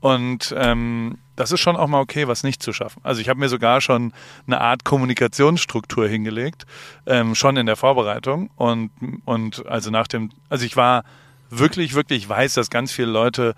Und 0.00 0.54
ähm, 0.56 1.18
das 1.36 1.52
ist 1.52 1.60
schon 1.60 1.76
auch 1.76 1.86
mal 1.86 2.00
okay, 2.00 2.28
was 2.28 2.42
nicht 2.42 2.62
zu 2.62 2.72
schaffen. 2.72 3.00
Also 3.04 3.20
ich 3.20 3.28
habe 3.28 3.40
mir 3.40 3.48
sogar 3.48 3.80
schon 3.80 4.12
eine 4.46 4.60
Art 4.60 4.84
Kommunikationsstruktur 4.84 6.06
hingelegt, 6.08 6.66
ähm, 7.06 7.34
schon 7.34 7.56
in 7.56 7.66
der 7.66 7.76
Vorbereitung. 7.76 8.50
Und, 8.56 8.90
und 9.24 9.64
also 9.66 9.90
nach 9.90 10.06
dem, 10.06 10.30
also 10.48 10.66
ich 10.66 10.76
war 10.76 11.04
wirklich, 11.50 11.94
wirklich 11.94 12.28
weiß, 12.28 12.54
dass 12.54 12.68
ganz 12.68 12.92
viele 12.92 13.10
Leute 13.10 13.54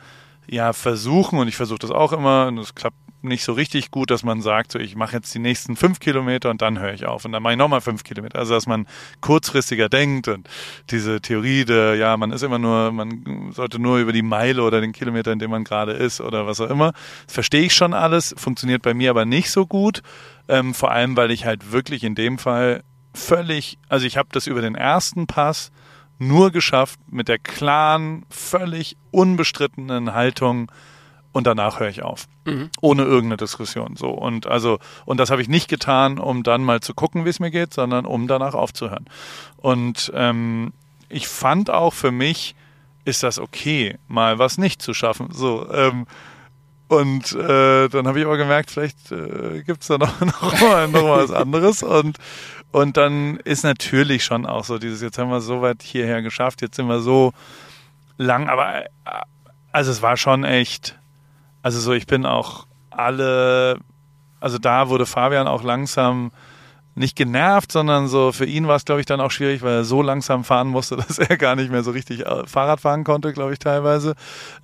ja 0.46 0.72
versuchen, 0.72 1.38
und 1.38 1.48
ich 1.48 1.56
versuche 1.56 1.80
das 1.80 1.90
auch 1.90 2.12
immer, 2.12 2.46
und 2.46 2.58
es 2.58 2.74
klappt 2.74 2.96
nicht 3.28 3.44
so 3.44 3.52
richtig 3.52 3.90
gut, 3.90 4.10
dass 4.10 4.22
man 4.22 4.40
sagt, 4.40 4.72
so 4.72 4.78
ich 4.78 4.96
mache 4.96 5.16
jetzt 5.16 5.34
die 5.34 5.38
nächsten 5.38 5.76
fünf 5.76 6.00
Kilometer 6.00 6.50
und 6.50 6.62
dann 6.62 6.78
höre 6.78 6.92
ich 6.92 7.06
auf 7.06 7.24
und 7.24 7.32
dann 7.32 7.42
mache 7.42 7.54
ich 7.54 7.58
nochmal 7.58 7.80
fünf 7.80 8.04
Kilometer. 8.04 8.38
Also 8.38 8.54
dass 8.54 8.66
man 8.66 8.86
kurzfristiger 9.20 9.88
denkt 9.88 10.28
und 10.28 10.48
diese 10.90 11.20
Theorie 11.20 11.64
der, 11.64 11.96
ja, 11.96 12.16
man 12.16 12.32
ist 12.32 12.42
immer 12.42 12.58
nur, 12.58 12.92
man 12.92 13.52
sollte 13.52 13.78
nur 13.78 13.98
über 13.98 14.12
die 14.12 14.22
Meile 14.22 14.62
oder 14.62 14.80
den 14.80 14.92
Kilometer, 14.92 15.32
in 15.32 15.38
dem 15.38 15.50
man 15.50 15.64
gerade 15.64 15.92
ist 15.92 16.20
oder 16.20 16.46
was 16.46 16.60
auch 16.60 16.70
immer. 16.70 16.92
Das 17.26 17.34
verstehe 17.34 17.62
ich 17.62 17.74
schon 17.74 17.94
alles, 17.94 18.34
funktioniert 18.36 18.82
bei 18.82 18.94
mir 18.94 19.10
aber 19.10 19.24
nicht 19.24 19.50
so 19.50 19.66
gut. 19.66 20.02
Ähm, 20.48 20.74
vor 20.74 20.92
allem, 20.92 21.16
weil 21.16 21.30
ich 21.30 21.44
halt 21.44 21.72
wirklich 21.72 22.04
in 22.04 22.14
dem 22.14 22.38
Fall 22.38 22.82
völlig, 23.14 23.78
also 23.88 24.06
ich 24.06 24.16
habe 24.16 24.28
das 24.32 24.46
über 24.46 24.60
den 24.60 24.74
ersten 24.74 25.26
Pass 25.26 25.72
nur 26.18 26.50
geschafft 26.50 26.98
mit 27.10 27.28
der 27.28 27.38
klaren, 27.38 28.24
völlig 28.30 28.96
unbestrittenen 29.10 30.14
Haltung 30.14 30.70
und 31.36 31.46
danach 31.46 31.80
höre 31.80 31.90
ich 31.90 32.02
auf. 32.02 32.28
Ohne 32.80 33.02
irgendeine 33.02 33.36
Diskussion. 33.36 33.94
So. 33.94 34.08
Und 34.08 34.46
also, 34.46 34.78
und 35.04 35.20
das 35.20 35.30
habe 35.30 35.42
ich 35.42 35.48
nicht 35.48 35.68
getan, 35.68 36.18
um 36.18 36.42
dann 36.42 36.64
mal 36.64 36.80
zu 36.80 36.94
gucken, 36.94 37.26
wie 37.26 37.28
es 37.28 37.40
mir 37.40 37.50
geht, 37.50 37.74
sondern 37.74 38.06
um 38.06 38.26
danach 38.26 38.54
aufzuhören. 38.54 39.04
Und 39.58 40.10
ähm, 40.14 40.72
ich 41.10 41.28
fand 41.28 41.68
auch 41.68 41.92
für 41.92 42.10
mich 42.10 42.54
ist 43.04 43.22
das 43.22 43.38
okay, 43.38 43.98
mal 44.08 44.38
was 44.38 44.56
nicht 44.56 44.80
zu 44.80 44.94
schaffen. 44.94 45.28
So, 45.30 45.70
ähm, 45.70 46.06
und 46.88 47.32
äh, 47.32 47.88
dann 47.88 48.08
habe 48.08 48.18
ich 48.18 48.24
aber 48.24 48.38
gemerkt, 48.38 48.70
vielleicht 48.70 49.12
äh, 49.12 49.62
gibt 49.62 49.88
da 49.90 49.98
noch, 49.98 50.18
noch, 50.20 50.60
mal, 50.62 50.88
noch 50.88 51.02
mal 51.02 51.22
was 51.22 51.32
anderes. 51.32 51.82
Und, 51.82 52.16
und 52.72 52.96
dann 52.96 53.36
ist 53.44 53.62
natürlich 53.62 54.24
schon 54.24 54.46
auch 54.46 54.64
so 54.64 54.78
dieses, 54.78 55.02
jetzt 55.02 55.18
haben 55.18 55.30
wir 55.30 55.42
so 55.42 55.60
weit 55.60 55.82
hierher 55.82 56.22
geschafft, 56.22 56.62
jetzt 56.62 56.76
sind 56.76 56.88
wir 56.88 57.00
so 57.00 57.34
lang, 58.16 58.48
aber 58.48 58.86
äh, 58.86 58.86
also 59.70 59.90
es 59.90 60.00
war 60.00 60.16
schon 60.16 60.44
echt, 60.44 60.98
also 61.66 61.80
so, 61.80 61.94
ich 61.94 62.06
bin 62.06 62.26
auch 62.26 62.68
alle, 62.90 63.80
also 64.38 64.56
da 64.56 64.88
wurde 64.88 65.04
Fabian 65.04 65.48
auch 65.48 65.64
langsam 65.64 66.30
nicht 66.94 67.16
genervt, 67.16 67.72
sondern 67.72 68.06
so 68.06 68.30
für 68.30 68.44
ihn 68.44 68.68
war 68.68 68.76
es, 68.76 68.84
glaube 68.84 69.00
ich, 69.00 69.06
dann 69.06 69.20
auch 69.20 69.32
schwierig, 69.32 69.62
weil 69.62 69.78
er 69.78 69.84
so 69.84 70.00
langsam 70.00 70.44
fahren 70.44 70.68
musste, 70.68 70.94
dass 71.08 71.18
er 71.18 71.36
gar 71.36 71.56
nicht 71.56 71.72
mehr 71.72 71.82
so 71.82 71.90
richtig 71.90 72.24
äh, 72.24 72.46
Fahrrad 72.46 72.80
fahren 72.80 73.02
konnte, 73.02 73.32
glaube 73.32 73.52
ich, 73.52 73.58
teilweise. 73.58 74.14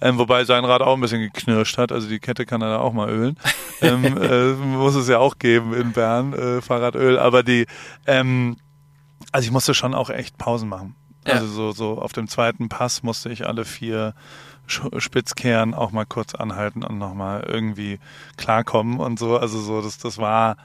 Ähm, 0.00 0.16
wobei 0.16 0.44
sein 0.44 0.64
Rad 0.64 0.80
auch 0.80 0.94
ein 0.94 1.00
bisschen 1.00 1.22
geknirscht 1.22 1.76
hat, 1.76 1.90
also 1.90 2.08
die 2.08 2.20
Kette 2.20 2.46
kann 2.46 2.62
er 2.62 2.68
da 2.68 2.78
auch 2.78 2.92
mal 2.92 3.10
ölen. 3.10 3.36
ähm, 3.80 4.16
äh, 4.22 4.52
muss 4.52 4.94
es 4.94 5.08
ja 5.08 5.18
auch 5.18 5.38
geben 5.38 5.74
in 5.74 5.90
Bern, 5.90 6.34
äh, 6.34 6.62
Fahrradöl. 6.62 7.18
Aber 7.18 7.42
die, 7.42 7.66
ähm, 8.06 8.58
also 9.32 9.44
ich 9.44 9.50
musste 9.50 9.74
schon 9.74 9.92
auch 9.92 10.08
echt 10.08 10.38
Pausen 10.38 10.68
machen. 10.68 10.94
Ja. 11.26 11.34
Also 11.34 11.48
so, 11.48 11.72
so 11.72 12.00
auf 12.00 12.12
dem 12.12 12.28
zweiten 12.28 12.68
Pass 12.68 13.02
musste 13.02 13.28
ich 13.28 13.44
alle 13.44 13.64
vier 13.64 14.14
Spitzkehren 14.66 15.74
auch 15.74 15.92
mal 15.92 16.06
kurz 16.06 16.34
anhalten 16.34 16.82
und 16.82 16.98
nochmal 16.98 17.44
irgendwie 17.46 17.98
klarkommen 18.36 19.00
und 19.00 19.18
so. 19.18 19.36
Also 19.36 19.60
so, 19.60 19.82
das, 19.82 19.98
das 19.98 20.18
war 20.18 20.56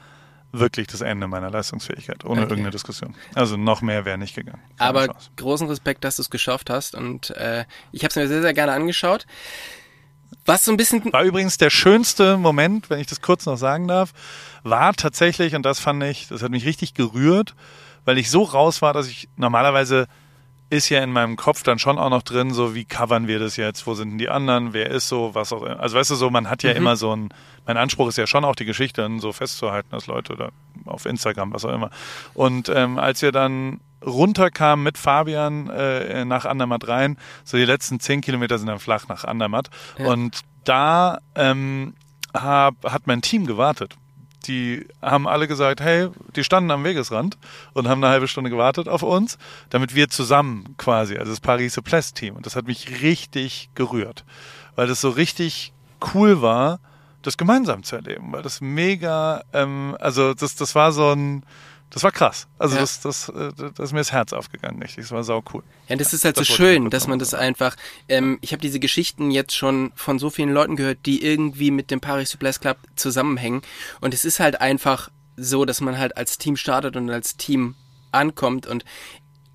wirklich 0.52 0.86
das 0.86 1.00
Ende 1.02 1.26
meiner 1.26 1.50
Leistungsfähigkeit, 1.50 2.24
ohne 2.24 2.40
okay. 2.40 2.50
irgendeine 2.50 2.70
Diskussion. 2.70 3.14
Also 3.34 3.56
noch 3.56 3.82
mehr 3.82 4.04
wäre 4.04 4.18
nicht 4.18 4.34
gegangen. 4.34 4.62
Aber 4.78 5.14
großen 5.36 5.68
Respekt, 5.68 6.04
dass 6.04 6.16
du 6.16 6.22
es 6.22 6.30
geschafft 6.30 6.70
hast 6.70 6.94
und 6.94 7.30
äh, 7.30 7.64
ich 7.92 8.02
habe 8.02 8.10
es 8.10 8.16
mir 8.16 8.28
sehr, 8.28 8.42
sehr 8.42 8.54
gerne 8.54 8.72
angeschaut. 8.72 9.26
Was 10.46 10.64
so 10.64 10.70
ein 10.70 10.76
bisschen... 10.78 11.12
War 11.12 11.24
übrigens 11.24 11.58
der 11.58 11.70
schönste 11.70 12.38
Moment, 12.38 12.88
wenn 12.88 13.00
ich 13.00 13.06
das 13.06 13.20
kurz 13.20 13.44
noch 13.44 13.56
sagen 13.56 13.88
darf, 13.88 14.12
war 14.62 14.94
tatsächlich, 14.94 15.54
und 15.54 15.62
das 15.64 15.78
fand 15.78 16.02
ich, 16.04 16.28
das 16.28 16.42
hat 16.42 16.50
mich 16.50 16.64
richtig 16.64 16.94
gerührt, 16.94 17.54
weil 18.04 18.16
ich 18.16 18.30
so 18.30 18.42
raus 18.42 18.80
war, 18.80 18.94
dass 18.94 19.08
ich 19.08 19.28
normalerweise 19.36 20.06
ist 20.70 20.88
ja 20.90 21.02
in 21.02 21.12
meinem 21.12 21.36
Kopf 21.36 21.62
dann 21.62 21.78
schon 21.78 21.98
auch 21.98 22.10
noch 22.10 22.22
drin, 22.22 22.52
so 22.52 22.74
wie 22.74 22.84
covern 22.84 23.26
wir 23.26 23.38
das 23.38 23.56
jetzt, 23.56 23.86
wo 23.86 23.94
sind 23.94 24.10
denn 24.10 24.18
die 24.18 24.28
anderen, 24.28 24.72
wer 24.74 24.90
ist 24.90 25.08
so, 25.08 25.34
was 25.34 25.52
auch 25.52 25.62
immer. 25.62 25.80
Also 25.80 25.96
weißt 25.96 26.10
du 26.10 26.14
so, 26.14 26.30
man 26.30 26.50
hat 26.50 26.62
ja 26.62 26.70
mhm. 26.70 26.76
immer 26.76 26.96
so 26.96 27.14
ein, 27.16 27.30
mein 27.66 27.76
Anspruch 27.76 28.08
ist 28.08 28.18
ja 28.18 28.26
schon 28.26 28.44
auch 28.44 28.54
die 28.54 28.66
Geschichte 28.66 29.00
dann 29.00 29.20
so 29.20 29.32
festzuhalten, 29.32 29.88
dass 29.90 30.06
Leute 30.06 30.32
oder 30.32 30.50
auf 30.84 31.06
Instagram, 31.06 31.52
was 31.52 31.64
auch 31.64 31.72
immer. 31.72 31.90
Und 32.34 32.68
ähm, 32.68 32.98
als 32.98 33.22
wir 33.22 33.32
dann 33.32 33.80
runterkamen 34.04 34.82
mit 34.82 34.98
Fabian 34.98 35.70
äh, 35.70 36.24
nach 36.24 36.44
Andermatt 36.44 36.86
rein, 36.86 37.16
so 37.44 37.56
die 37.56 37.64
letzten 37.64 37.98
zehn 37.98 38.20
Kilometer 38.20 38.58
sind 38.58 38.68
dann 38.68 38.78
flach 38.78 39.08
nach 39.08 39.24
Andermatt 39.24 39.70
ja. 39.98 40.06
und 40.06 40.40
da 40.64 41.18
ähm, 41.34 41.94
hab, 42.34 42.84
hat 42.84 43.06
mein 43.06 43.22
Team 43.22 43.46
gewartet 43.46 43.96
die 44.46 44.86
haben 45.02 45.26
alle 45.26 45.48
gesagt, 45.48 45.80
hey, 45.80 46.08
die 46.36 46.44
standen 46.44 46.70
am 46.70 46.84
Wegesrand 46.84 47.36
und 47.74 47.88
haben 47.88 48.02
eine 48.02 48.12
halbe 48.12 48.28
Stunde 48.28 48.50
gewartet 48.50 48.88
auf 48.88 49.02
uns, 49.02 49.38
damit 49.70 49.94
wir 49.94 50.08
zusammen 50.08 50.74
quasi, 50.78 51.16
also 51.16 51.32
das 51.32 51.40
Paris 51.40 51.78
Place 51.82 52.14
Team. 52.14 52.36
Und 52.36 52.46
das 52.46 52.56
hat 52.56 52.66
mich 52.66 53.02
richtig 53.02 53.70
gerührt, 53.74 54.24
weil 54.76 54.86
das 54.86 55.00
so 55.00 55.10
richtig 55.10 55.72
cool 56.14 56.40
war, 56.40 56.80
das 57.22 57.36
gemeinsam 57.36 57.82
zu 57.82 57.96
erleben, 57.96 58.32
weil 58.32 58.42
das 58.42 58.60
mega, 58.60 59.42
ähm, 59.52 59.96
also 60.00 60.34
das, 60.34 60.54
das 60.54 60.74
war 60.74 60.92
so 60.92 61.10
ein, 61.10 61.42
das 61.90 62.02
war 62.02 62.12
krass. 62.12 62.46
Also 62.58 62.74
ja. 62.74 62.82
das, 62.82 63.00
das, 63.00 63.28
äh, 63.30 63.52
das 63.56 63.78
ist 63.78 63.92
mir 63.92 64.00
das 64.00 64.12
Herz 64.12 64.32
aufgegangen, 64.32 64.82
richtig. 64.82 65.04
Das 65.04 65.12
war 65.12 65.24
sau 65.24 65.42
cool. 65.52 65.62
Ja, 65.88 65.96
das 65.96 66.12
ist 66.12 66.24
halt 66.24 66.36
das 66.36 66.46
so 66.46 66.54
schön, 66.54 66.90
dass 66.90 67.06
man 67.06 67.18
das 67.18 67.32
einfach. 67.34 67.76
Ähm, 68.08 68.38
ich 68.42 68.52
habe 68.52 68.60
diese 68.60 68.78
Geschichten 68.78 69.30
jetzt 69.30 69.56
schon 69.56 69.92
von 69.94 70.18
so 70.18 70.28
vielen 70.28 70.52
Leuten 70.52 70.76
gehört, 70.76 70.98
die 71.06 71.24
irgendwie 71.24 71.70
mit 71.70 71.90
dem 71.90 72.00
Paris 72.00 72.30
Souplesse 72.30 72.60
Club 72.60 72.78
zusammenhängen. 72.96 73.62
Und 74.00 74.12
es 74.12 74.24
ist 74.24 74.38
halt 74.38 74.60
einfach 74.60 75.10
so, 75.36 75.64
dass 75.64 75.80
man 75.80 75.98
halt 75.98 76.16
als 76.16 76.36
Team 76.36 76.56
startet 76.56 76.96
und 76.96 77.08
als 77.10 77.36
Team 77.36 77.74
ankommt. 78.12 78.66
Und 78.66 78.84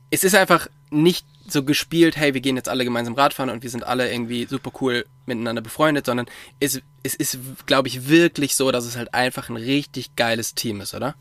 es 0.09 0.23
ist 0.23 0.35
einfach 0.35 0.67
nicht 0.89 1.25
so 1.47 1.63
gespielt, 1.63 2.15
hey, 2.15 2.33
wir 2.33 2.41
gehen 2.41 2.55
jetzt 2.55 2.69
alle 2.69 2.83
gemeinsam 2.83 3.15
Radfahren 3.15 3.49
und 3.49 3.63
wir 3.63 3.69
sind 3.69 3.85
alle 3.85 4.11
irgendwie 4.11 4.45
super 4.45 4.71
cool 4.81 5.05
miteinander 5.25 5.61
befreundet, 5.61 6.05
sondern 6.05 6.27
es, 6.59 6.81
es 7.03 7.15
ist, 7.15 7.37
glaube 7.65 7.89
ich, 7.89 8.07
wirklich 8.07 8.55
so, 8.55 8.71
dass 8.71 8.85
es 8.85 8.95
halt 8.95 9.13
einfach 9.13 9.49
ein 9.49 9.57
richtig 9.57 10.15
geiles 10.15 10.55
Team 10.55 10.81
ist, 10.81 10.93
oder? 10.93 11.15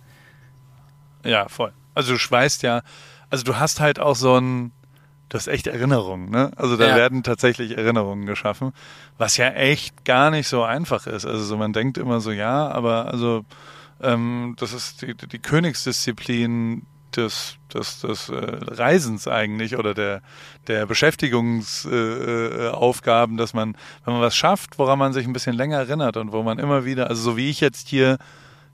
Ja, 1.24 1.48
voll. 1.48 1.72
Also 1.94 2.12
du 2.12 2.18
schweißt 2.18 2.62
ja, 2.62 2.82
also 3.30 3.44
du 3.44 3.58
hast 3.58 3.80
halt 3.80 3.98
auch 3.98 4.16
so 4.16 4.38
ein, 4.38 4.72
du 5.28 5.38
hast 5.38 5.48
echt 5.48 5.66
Erinnerungen, 5.66 6.30
ne? 6.30 6.50
Also 6.56 6.76
da 6.76 6.88
ja. 6.88 6.96
werden 6.96 7.22
tatsächlich 7.22 7.76
Erinnerungen 7.76 8.26
geschaffen, 8.26 8.72
was 9.18 9.36
ja 9.36 9.50
echt 9.50 10.04
gar 10.04 10.30
nicht 10.30 10.48
so 10.48 10.62
einfach 10.62 11.06
ist. 11.06 11.26
Also 11.26 11.44
so, 11.44 11.56
man 11.56 11.72
denkt 11.72 11.98
immer 11.98 12.20
so, 12.20 12.30
ja, 12.30 12.68
aber 12.68 13.06
also 13.06 13.44
ähm, 14.00 14.54
das 14.58 14.72
ist 14.72 15.02
die, 15.02 15.14
die 15.14 15.38
Königsdisziplin 15.38 16.86
des, 17.16 17.56
des, 17.72 18.00
des 18.00 18.28
äh, 18.28 18.34
Reisens 18.34 19.28
eigentlich 19.28 19.76
oder 19.76 19.94
der, 19.94 20.22
der 20.66 20.86
Beschäftigungsaufgaben, 20.86 23.36
äh, 23.36 23.38
dass 23.38 23.54
man, 23.54 23.76
wenn 24.04 24.14
man 24.14 24.22
was 24.22 24.34
schafft, 24.36 24.76
woran 24.78 24.98
man 24.98 25.12
sich 25.12 25.24
ein 25.26 25.32
bisschen 25.32 25.56
länger 25.56 25.78
erinnert 25.78 26.16
und 26.16 26.32
wo 26.32 26.42
man 26.42 26.58
immer 26.58 26.84
wieder, 26.84 27.08
also 27.08 27.22
so 27.22 27.36
wie 27.36 27.50
ich 27.50 27.60
jetzt 27.60 27.86
hier 27.88 28.18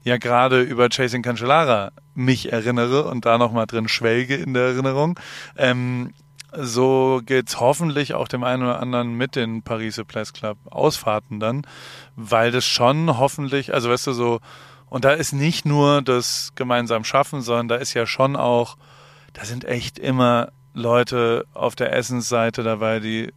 ja 0.03 0.17
gerade 0.17 0.63
über 0.63 0.89
Chasing 0.89 1.23
Cancellara 1.23 1.93
mich 2.15 2.53
erinnere 2.53 3.05
und 3.05 3.25
da 3.25 3.39
nochmal 3.39 3.67
drin 3.67 3.89
schwelge 3.89 4.37
in 4.37 4.55
der 4.55 4.69
Erinnerung. 4.69 5.19
Ähm, 5.57 6.13
so 6.53 7.21
geht's 7.25 7.61
hoffentlich 7.61 8.15
auch 8.15 8.29
dem 8.29 8.43
einen 8.43 8.63
oder 8.63 8.81
anderen 8.81 9.15
mit 9.15 9.37
den 9.37 9.63
Paris 9.63 10.01
Place 10.07 10.33
Club 10.33 10.59
Ausfahrten 10.71 11.41
dann, 11.41 11.67
weil 12.17 12.51
das 12.51 12.65
schon 12.65 13.19
hoffentlich, 13.19 13.75
also 13.75 13.91
weißt 13.91 14.07
du 14.07 14.13
so, 14.13 14.41
und 14.87 15.05
da 15.05 15.13
ist 15.13 15.33
nicht 15.33 15.67
nur 15.67 16.01
das 16.01 16.53
gemeinsam 16.55 17.05
schaffen, 17.05 17.43
sondern 17.43 17.69
da 17.69 17.77
ist 17.77 17.93
ja 17.93 18.07
schon 18.07 18.37
auch, 18.37 18.77
da 19.35 19.45
sind 19.45 19.67
echt 19.67 19.99
immer 19.99 20.49
Leute 20.73 21.45
auf 21.53 21.77
der 21.77 21.93
Essensseite 21.93 22.63
dabei, 22.63 23.01
die 23.01 23.33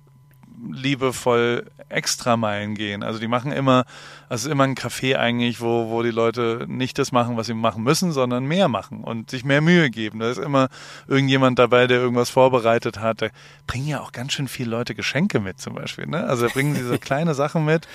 liebevoll 0.69 1.69
Extrameilen 1.89 2.75
gehen. 2.75 3.03
Also 3.03 3.19
die 3.19 3.27
machen 3.27 3.51
immer, 3.51 3.85
also 4.29 4.49
immer 4.49 4.63
ein 4.63 4.75
Café 4.75 5.17
eigentlich, 5.17 5.61
wo, 5.61 5.89
wo 5.89 6.03
die 6.03 6.11
Leute 6.11 6.65
nicht 6.67 6.97
das 6.99 7.11
machen, 7.11 7.37
was 7.37 7.47
sie 7.47 7.53
machen 7.53 7.83
müssen, 7.83 8.11
sondern 8.11 8.45
mehr 8.45 8.67
machen 8.67 9.03
und 9.03 9.29
sich 9.29 9.43
mehr 9.43 9.61
Mühe 9.61 9.89
geben. 9.89 10.19
Da 10.19 10.29
ist 10.29 10.37
immer 10.37 10.69
irgendjemand 11.07 11.59
dabei, 11.59 11.87
der 11.87 11.99
irgendwas 11.99 12.29
vorbereitet 12.29 12.99
hat. 12.99 13.21
Da 13.21 13.27
bringen 13.67 13.87
ja 13.87 14.01
auch 14.01 14.11
ganz 14.11 14.33
schön 14.33 14.47
viele 14.47 14.71
Leute 14.71 14.95
Geschenke 14.95 15.39
mit 15.39 15.59
zum 15.59 15.75
Beispiel. 15.75 16.07
Ne? 16.07 16.23
Also 16.25 16.47
da 16.47 16.53
bringen 16.53 16.75
diese 16.75 16.97
kleine 16.99 17.33
Sachen 17.33 17.65
mit, 17.65 17.87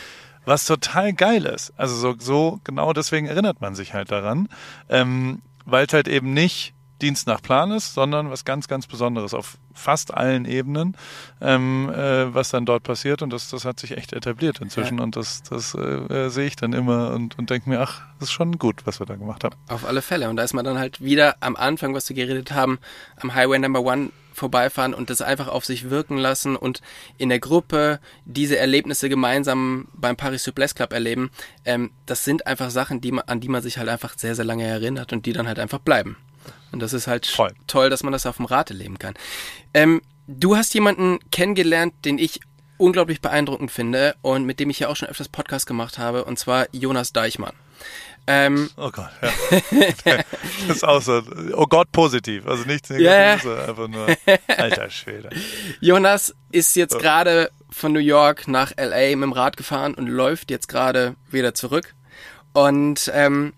was 0.44 0.64
total 0.64 1.12
geil 1.12 1.44
ist. 1.46 1.72
Also 1.76 1.96
so, 1.96 2.14
so 2.18 2.60
genau 2.64 2.92
deswegen 2.92 3.26
erinnert 3.26 3.60
man 3.60 3.74
sich 3.74 3.94
halt 3.94 4.10
daran, 4.10 4.48
ähm, 4.88 5.42
weil 5.64 5.86
es 5.86 5.92
halt 5.92 6.08
eben 6.08 6.32
nicht 6.32 6.75
Dienst 7.02 7.26
nach 7.26 7.42
Plan 7.42 7.70
ist, 7.72 7.94
sondern 7.94 8.30
was 8.30 8.44
ganz, 8.44 8.68
ganz 8.68 8.86
Besonderes 8.86 9.34
auf 9.34 9.58
fast 9.74 10.14
allen 10.14 10.44
Ebenen, 10.44 10.96
ähm, 11.40 11.90
äh, 11.90 12.32
was 12.34 12.50
dann 12.50 12.64
dort 12.64 12.82
passiert. 12.82 13.22
Und 13.22 13.32
das, 13.32 13.50
das 13.50 13.64
hat 13.64 13.78
sich 13.78 13.96
echt 13.96 14.12
etabliert 14.12 14.60
inzwischen. 14.60 14.98
Ja. 14.98 15.04
Und 15.04 15.16
das, 15.16 15.42
das 15.42 15.74
äh, 15.74 16.28
sehe 16.30 16.46
ich 16.46 16.56
dann 16.56 16.72
immer 16.72 17.12
und, 17.12 17.38
und 17.38 17.50
denke 17.50 17.68
mir, 17.68 17.80
ach, 17.80 18.02
das 18.18 18.28
ist 18.28 18.32
schon 18.32 18.58
gut, 18.58 18.86
was 18.86 19.00
wir 19.00 19.06
da 19.06 19.16
gemacht 19.16 19.44
haben. 19.44 19.56
Auf 19.68 19.84
alle 19.84 20.02
Fälle. 20.02 20.30
Und 20.30 20.36
da 20.36 20.42
ist 20.42 20.54
man 20.54 20.64
dann 20.64 20.78
halt 20.78 21.00
wieder 21.02 21.36
am 21.40 21.56
Anfang, 21.56 21.94
was 21.94 22.08
wir 22.08 22.16
geredet 22.16 22.52
haben, 22.52 22.78
am 23.20 23.34
Highway 23.34 23.58
Number 23.58 23.82
One 23.82 24.10
vorbeifahren 24.36 24.94
und 24.94 25.08
das 25.08 25.22
einfach 25.22 25.48
auf 25.48 25.64
sich 25.64 25.88
wirken 25.88 26.18
lassen 26.18 26.56
und 26.56 26.82
in 27.16 27.30
der 27.30 27.40
Gruppe 27.40 28.00
diese 28.26 28.58
Erlebnisse 28.58 29.08
gemeinsam 29.08 29.88
beim 29.94 30.16
Paris 30.16 30.44
Souplesse 30.44 30.74
Club 30.74 30.92
erleben, 30.92 31.30
ähm, 31.64 31.90
das 32.04 32.24
sind 32.24 32.46
einfach 32.46 32.70
Sachen, 32.70 33.00
die 33.00 33.12
man, 33.12 33.24
an 33.26 33.40
die 33.40 33.48
man 33.48 33.62
sich 33.62 33.78
halt 33.78 33.88
einfach 33.88 34.18
sehr, 34.18 34.34
sehr 34.34 34.44
lange 34.44 34.64
erinnert 34.64 35.12
und 35.12 35.24
die 35.24 35.32
dann 35.32 35.48
halt 35.48 35.58
einfach 35.58 35.78
bleiben. 35.78 36.16
Und 36.76 36.80
das 36.80 36.92
ist 36.92 37.06
halt 37.06 37.24
Voll. 37.24 37.54
toll, 37.66 37.88
dass 37.88 38.02
man 38.02 38.12
das 38.12 38.26
auf 38.26 38.36
dem 38.36 38.44
Rad 38.44 38.68
erleben 38.68 38.98
kann. 38.98 39.14
Ähm, 39.72 40.02
du 40.26 40.58
hast 40.58 40.74
jemanden 40.74 41.18
kennengelernt, 41.30 41.94
den 42.04 42.18
ich 42.18 42.40
unglaublich 42.76 43.22
beeindruckend 43.22 43.70
finde 43.70 44.14
und 44.20 44.44
mit 44.44 44.60
dem 44.60 44.68
ich 44.68 44.80
ja 44.80 44.88
auch 44.88 44.96
schon 44.96 45.08
öfters 45.08 45.30
Podcast 45.30 45.66
gemacht 45.66 45.96
habe, 45.96 46.26
und 46.26 46.38
zwar 46.38 46.66
Jonas 46.72 47.14
Deichmann. 47.14 47.54
Ähm, 48.26 48.68
oh 48.76 48.90
Gott, 48.90 49.08
ja. 49.22 49.30
das 50.68 50.76
ist 50.76 50.84
auch 50.84 51.00
so, 51.00 51.22
oh 51.54 51.64
Gott, 51.64 51.90
positiv. 51.92 52.46
Also 52.46 52.64
nichts 52.64 52.90
Negatives, 52.90 53.44
yeah. 53.46 53.68
einfach 53.70 53.88
nur 53.88 54.08
alter 54.46 54.90
Schwede. 54.90 55.30
Jonas 55.80 56.34
ist 56.52 56.76
jetzt 56.76 56.96
oh. 56.96 56.98
gerade 56.98 57.50
von 57.70 57.94
New 57.94 58.00
York 58.00 58.48
nach 58.48 58.72
LA 58.76 59.16
mit 59.16 59.22
dem 59.22 59.32
Rad 59.32 59.56
gefahren 59.56 59.94
und 59.94 60.08
läuft 60.08 60.50
jetzt 60.50 60.68
gerade 60.68 61.16
wieder 61.30 61.54
zurück. 61.54 61.94
Und 62.52 63.10
ähm, 63.14 63.54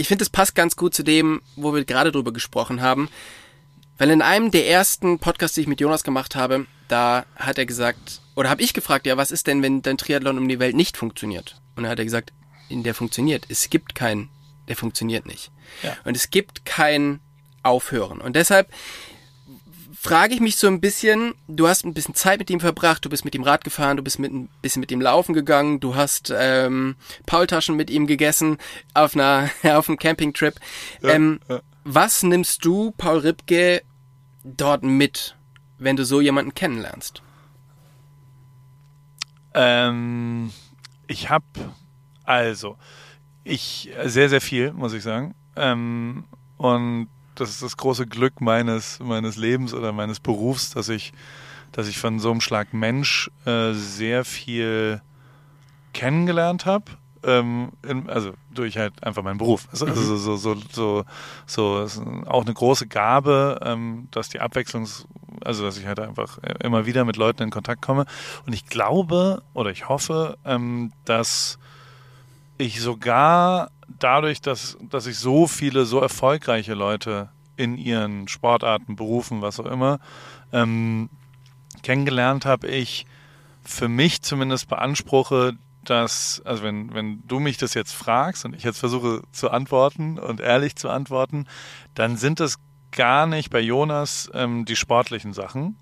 ich 0.00 0.08
finde, 0.08 0.22
es 0.22 0.30
passt 0.30 0.54
ganz 0.54 0.76
gut 0.76 0.94
zu 0.94 1.02
dem, 1.02 1.42
wo 1.56 1.74
wir 1.74 1.84
gerade 1.84 2.10
drüber 2.10 2.32
gesprochen 2.32 2.80
haben. 2.80 3.08
Weil 3.98 4.10
in 4.10 4.22
einem 4.22 4.50
der 4.50 4.66
ersten 4.66 5.18
Podcasts, 5.18 5.54
die 5.54 5.60
ich 5.60 5.66
mit 5.66 5.80
Jonas 5.80 6.04
gemacht 6.04 6.34
habe, 6.34 6.66
da 6.88 7.26
hat 7.36 7.58
er 7.58 7.66
gesagt, 7.66 8.22
oder 8.34 8.48
habe 8.48 8.62
ich 8.62 8.72
gefragt, 8.72 9.06
ja, 9.06 9.18
was 9.18 9.30
ist 9.30 9.46
denn, 9.46 9.62
wenn 9.62 9.82
dein 9.82 9.98
Triathlon 9.98 10.38
um 10.38 10.48
die 10.48 10.58
Welt 10.58 10.74
nicht 10.74 10.96
funktioniert? 10.96 11.60
Und 11.76 11.82
dann 11.82 11.92
hat 11.92 11.98
er 11.98 12.06
gesagt, 12.06 12.32
in 12.70 12.82
der 12.82 12.94
funktioniert. 12.94 13.44
Es 13.50 13.68
gibt 13.68 13.94
keinen, 13.94 14.30
der 14.68 14.76
funktioniert 14.76 15.26
nicht. 15.26 15.52
Ja. 15.82 15.96
Und 16.04 16.16
es 16.16 16.30
gibt 16.30 16.64
kein 16.64 17.20
Aufhören. 17.62 18.22
Und 18.22 18.36
deshalb 18.36 18.72
frage 20.00 20.32
ich 20.32 20.40
mich 20.40 20.56
so 20.56 20.66
ein 20.66 20.80
bisschen, 20.80 21.34
du 21.46 21.68
hast 21.68 21.84
ein 21.84 21.92
bisschen 21.92 22.14
Zeit 22.14 22.38
mit 22.38 22.48
ihm 22.48 22.58
verbracht, 22.58 23.04
du 23.04 23.10
bist 23.10 23.26
mit 23.26 23.34
ihm 23.34 23.42
Rad 23.42 23.64
gefahren, 23.64 23.98
du 23.98 24.02
bist 24.02 24.18
mit 24.18 24.32
ein 24.32 24.48
bisschen 24.62 24.80
mit 24.80 24.90
ihm 24.90 25.02
laufen 25.02 25.34
gegangen, 25.34 25.78
du 25.78 25.94
hast 25.94 26.32
ähm, 26.34 26.96
Paultaschen 27.26 27.76
mit 27.76 27.90
ihm 27.90 28.06
gegessen 28.06 28.56
auf 28.94 29.14
einer 29.14 29.50
auf 29.62 29.90
einem 29.90 29.98
Campingtrip. 29.98 30.54
Ja, 31.02 31.10
ähm, 31.10 31.40
ja. 31.50 31.60
Was 31.84 32.22
nimmst 32.22 32.64
du, 32.64 32.92
Paul 32.92 33.18
Ripke, 33.18 33.82
dort 34.42 34.84
mit, 34.84 35.36
wenn 35.76 35.96
du 35.96 36.06
so 36.06 36.22
jemanden 36.22 36.54
kennenlernst? 36.54 37.22
Ähm, 39.52 40.50
ich 41.08 41.28
habe 41.28 41.44
also 42.24 42.78
ich 43.44 43.90
sehr 44.06 44.30
sehr 44.30 44.40
viel 44.40 44.72
muss 44.72 44.94
ich 44.94 45.02
sagen 45.02 45.34
ähm, 45.56 46.24
und 46.56 47.08
das 47.40 47.50
ist 47.50 47.62
das 47.62 47.76
große 47.76 48.06
Glück 48.06 48.40
meines 48.40 49.00
meines 49.00 49.36
Lebens 49.36 49.74
oder 49.74 49.92
meines 49.92 50.20
Berufs, 50.20 50.70
dass 50.70 50.88
ich 50.88 51.12
dass 51.72 51.88
ich 51.88 51.98
von 51.98 52.18
so 52.18 52.30
einem 52.30 52.40
Schlag 52.40 52.72
Mensch 52.74 53.30
äh, 53.44 53.72
sehr 53.72 54.24
viel 54.24 55.00
kennengelernt 55.92 56.66
habe. 56.66 56.84
Ähm, 57.22 57.72
also 58.06 58.32
durch 58.50 58.78
halt 58.78 59.04
einfach 59.04 59.22
meinen 59.22 59.38
Beruf. 59.38 59.68
Also, 59.70 59.86
also 59.86 60.16
so, 60.16 60.36
so, 60.36 60.54
so, 60.54 60.62
so, 60.72 61.04
so 61.46 61.82
ist 61.82 62.00
auch 62.26 62.44
eine 62.44 62.54
große 62.54 62.86
Gabe, 62.86 63.60
ähm, 63.62 64.08
dass 64.10 64.30
die 64.30 64.40
Abwechslung, 64.40 64.88
also 65.44 65.64
dass 65.64 65.76
ich 65.76 65.86
halt 65.86 66.00
einfach 66.00 66.38
immer 66.62 66.86
wieder 66.86 67.04
mit 67.04 67.16
Leuten 67.16 67.42
in 67.42 67.50
Kontakt 67.50 67.82
komme. 67.82 68.06
Und 68.46 68.54
ich 68.54 68.66
glaube 68.66 69.42
oder 69.52 69.70
ich 69.70 69.88
hoffe, 69.88 70.38
ähm, 70.44 70.92
dass 71.04 71.58
ich 72.56 72.80
sogar 72.80 73.70
dadurch, 73.98 74.40
dass, 74.40 74.78
dass 74.88 75.06
ich 75.06 75.18
so 75.18 75.46
viele, 75.46 75.84
so 75.84 76.00
erfolgreiche 76.00 76.74
Leute 76.74 77.30
in 77.56 77.76
ihren 77.76 78.28
Sportarten, 78.28 78.96
Berufen, 78.96 79.42
was 79.42 79.60
auch 79.60 79.66
immer, 79.66 79.98
ähm, 80.52 81.10
kennengelernt 81.82 82.46
habe, 82.46 82.68
ich 82.68 83.06
für 83.62 83.88
mich 83.88 84.22
zumindest 84.22 84.68
beanspruche, 84.68 85.54
dass, 85.84 86.42
also 86.44 86.62
wenn, 86.62 86.92
wenn 86.94 87.22
du 87.26 87.40
mich 87.40 87.56
das 87.56 87.74
jetzt 87.74 87.92
fragst 87.92 88.44
und 88.44 88.54
ich 88.54 88.62
jetzt 88.62 88.78
versuche 88.78 89.22
zu 89.32 89.50
antworten 89.50 90.18
und 90.18 90.40
ehrlich 90.40 90.76
zu 90.76 90.88
antworten, 90.88 91.46
dann 91.94 92.16
sind 92.16 92.40
es 92.40 92.58
gar 92.90 93.26
nicht 93.26 93.50
bei 93.50 93.60
Jonas 93.60 94.30
ähm, 94.34 94.64
die 94.64 94.76
sportlichen 94.76 95.32
Sachen, 95.32 95.76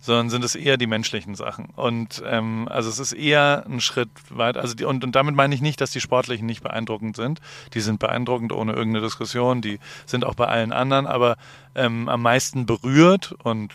sondern 0.00 0.30
sind 0.30 0.44
es 0.44 0.54
eher 0.54 0.78
die 0.78 0.86
menschlichen 0.86 1.34
Sachen. 1.34 1.66
Und 1.76 2.22
ähm, 2.26 2.66
also 2.68 2.88
es 2.88 2.98
ist 2.98 3.12
eher 3.12 3.64
ein 3.66 3.80
Schritt 3.80 4.08
weit. 4.30 4.56
Also 4.56 4.74
die, 4.74 4.84
und, 4.84 5.04
und 5.04 5.14
damit 5.14 5.34
meine 5.34 5.54
ich 5.54 5.60
nicht, 5.60 5.80
dass 5.80 5.90
die 5.90 6.00
sportlichen 6.00 6.46
nicht 6.46 6.62
beeindruckend 6.62 7.16
sind. 7.16 7.40
Die 7.74 7.80
sind 7.80 7.98
beeindruckend 7.98 8.52
ohne 8.52 8.72
irgendeine 8.72 9.04
Diskussion. 9.04 9.60
Die 9.60 9.78
sind 10.06 10.24
auch 10.24 10.34
bei 10.34 10.46
allen 10.46 10.72
anderen, 10.72 11.06
aber 11.06 11.36
ähm, 11.74 12.08
am 12.08 12.22
meisten 12.22 12.64
berührt 12.64 13.32
und 13.42 13.74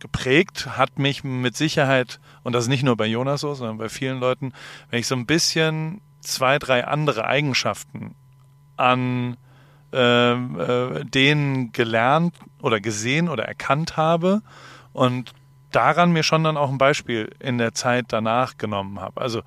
geprägt 0.00 0.76
hat 0.76 0.98
mich 0.98 1.24
mit 1.24 1.56
Sicherheit, 1.56 2.20
und 2.42 2.52
das 2.52 2.64
ist 2.64 2.68
nicht 2.68 2.84
nur 2.84 2.96
bei 2.96 3.06
Jonas 3.06 3.40
so, 3.40 3.54
sondern 3.54 3.78
bei 3.78 3.88
vielen 3.88 4.20
Leuten, 4.20 4.52
wenn 4.90 5.00
ich 5.00 5.06
so 5.06 5.14
ein 5.14 5.26
bisschen 5.26 6.00
zwei, 6.20 6.58
drei 6.58 6.86
andere 6.86 7.26
Eigenschaften 7.26 8.14
an 8.76 9.36
äh, 9.92 10.32
äh, 10.32 11.04
denen 11.04 11.72
gelernt 11.72 12.34
oder 12.62 12.80
gesehen 12.80 13.28
oder 13.28 13.44
erkannt 13.44 13.96
habe 13.96 14.42
und 14.98 15.32
daran 15.72 16.12
mir 16.12 16.22
schon 16.22 16.44
dann 16.44 16.56
auch 16.56 16.70
ein 16.70 16.78
Beispiel 16.78 17.30
in 17.40 17.58
der 17.58 17.74
Zeit 17.74 18.06
danach 18.08 18.56
genommen 18.58 19.00
habe. 19.00 19.20
Also 19.20 19.42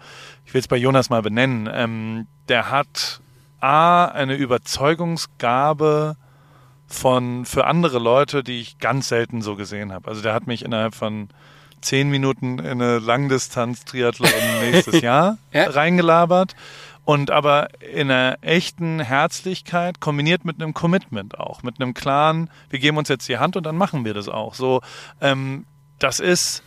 ich 0.46 0.54
will 0.54 0.60
es 0.62 0.68
bei 0.68 0.78
Jonas 0.78 1.10
mal 1.10 1.22
benennen. 1.22 1.70
Ähm, 1.72 2.28
der 2.48 2.70
hat 2.70 3.22
A, 3.60 4.06
eine 4.06 4.36
Überzeugungsgabe 4.36 6.16
von 6.88 7.46
für 7.46 7.66
andere 7.66 8.00
Leute, 8.00 8.44
die 8.44 8.60
ich 8.60 8.80
ganz 8.80 9.08
selten 9.08 9.42
so 9.42 9.56
gesehen 9.56 9.92
habe. 9.94 10.10
Also 10.10 10.22
der 10.22 10.34
hat 10.34 10.48
mich 10.48 10.64
innerhalb 10.66 10.94
von 10.96 11.30
zehn 11.82 12.10
Minuten 12.10 12.60
in 12.60 12.82
eine 12.82 13.00
Langdistanz-Triathlon 13.00 14.30
nächstes 14.62 15.02
Jahr 15.02 15.38
Ja. 15.52 15.70
reingelabert. 15.70 16.56
Und 17.12 17.30
aber 17.30 17.68
in 17.82 18.10
einer 18.10 18.38
echten 18.40 19.02
Herzlichkeit 19.02 20.00
kombiniert 20.00 20.46
mit 20.46 20.62
einem 20.62 20.74
Commitment 20.74 21.38
auch, 21.38 21.62
mit 21.62 21.82
einem 21.82 21.94
klaren, 21.94 22.50
wir 22.70 22.80
geben 22.80 22.96
uns 22.96 23.10
jetzt 23.10 23.28
die 23.28 23.38
Hand 23.38 23.58
und 23.58 23.66
dann 23.66 23.76
machen 23.76 24.06
wir 24.06 24.14
das 24.14 24.30
auch. 24.30 24.54
So, 24.54 24.80
ähm, 25.20 25.66
das 26.00 26.22
ist 26.22 26.64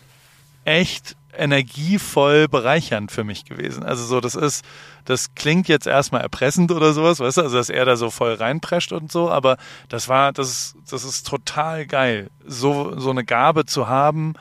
echt 0.66 1.16
energievoll 1.34 2.47
bereichernd 2.47 3.11
für 3.11 3.24
mich 3.24 3.47
gewesen. 3.47 3.84
Also 3.84 4.05
so, 4.05 4.20
das 4.20 4.34
ist, 4.34 4.66
das 5.07 5.34
klingt 5.34 5.66
jetzt 5.66 5.86
erstmal 5.86 6.20
erpressend 6.20 6.70
oder 6.72 6.92
sowas, 6.92 7.20
weißt 7.20 7.38
du, 7.38 7.40
also 7.40 7.57
dass 7.57 7.70
er 7.70 7.86
da 7.86 7.97
so 7.97 8.11
voll 8.11 8.34
reinprescht 8.34 8.92
und 8.92 9.11
so, 9.11 9.30
aber 9.30 9.57
das 9.88 10.11
war, 10.11 10.34
das 10.34 10.51
ist, 10.51 10.76
das 10.90 11.05
ist 11.05 11.26
total 11.26 11.86
geil, 11.86 12.28
so, 12.45 12.99
so 13.01 13.09
eine 13.09 13.24
Gabe 13.24 13.64
zu 13.64 13.88
haben, 13.88 14.34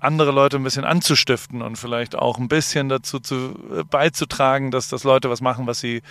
andere 0.00 0.30
Leute 0.30 0.56
ein 0.56 0.62
bisschen 0.62 0.84
anzustiften 0.84 1.62
und 1.62 1.76
vielleicht 1.76 2.14
auch 2.14 2.38
ein 2.38 2.48
bisschen 2.48 2.88
dazu 2.88 3.18
zu, 3.18 3.54
äh, 3.76 3.84
beizutragen, 3.84 4.70
dass, 4.70 4.88
dass 4.88 5.04
Leute 5.04 5.28
was 5.28 5.40
machen, 5.40 5.66
was 5.66 5.80
sie 5.80 6.02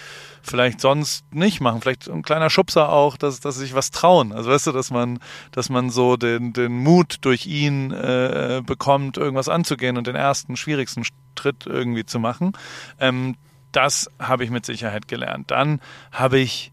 vielleicht 0.42 0.82
sonst 0.82 1.26
nicht 1.34 1.62
machen. 1.62 1.82
Vielleicht 1.82 2.10
ein 2.10 2.22
kleiner 2.22 2.50
Schubser 2.50 2.90
auch, 2.90 3.18
dass, 3.18 3.40
dass 3.40 3.56
sie 3.56 3.62
sich 3.62 3.76
was 3.76 3.92
trauen. 3.92 4.34
Also 4.34 4.50
weißt 4.50 4.68
du, 4.68 4.72
dass 4.74 4.92
man, 4.92 5.20
dass 5.52 5.70
man 5.70 5.90
so 5.90 6.18
den, 6.18 6.54
den 6.54 6.84
Mut 6.84 7.18
durch 7.22 7.46
ihn 7.46 7.92
äh, 7.92 8.62
bekommt, 8.66 9.18
irgendwas 9.18 9.48
anzugehen 9.48 9.98
und 9.98 10.08
den 10.08 10.16
ersten 10.16 10.58
schwierigsten 10.58 11.04
Schritt 11.38 11.66
irgendwie 11.66 12.06
zu 12.06 12.20
machen. 12.20 12.52
Ähm, 13.00 13.36
das 13.72 14.10
habe 14.20 14.44
ich 14.44 14.50
mit 14.50 14.66
Sicherheit 14.66 15.08
gelernt. 15.08 15.52
Dann 15.52 15.80
habe 16.12 16.40
ich 16.40 16.72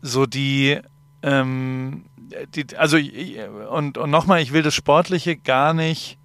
so 0.00 0.24
die, 0.24 0.78
ähm, 1.22 2.04
die 2.54 2.76
also 2.76 2.96
und, 3.70 3.98
und 3.98 4.10
nochmal, 4.10 4.40
ich 4.40 4.52
will 4.52 4.62
das 4.62 4.74
Sportliche 4.74 5.36
gar 5.36 5.74
nicht 5.74 6.18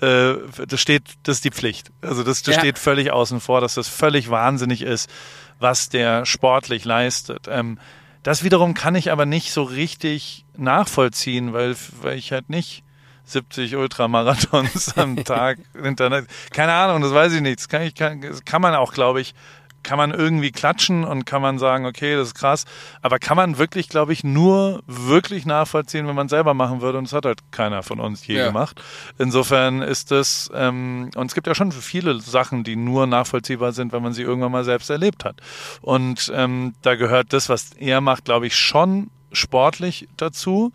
äh, 0.00 0.34
das 0.66 0.80
steht, 0.80 1.02
das 1.24 1.36
ist 1.36 1.44
die 1.44 1.50
Pflicht. 1.50 1.90
Also 2.02 2.22
das, 2.22 2.42
das 2.42 2.54
Ja. 2.56 2.60
steht 2.60 2.78
völlig 2.78 3.10
außen 3.12 3.40
vor, 3.40 3.60
dass 3.60 3.74
das 3.74 3.88
völlig 3.88 4.30
wahnsinnig 4.30 4.82
ist, 4.82 5.10
was 5.58 5.88
der 5.88 6.24
sportlich 6.26 6.84
leistet. 6.84 7.46
Ähm, 7.48 7.78
das 8.22 8.44
wiederum 8.44 8.74
kann 8.74 8.94
ich 8.94 9.10
aber 9.12 9.26
nicht 9.26 9.52
so 9.52 9.62
richtig 9.62 10.44
nachvollziehen, 10.56 11.52
weil, 11.52 11.74
weil 12.02 12.18
ich 12.18 12.32
halt 12.32 12.50
nicht 12.50 12.82
70 13.24 13.76
Ultramarathons 13.76 14.96
am 14.96 15.16
Tag 15.24 15.58
hintereinander. 15.80 16.28
Keine 16.52 16.72
Ahnung, 16.72 17.00
das 17.02 17.14
weiß 17.14 17.32
ich 17.34 17.40
nicht. 17.40 17.60
Das 17.60 17.68
kann, 17.68 17.82
ich, 17.82 17.94
kann, 17.94 18.20
das 18.20 18.44
kann 18.44 18.60
man 18.60 18.74
auch, 18.74 18.92
glaube 18.92 19.20
ich, 19.20 19.34
kann 19.82 19.98
man 19.98 20.10
irgendwie 20.10 20.50
klatschen 20.52 21.04
und 21.04 21.24
kann 21.24 21.40
man 21.42 21.58
sagen, 21.58 21.86
okay, 21.86 22.14
das 22.16 22.28
ist 22.28 22.34
krass. 22.34 22.64
Aber 23.02 23.18
kann 23.18 23.36
man 23.36 23.58
wirklich, 23.58 23.88
glaube 23.88 24.12
ich, 24.12 24.24
nur 24.24 24.82
wirklich 24.86 25.46
nachvollziehen, 25.46 26.06
wenn 26.06 26.14
man 26.14 26.28
selber 26.28 26.54
machen 26.54 26.80
würde. 26.80 26.98
Und 26.98 27.04
das 27.04 27.12
hat 27.12 27.24
halt 27.24 27.40
keiner 27.50 27.82
von 27.82 28.00
uns 28.00 28.26
je 28.26 28.36
Ja. 28.38 28.46
gemacht. 28.46 28.80
Insofern 29.18 29.82
ist 29.82 30.10
das, 30.10 30.50
ähm, 30.54 31.10
und 31.14 31.26
es 31.26 31.34
gibt 31.34 31.46
ja 31.46 31.54
schon 31.54 31.72
viele 31.72 32.20
Sachen, 32.20 32.64
die 32.64 32.76
nur 32.76 33.06
nachvollziehbar 33.06 33.72
sind, 33.72 33.92
wenn 33.92 34.02
man 34.02 34.12
sie 34.12 34.22
irgendwann 34.22 34.52
mal 34.52 34.64
selbst 34.64 34.90
erlebt 34.90 35.24
hat. 35.24 35.40
Und 35.80 36.30
ähm, 36.34 36.74
da 36.82 36.94
gehört 36.94 37.32
das, 37.32 37.48
was 37.48 37.72
er 37.72 38.00
macht, 38.00 38.24
glaube 38.26 38.46
ich, 38.46 38.56
schon 38.56 39.10
sportlich 39.32 40.08
dazu. 40.16 40.72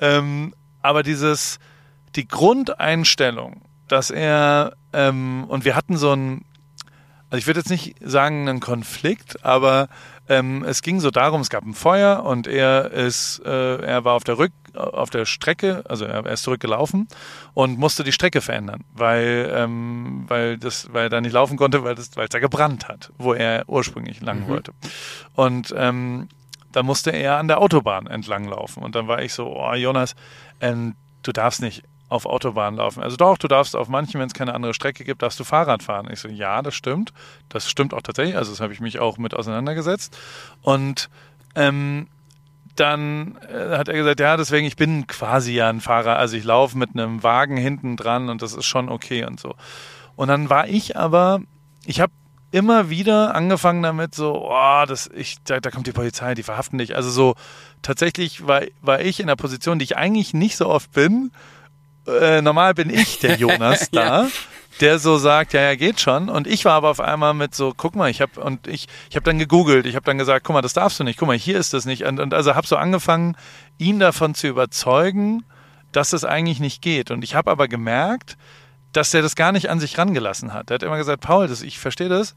Ähm, 0.00 0.54
aber 0.82 1.02
dieses, 1.02 1.58
die 2.16 2.26
Grundeinstellung, 2.26 3.62
dass 3.88 4.10
er, 4.10 4.74
ähm, 4.92 5.44
und 5.48 5.64
wir 5.64 5.76
hatten 5.76 5.96
so 5.96 6.12
ein, 6.12 6.44
also 7.30 7.38
ich 7.38 7.46
würde 7.46 7.60
jetzt 7.60 7.70
nicht 7.70 7.96
sagen 8.00 8.48
einen 8.48 8.60
Konflikt, 8.60 9.44
aber 9.44 9.88
ähm, 10.28 10.64
es 10.64 10.82
ging 10.82 11.00
so 11.00 11.10
darum, 11.10 11.40
es 11.40 11.50
gab 11.50 11.64
ein 11.64 11.74
Feuer 11.74 12.24
und 12.24 12.46
er 12.46 12.90
ist, 12.90 13.40
äh, 13.44 13.76
er 13.82 14.04
war 14.04 14.14
auf 14.14 14.24
der 14.24 14.38
Rück, 14.38 14.52
auf 14.74 15.10
der 15.10 15.24
Strecke, 15.26 15.84
also 15.88 16.04
er, 16.04 16.24
er 16.24 16.32
ist 16.32 16.42
zurückgelaufen 16.42 17.08
und 17.54 17.78
musste 17.78 18.04
die 18.04 18.12
Strecke 18.12 18.40
verändern, 18.40 18.84
weil, 18.92 19.50
ähm, 19.54 20.24
weil 20.28 20.58
das, 20.58 20.92
weil 20.92 21.04
er 21.04 21.08
da 21.10 21.20
nicht 21.20 21.32
laufen 21.32 21.56
konnte, 21.56 21.84
weil 21.84 21.94
das, 21.94 22.16
weil 22.16 22.24
es 22.24 22.30
da 22.30 22.38
gebrannt 22.38 22.88
hat, 22.88 23.12
wo 23.18 23.34
er 23.34 23.64
ursprünglich 23.68 24.20
lang 24.20 24.48
wollte. 24.48 24.72
Und 25.34 25.74
ähm, 25.76 26.28
da 26.72 26.82
musste 26.82 27.10
er 27.10 27.38
an 27.38 27.48
der 27.48 27.60
Autobahn 27.60 28.06
entlang 28.06 28.44
laufen. 28.44 28.82
Und 28.82 28.94
dann 28.94 29.08
war 29.08 29.22
ich 29.22 29.32
so, 29.32 29.46
oh 29.46 29.74
Jonas, 29.74 30.14
ähm, 30.60 30.94
du 31.22 31.32
darfst 31.32 31.60
nicht 31.60 31.82
auf 32.08 32.26
Autobahn 32.26 32.76
laufen. 32.76 33.02
Also 33.02 33.16
doch, 33.16 33.36
du 33.38 33.48
darfst 33.48 33.76
auf 33.76 33.88
manchen, 33.88 34.20
wenn 34.20 34.28
es 34.28 34.34
keine 34.34 34.54
andere 34.54 34.74
Strecke 34.74 35.04
gibt, 35.04 35.22
darfst 35.22 35.38
du 35.38 35.44
Fahrrad 35.44 35.82
fahren. 35.82 36.08
Ich 36.10 36.20
so, 36.20 36.28
ja, 36.28 36.62
das 36.62 36.74
stimmt. 36.74 37.12
Das 37.48 37.68
stimmt 37.68 37.92
auch 37.92 38.02
tatsächlich. 38.02 38.36
Also 38.36 38.50
das 38.50 38.60
habe 38.60 38.72
ich 38.72 38.80
mich 38.80 38.98
auch 38.98 39.18
mit 39.18 39.34
auseinandergesetzt. 39.34 40.16
Und 40.62 41.10
ähm, 41.54 42.06
dann 42.76 43.36
äh, 43.48 43.76
hat 43.76 43.88
er 43.88 43.94
gesagt, 43.94 44.20
ja, 44.20 44.36
deswegen, 44.36 44.66
ich 44.66 44.76
bin 44.76 45.06
quasi 45.06 45.52
ja 45.52 45.68
ein 45.68 45.80
Fahrer. 45.80 46.16
Also 46.16 46.36
ich 46.36 46.44
laufe 46.44 46.78
mit 46.78 46.90
einem 46.94 47.22
Wagen 47.22 47.56
hinten 47.56 47.96
dran 47.96 48.30
und 48.30 48.40
das 48.40 48.54
ist 48.54 48.66
schon 48.66 48.88
okay 48.88 49.24
und 49.24 49.38
so. 49.38 49.54
Und 50.16 50.28
dann 50.28 50.48
war 50.50 50.68
ich 50.68 50.96
aber, 50.96 51.40
ich 51.84 52.00
habe 52.00 52.12
immer 52.50 52.88
wieder 52.88 53.34
angefangen 53.34 53.82
damit 53.82 54.14
so, 54.14 54.48
oh, 54.50 54.84
das, 54.86 55.10
ich, 55.14 55.36
da, 55.44 55.60
da 55.60 55.70
kommt 55.70 55.86
die 55.86 55.92
Polizei, 55.92 56.34
die 56.34 56.42
verhaften 56.42 56.78
dich. 56.78 56.96
Also 56.96 57.10
so, 57.10 57.34
tatsächlich 57.82 58.46
war, 58.46 58.62
war 58.80 59.00
ich 59.00 59.20
in 59.20 59.26
der 59.26 59.36
Position, 59.36 59.78
die 59.78 59.84
ich 59.84 59.96
eigentlich 59.96 60.32
nicht 60.32 60.56
so 60.56 60.66
oft 60.68 60.92
bin. 60.92 61.30
Äh, 62.08 62.42
normal 62.42 62.74
bin 62.74 62.90
ich 62.90 63.18
der 63.18 63.36
Jonas 63.38 63.90
da, 63.90 64.28
der 64.80 64.98
so 64.98 65.18
sagt, 65.18 65.52
ja, 65.52 65.62
ja, 65.62 65.74
geht 65.74 66.00
schon. 66.00 66.28
Und 66.28 66.46
ich 66.46 66.64
war 66.64 66.74
aber 66.74 66.90
auf 66.90 67.00
einmal 67.00 67.34
mit 67.34 67.54
so, 67.54 67.74
guck 67.76 67.96
mal, 67.96 68.10
ich 68.10 68.20
habe 68.20 68.40
und 68.40 68.66
ich, 68.66 68.86
ich 69.10 69.16
habe 69.16 69.24
dann 69.24 69.38
gegoogelt, 69.38 69.86
ich 69.86 69.94
habe 69.94 70.04
dann 70.04 70.18
gesagt, 70.18 70.44
guck 70.44 70.54
mal, 70.54 70.62
das 70.62 70.72
darfst 70.72 70.98
du 71.00 71.04
nicht, 71.04 71.18
guck 71.18 71.28
mal, 71.28 71.36
hier 71.36 71.58
ist 71.58 71.74
das 71.74 71.84
nicht. 71.84 72.04
Und, 72.04 72.20
und 72.20 72.34
also 72.34 72.54
habe 72.54 72.66
so 72.66 72.76
angefangen, 72.76 73.36
ihn 73.76 73.98
davon 73.98 74.34
zu 74.34 74.46
überzeugen, 74.46 75.44
dass 75.92 76.12
es 76.12 76.24
eigentlich 76.24 76.60
nicht 76.60 76.82
geht. 76.82 77.10
Und 77.10 77.24
ich 77.24 77.34
habe 77.34 77.50
aber 77.50 77.68
gemerkt, 77.68 78.36
dass 78.92 79.12
er 79.12 79.22
das 79.22 79.36
gar 79.36 79.52
nicht 79.52 79.70
an 79.70 79.80
sich 79.80 79.98
rangelassen 79.98 80.52
hat. 80.52 80.70
Er 80.70 80.74
hat 80.74 80.82
immer 80.82 80.96
gesagt, 80.96 81.22
Paul, 81.22 81.48
das, 81.48 81.62
ich 81.62 81.78
verstehe 81.78 82.08
das, 82.08 82.34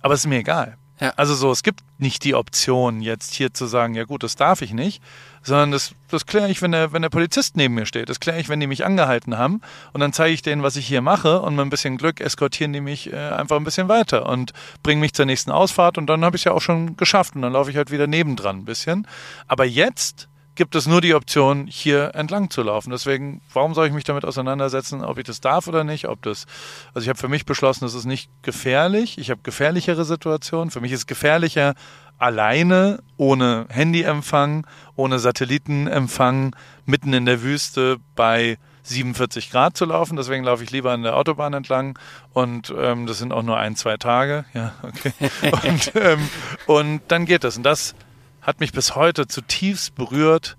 aber 0.00 0.14
es 0.14 0.20
ist 0.20 0.26
mir 0.26 0.38
egal. 0.38 0.76
Ja. 1.00 1.12
Also 1.16 1.34
so, 1.34 1.50
es 1.50 1.62
gibt 1.62 1.80
nicht 1.98 2.22
die 2.24 2.34
Option, 2.34 3.00
jetzt 3.00 3.34
hier 3.34 3.52
zu 3.52 3.66
sagen, 3.66 3.94
ja 3.94 4.04
gut, 4.04 4.22
das 4.22 4.36
darf 4.36 4.62
ich 4.62 4.72
nicht, 4.72 5.02
sondern 5.42 5.72
das, 5.72 5.94
das 6.08 6.26
kläre 6.26 6.50
ich, 6.50 6.62
wenn 6.62 6.72
der, 6.72 6.92
wenn 6.92 7.02
der 7.02 7.08
Polizist 7.08 7.56
neben 7.56 7.74
mir 7.74 7.86
steht. 7.86 8.08
Das 8.08 8.20
kläre 8.20 8.40
ich, 8.40 8.48
wenn 8.48 8.60
die 8.60 8.66
mich 8.66 8.84
angehalten 8.84 9.38
haben. 9.38 9.60
Und 9.92 10.00
dann 10.00 10.12
zeige 10.12 10.34
ich 10.34 10.42
denen, 10.42 10.62
was 10.62 10.76
ich 10.76 10.86
hier 10.86 11.02
mache. 11.02 11.40
Und 11.40 11.56
mit 11.56 11.64
ein 11.64 11.70
bisschen 11.70 11.96
Glück 11.96 12.20
eskortieren 12.20 12.72
die 12.72 12.80
mich 12.80 13.12
äh, 13.12 13.16
einfach 13.16 13.56
ein 13.56 13.64
bisschen 13.64 13.88
weiter 13.88 14.26
und 14.26 14.52
bringen 14.82 15.00
mich 15.00 15.14
zur 15.14 15.26
nächsten 15.26 15.50
Ausfahrt. 15.50 15.98
Und 15.98 16.06
dann 16.06 16.24
habe 16.24 16.36
ich 16.36 16.42
es 16.42 16.44
ja 16.44 16.52
auch 16.52 16.60
schon 16.60 16.96
geschafft. 16.96 17.34
Und 17.34 17.42
dann 17.42 17.52
laufe 17.52 17.70
ich 17.70 17.76
halt 17.76 17.90
wieder 17.90 18.06
nebendran 18.06 18.58
ein 18.58 18.64
bisschen. 18.64 19.06
Aber 19.48 19.64
jetzt 19.64 20.28
gibt 20.54 20.74
es 20.74 20.86
nur 20.86 21.00
die 21.00 21.14
Option, 21.14 21.66
hier 21.66 22.14
entlang 22.14 22.50
zu 22.50 22.62
laufen. 22.62 22.90
Deswegen, 22.90 23.40
warum 23.52 23.74
soll 23.74 23.86
ich 23.86 23.92
mich 23.92 24.04
damit 24.04 24.24
auseinandersetzen, 24.24 25.02
ob 25.02 25.18
ich 25.18 25.24
das 25.24 25.40
darf 25.40 25.66
oder 25.66 25.84
nicht? 25.84 26.08
Ob 26.08 26.22
das, 26.22 26.46
also 26.94 27.04
ich 27.04 27.08
habe 27.08 27.18
für 27.18 27.28
mich 27.28 27.46
beschlossen, 27.46 27.84
das 27.84 27.94
ist 27.94 28.04
nicht 28.04 28.30
gefährlich. 28.42 29.18
Ich 29.18 29.30
habe 29.30 29.40
gefährlichere 29.42 30.04
Situationen. 30.04 30.70
Für 30.70 30.80
mich 30.80 30.92
ist 30.92 31.00
es 31.00 31.06
gefährlicher, 31.06 31.74
alleine, 32.18 33.02
ohne 33.16 33.66
Handyempfang, 33.68 34.66
ohne 34.94 35.18
Satellitenempfang, 35.18 36.54
mitten 36.84 37.12
in 37.12 37.24
der 37.24 37.42
Wüste 37.42 37.98
bei 38.14 38.58
47 38.82 39.50
Grad 39.50 39.76
zu 39.76 39.84
laufen. 39.84 40.16
Deswegen 40.16 40.44
laufe 40.44 40.62
ich 40.62 40.70
lieber 40.70 40.92
an 40.92 41.02
der 41.02 41.16
Autobahn 41.16 41.52
entlang 41.52 41.98
und 42.32 42.72
ähm, 42.76 43.06
das 43.06 43.18
sind 43.18 43.32
auch 43.32 43.42
nur 43.42 43.58
ein, 43.58 43.76
zwei 43.76 43.96
Tage. 43.96 44.44
Ja, 44.54 44.74
okay. 44.82 45.12
Und, 45.68 45.92
ähm, 45.94 46.28
und 46.66 47.02
dann 47.08 47.26
geht 47.26 47.44
das. 47.44 47.56
Und 47.56 47.62
das 47.62 47.94
hat 48.42 48.60
mich 48.60 48.72
bis 48.72 48.94
heute 48.94 49.26
zutiefst 49.26 49.94
berührt, 49.94 50.56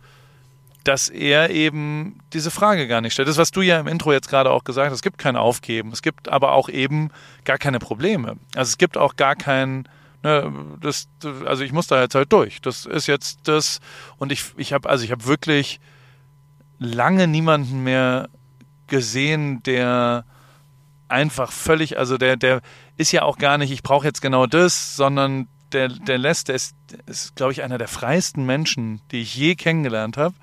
dass 0.84 1.10
er 1.10 1.50
eben 1.50 2.20
diese 2.34 2.52
Frage 2.52 2.88
gar 2.88 3.02
nicht 3.02 3.14
stellt. 3.14 3.28
Das, 3.28 3.38
was 3.38 3.52
du 3.52 3.62
ja 3.62 3.80
im 3.80 3.88
Intro 3.88 4.12
jetzt 4.12 4.30
gerade 4.30 4.52
auch 4.52 4.64
gesagt 4.64 4.88
hast, 4.88 4.96
es 4.96 5.02
gibt 5.02 5.18
kein 5.18 5.38
Aufgeben, 5.38 5.92
es 5.92 6.02
gibt 6.02 6.30
aber 6.30 6.54
auch 6.54 6.70
eben 6.70 7.10
gar 7.46 7.58
keine 7.58 7.80
Probleme. 7.80 8.38
Also 8.56 8.70
es 8.70 8.78
gibt 8.78 8.98
auch 8.98 9.16
gar 9.16 9.36
kein, 9.36 9.88
ne, 10.24 10.52
das, 10.82 11.08
also 11.46 11.64
ich 11.64 11.72
muss 11.72 11.88
da 11.88 12.02
jetzt 12.02 12.16
halt 12.16 12.34
durch. 12.34 12.62
Das 12.62 12.86
ist 12.86 13.08
jetzt 13.08 13.48
das 13.48 13.80
und 14.18 14.32
ich, 14.32 14.46
ich 14.58 14.74
habe, 14.74 14.90
also 14.90 15.06
ich 15.06 15.12
habe 15.12 15.26
wirklich 15.26 15.80
lange 16.80 17.28
niemanden 17.28 17.84
mehr 17.84 18.30
gesehen, 18.88 19.64
der 19.64 20.26
einfach 21.08 21.52
völlig, 21.52 21.98
also 21.98 22.18
der, 22.18 22.36
der 22.36 22.62
ist 22.98 23.12
ja 23.12 23.22
auch 23.22 23.38
gar 23.38 23.58
nicht, 23.58 23.72
ich 23.72 23.84
brauche 23.84 24.06
jetzt 24.06 24.22
genau 24.22 24.48
das, 24.48 24.96
sondern 24.98 25.48
der, 25.74 25.90
der 25.90 26.18
lässt, 26.18 26.48
der 26.48 26.56
ist, 26.56 26.76
ist 27.06 27.36
glaube 27.36 27.52
ich, 27.52 27.64
einer 27.64 27.78
der 27.78 27.88
freiesten 27.88 28.46
Menschen, 28.46 29.02
die 29.12 29.22
ich 29.22 29.36
je 29.36 29.56
kennengelernt 29.56 30.18
habe. 30.18 30.36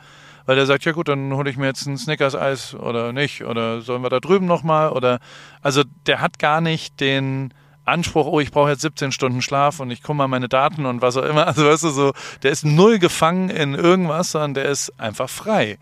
Weil 0.47 0.57
der 0.57 0.67
sagt, 0.67 0.85
ja 0.85 0.93
gut, 0.93 1.09
dann 1.09 1.33
hole 1.35 1.51
ich 1.51 1.57
mir 1.57 1.67
jetzt 1.67 1.87
ein 1.87 1.97
Snickers-Eis 1.97 2.75
oder 2.75 3.13
nicht. 3.13 3.45
Oder 3.45 3.83
sollen 3.83 4.03
wir 4.03 4.11
da 4.11 4.21
drüben 4.21 4.47
nochmal? 4.47 4.91
Oder 4.91 5.21
also 5.63 5.85
der 6.07 6.21
hat 6.21 6.39
gar 6.39 6.61
nicht 6.61 6.99
den 7.01 7.55
Anspruch, 7.85 8.27
oh, 8.27 8.41
ich 8.41 8.51
brauche 8.51 8.71
jetzt 8.71 8.83
17 8.83 9.13
Stunden 9.13 9.43
Schlaf 9.43 9.81
und 9.81 9.91
ich 9.91 10.03
gucke 10.03 10.17
mal 10.17 10.29
meine 10.29 10.49
Daten 10.49 10.87
und 10.87 11.03
was 11.03 11.17
auch 11.17 11.25
immer. 11.25 11.47
Also 11.47 11.67
weißt 11.67 11.85
du 11.85 11.89
so, 11.91 12.13
der 12.43 12.53
ist 12.53 12.65
null 12.65 12.99
gefangen 12.99 13.51
in 13.51 13.75
irgendwas, 13.75 14.33
sondern 14.33 14.55
der 14.55 14.65
ist 14.67 14.99
einfach 14.99 15.29
frei 15.29 15.79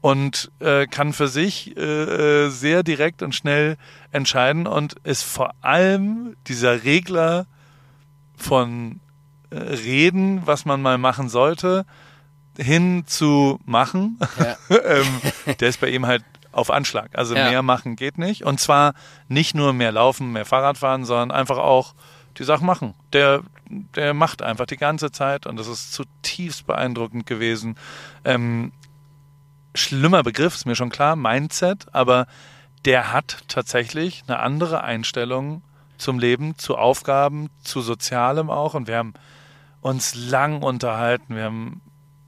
und 0.00 0.50
äh, 0.60 0.86
kann 0.86 1.12
für 1.12 1.28
sich 1.28 1.76
äh, 1.76 2.48
sehr 2.48 2.82
direkt 2.82 3.22
und 3.22 3.34
schnell 3.34 3.76
entscheiden 4.12 4.66
und 4.66 4.94
ist 5.04 5.22
vor 5.22 5.52
allem 5.60 6.36
dieser 6.46 6.84
Regler 6.84 7.46
von 8.40 9.00
äh, 9.50 9.56
Reden, 9.56 10.46
was 10.46 10.64
man 10.64 10.82
mal 10.82 10.98
machen 10.98 11.28
sollte, 11.28 11.84
hin 12.56 13.04
zu 13.06 13.58
machen. 13.64 14.18
Ja. 14.38 14.56
ähm, 14.84 15.20
der 15.60 15.68
ist 15.68 15.80
bei 15.80 15.88
ihm 15.88 16.06
halt 16.06 16.24
auf 16.52 16.70
Anschlag. 16.70 17.10
Also 17.14 17.34
ja. 17.34 17.50
mehr 17.50 17.62
machen 17.62 17.96
geht 17.96 18.18
nicht. 18.18 18.44
Und 18.44 18.60
zwar 18.60 18.94
nicht 19.28 19.54
nur 19.54 19.72
mehr 19.72 19.92
laufen, 19.92 20.32
mehr 20.32 20.44
Fahrrad 20.44 20.78
fahren, 20.78 21.04
sondern 21.04 21.30
einfach 21.30 21.58
auch 21.58 21.94
die 22.38 22.44
Sachen 22.44 22.66
machen. 22.66 22.94
Der, 23.12 23.42
der 23.68 24.14
macht 24.14 24.42
einfach 24.42 24.66
die 24.66 24.76
ganze 24.76 25.10
Zeit 25.12 25.46
und 25.46 25.58
das 25.58 25.68
ist 25.68 25.92
zutiefst 25.92 26.66
beeindruckend 26.66 27.26
gewesen. 27.26 27.76
Ähm, 28.24 28.72
schlimmer 29.74 30.22
Begriff, 30.22 30.54
ist 30.54 30.66
mir 30.66 30.76
schon 30.76 30.90
klar, 30.90 31.16
Mindset, 31.16 31.86
aber 31.92 32.26
der 32.84 33.12
hat 33.12 33.44
tatsächlich 33.48 34.24
eine 34.26 34.38
andere 34.38 34.82
Einstellung 34.82 35.62
zum 36.00 36.18
Leben, 36.18 36.56
zu 36.58 36.76
Aufgaben, 36.76 37.50
zu 37.62 37.80
Sozialem 37.80 38.50
auch. 38.50 38.74
Und 38.74 38.88
wir 38.88 38.96
haben 38.96 39.14
uns 39.80 40.14
lang 40.14 40.62
unterhalten. 40.62 41.36
Wir 41.36 41.44
haben 41.44 41.80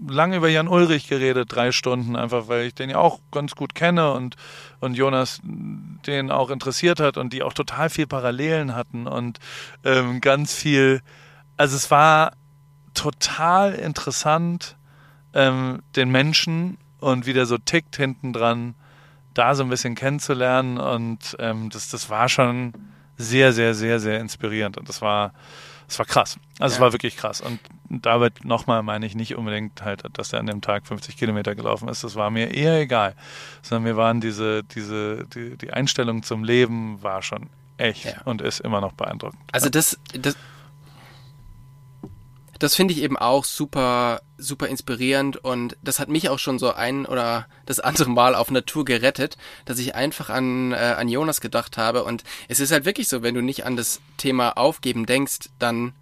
lang 0.06 0.32
über 0.32 0.48
Jan 0.48 0.68
Ulrich 0.68 1.08
geredet, 1.08 1.48
drei 1.52 1.72
Stunden, 1.72 2.16
einfach 2.16 2.48
weil 2.48 2.66
ich 2.66 2.74
den 2.74 2.90
ja 2.90 2.98
auch 2.98 3.20
ganz 3.30 3.54
gut 3.54 3.74
kenne 3.74 4.12
und, 4.12 4.36
und 4.80 4.94
Jonas 4.94 5.40
den 5.42 6.30
auch 6.30 6.50
interessiert 6.50 6.98
hat 6.98 7.16
und 7.16 7.32
die 7.32 7.42
auch 7.42 7.52
total 7.52 7.88
viel 7.88 8.06
Parallelen 8.06 8.74
hatten 8.74 9.06
und 9.06 9.38
ähm, 9.84 10.20
ganz 10.20 10.54
viel. 10.54 11.02
Also 11.56 11.76
es 11.76 11.90
war 11.90 12.32
total 12.94 13.74
interessant, 13.74 14.76
ähm, 15.34 15.82
den 15.96 16.10
Menschen 16.10 16.78
und 16.98 17.26
wie 17.26 17.32
der 17.32 17.46
so 17.46 17.58
tickt 17.58 17.96
hinten 17.96 18.32
dran, 18.32 18.74
da 19.34 19.54
so 19.54 19.62
ein 19.62 19.68
bisschen 19.68 19.94
kennenzulernen. 19.94 20.78
Und 20.78 21.36
ähm, 21.38 21.70
das, 21.70 21.88
das 21.88 22.10
war 22.10 22.28
schon 22.28 22.72
sehr, 23.22 23.52
sehr, 23.52 23.74
sehr, 23.74 24.00
sehr 24.00 24.20
inspirierend. 24.20 24.76
Und 24.76 24.88
das 24.88 25.02
war, 25.02 25.32
das 25.88 25.98
war 25.98 26.06
krass. 26.06 26.38
Also 26.58 26.72
ja. 26.72 26.76
es 26.76 26.80
war 26.80 26.92
wirklich 26.92 27.16
krass. 27.16 27.40
Und 27.40 27.60
damit 27.88 28.44
nochmal 28.44 28.82
meine 28.82 29.06
ich 29.06 29.14
nicht 29.14 29.36
unbedingt 29.36 29.82
halt, 29.82 30.02
dass 30.14 30.32
er 30.32 30.40
an 30.40 30.46
dem 30.46 30.60
Tag 30.60 30.86
50 30.86 31.16
Kilometer 31.16 31.54
gelaufen 31.54 31.88
ist. 31.88 32.04
Das 32.04 32.14
war 32.14 32.30
mir 32.30 32.54
eher 32.54 32.80
egal. 32.80 33.14
Sondern 33.62 33.84
mir 33.84 33.96
waren 33.96 34.20
diese, 34.20 34.62
diese, 34.64 35.26
die, 35.34 35.56
die 35.56 35.72
Einstellung 35.72 36.22
zum 36.22 36.44
Leben 36.44 37.02
war 37.02 37.22
schon 37.22 37.48
echt 37.78 38.04
ja. 38.04 38.22
und 38.24 38.42
ist 38.42 38.60
immer 38.60 38.80
noch 38.80 38.92
beeindruckend. 38.92 39.40
Also 39.52 39.68
das, 39.68 39.98
das, 40.18 40.36
das 42.62 42.76
finde 42.76 42.94
ich 42.94 43.02
eben 43.02 43.16
auch 43.16 43.44
super, 43.44 44.22
super 44.38 44.68
inspirierend 44.68 45.36
und 45.36 45.76
das 45.82 45.98
hat 45.98 46.08
mich 46.08 46.28
auch 46.28 46.38
schon 46.38 46.60
so 46.60 46.72
ein 46.72 47.06
oder 47.06 47.48
das 47.66 47.80
andere 47.80 48.08
Mal 48.08 48.36
auf 48.36 48.52
Natur 48.52 48.84
gerettet, 48.84 49.36
dass 49.64 49.80
ich 49.80 49.96
einfach 49.96 50.30
an, 50.30 50.70
äh, 50.70 50.76
an 50.76 51.08
Jonas 51.08 51.40
gedacht 51.40 51.76
habe 51.76 52.04
und 52.04 52.22
es 52.46 52.60
ist 52.60 52.70
halt 52.70 52.84
wirklich 52.84 53.08
so, 53.08 53.22
wenn 53.22 53.34
du 53.34 53.42
nicht 53.42 53.66
an 53.66 53.76
das 53.76 54.00
Thema 54.16 54.56
Aufgeben 54.56 55.06
denkst, 55.06 55.50
dann 55.58 55.92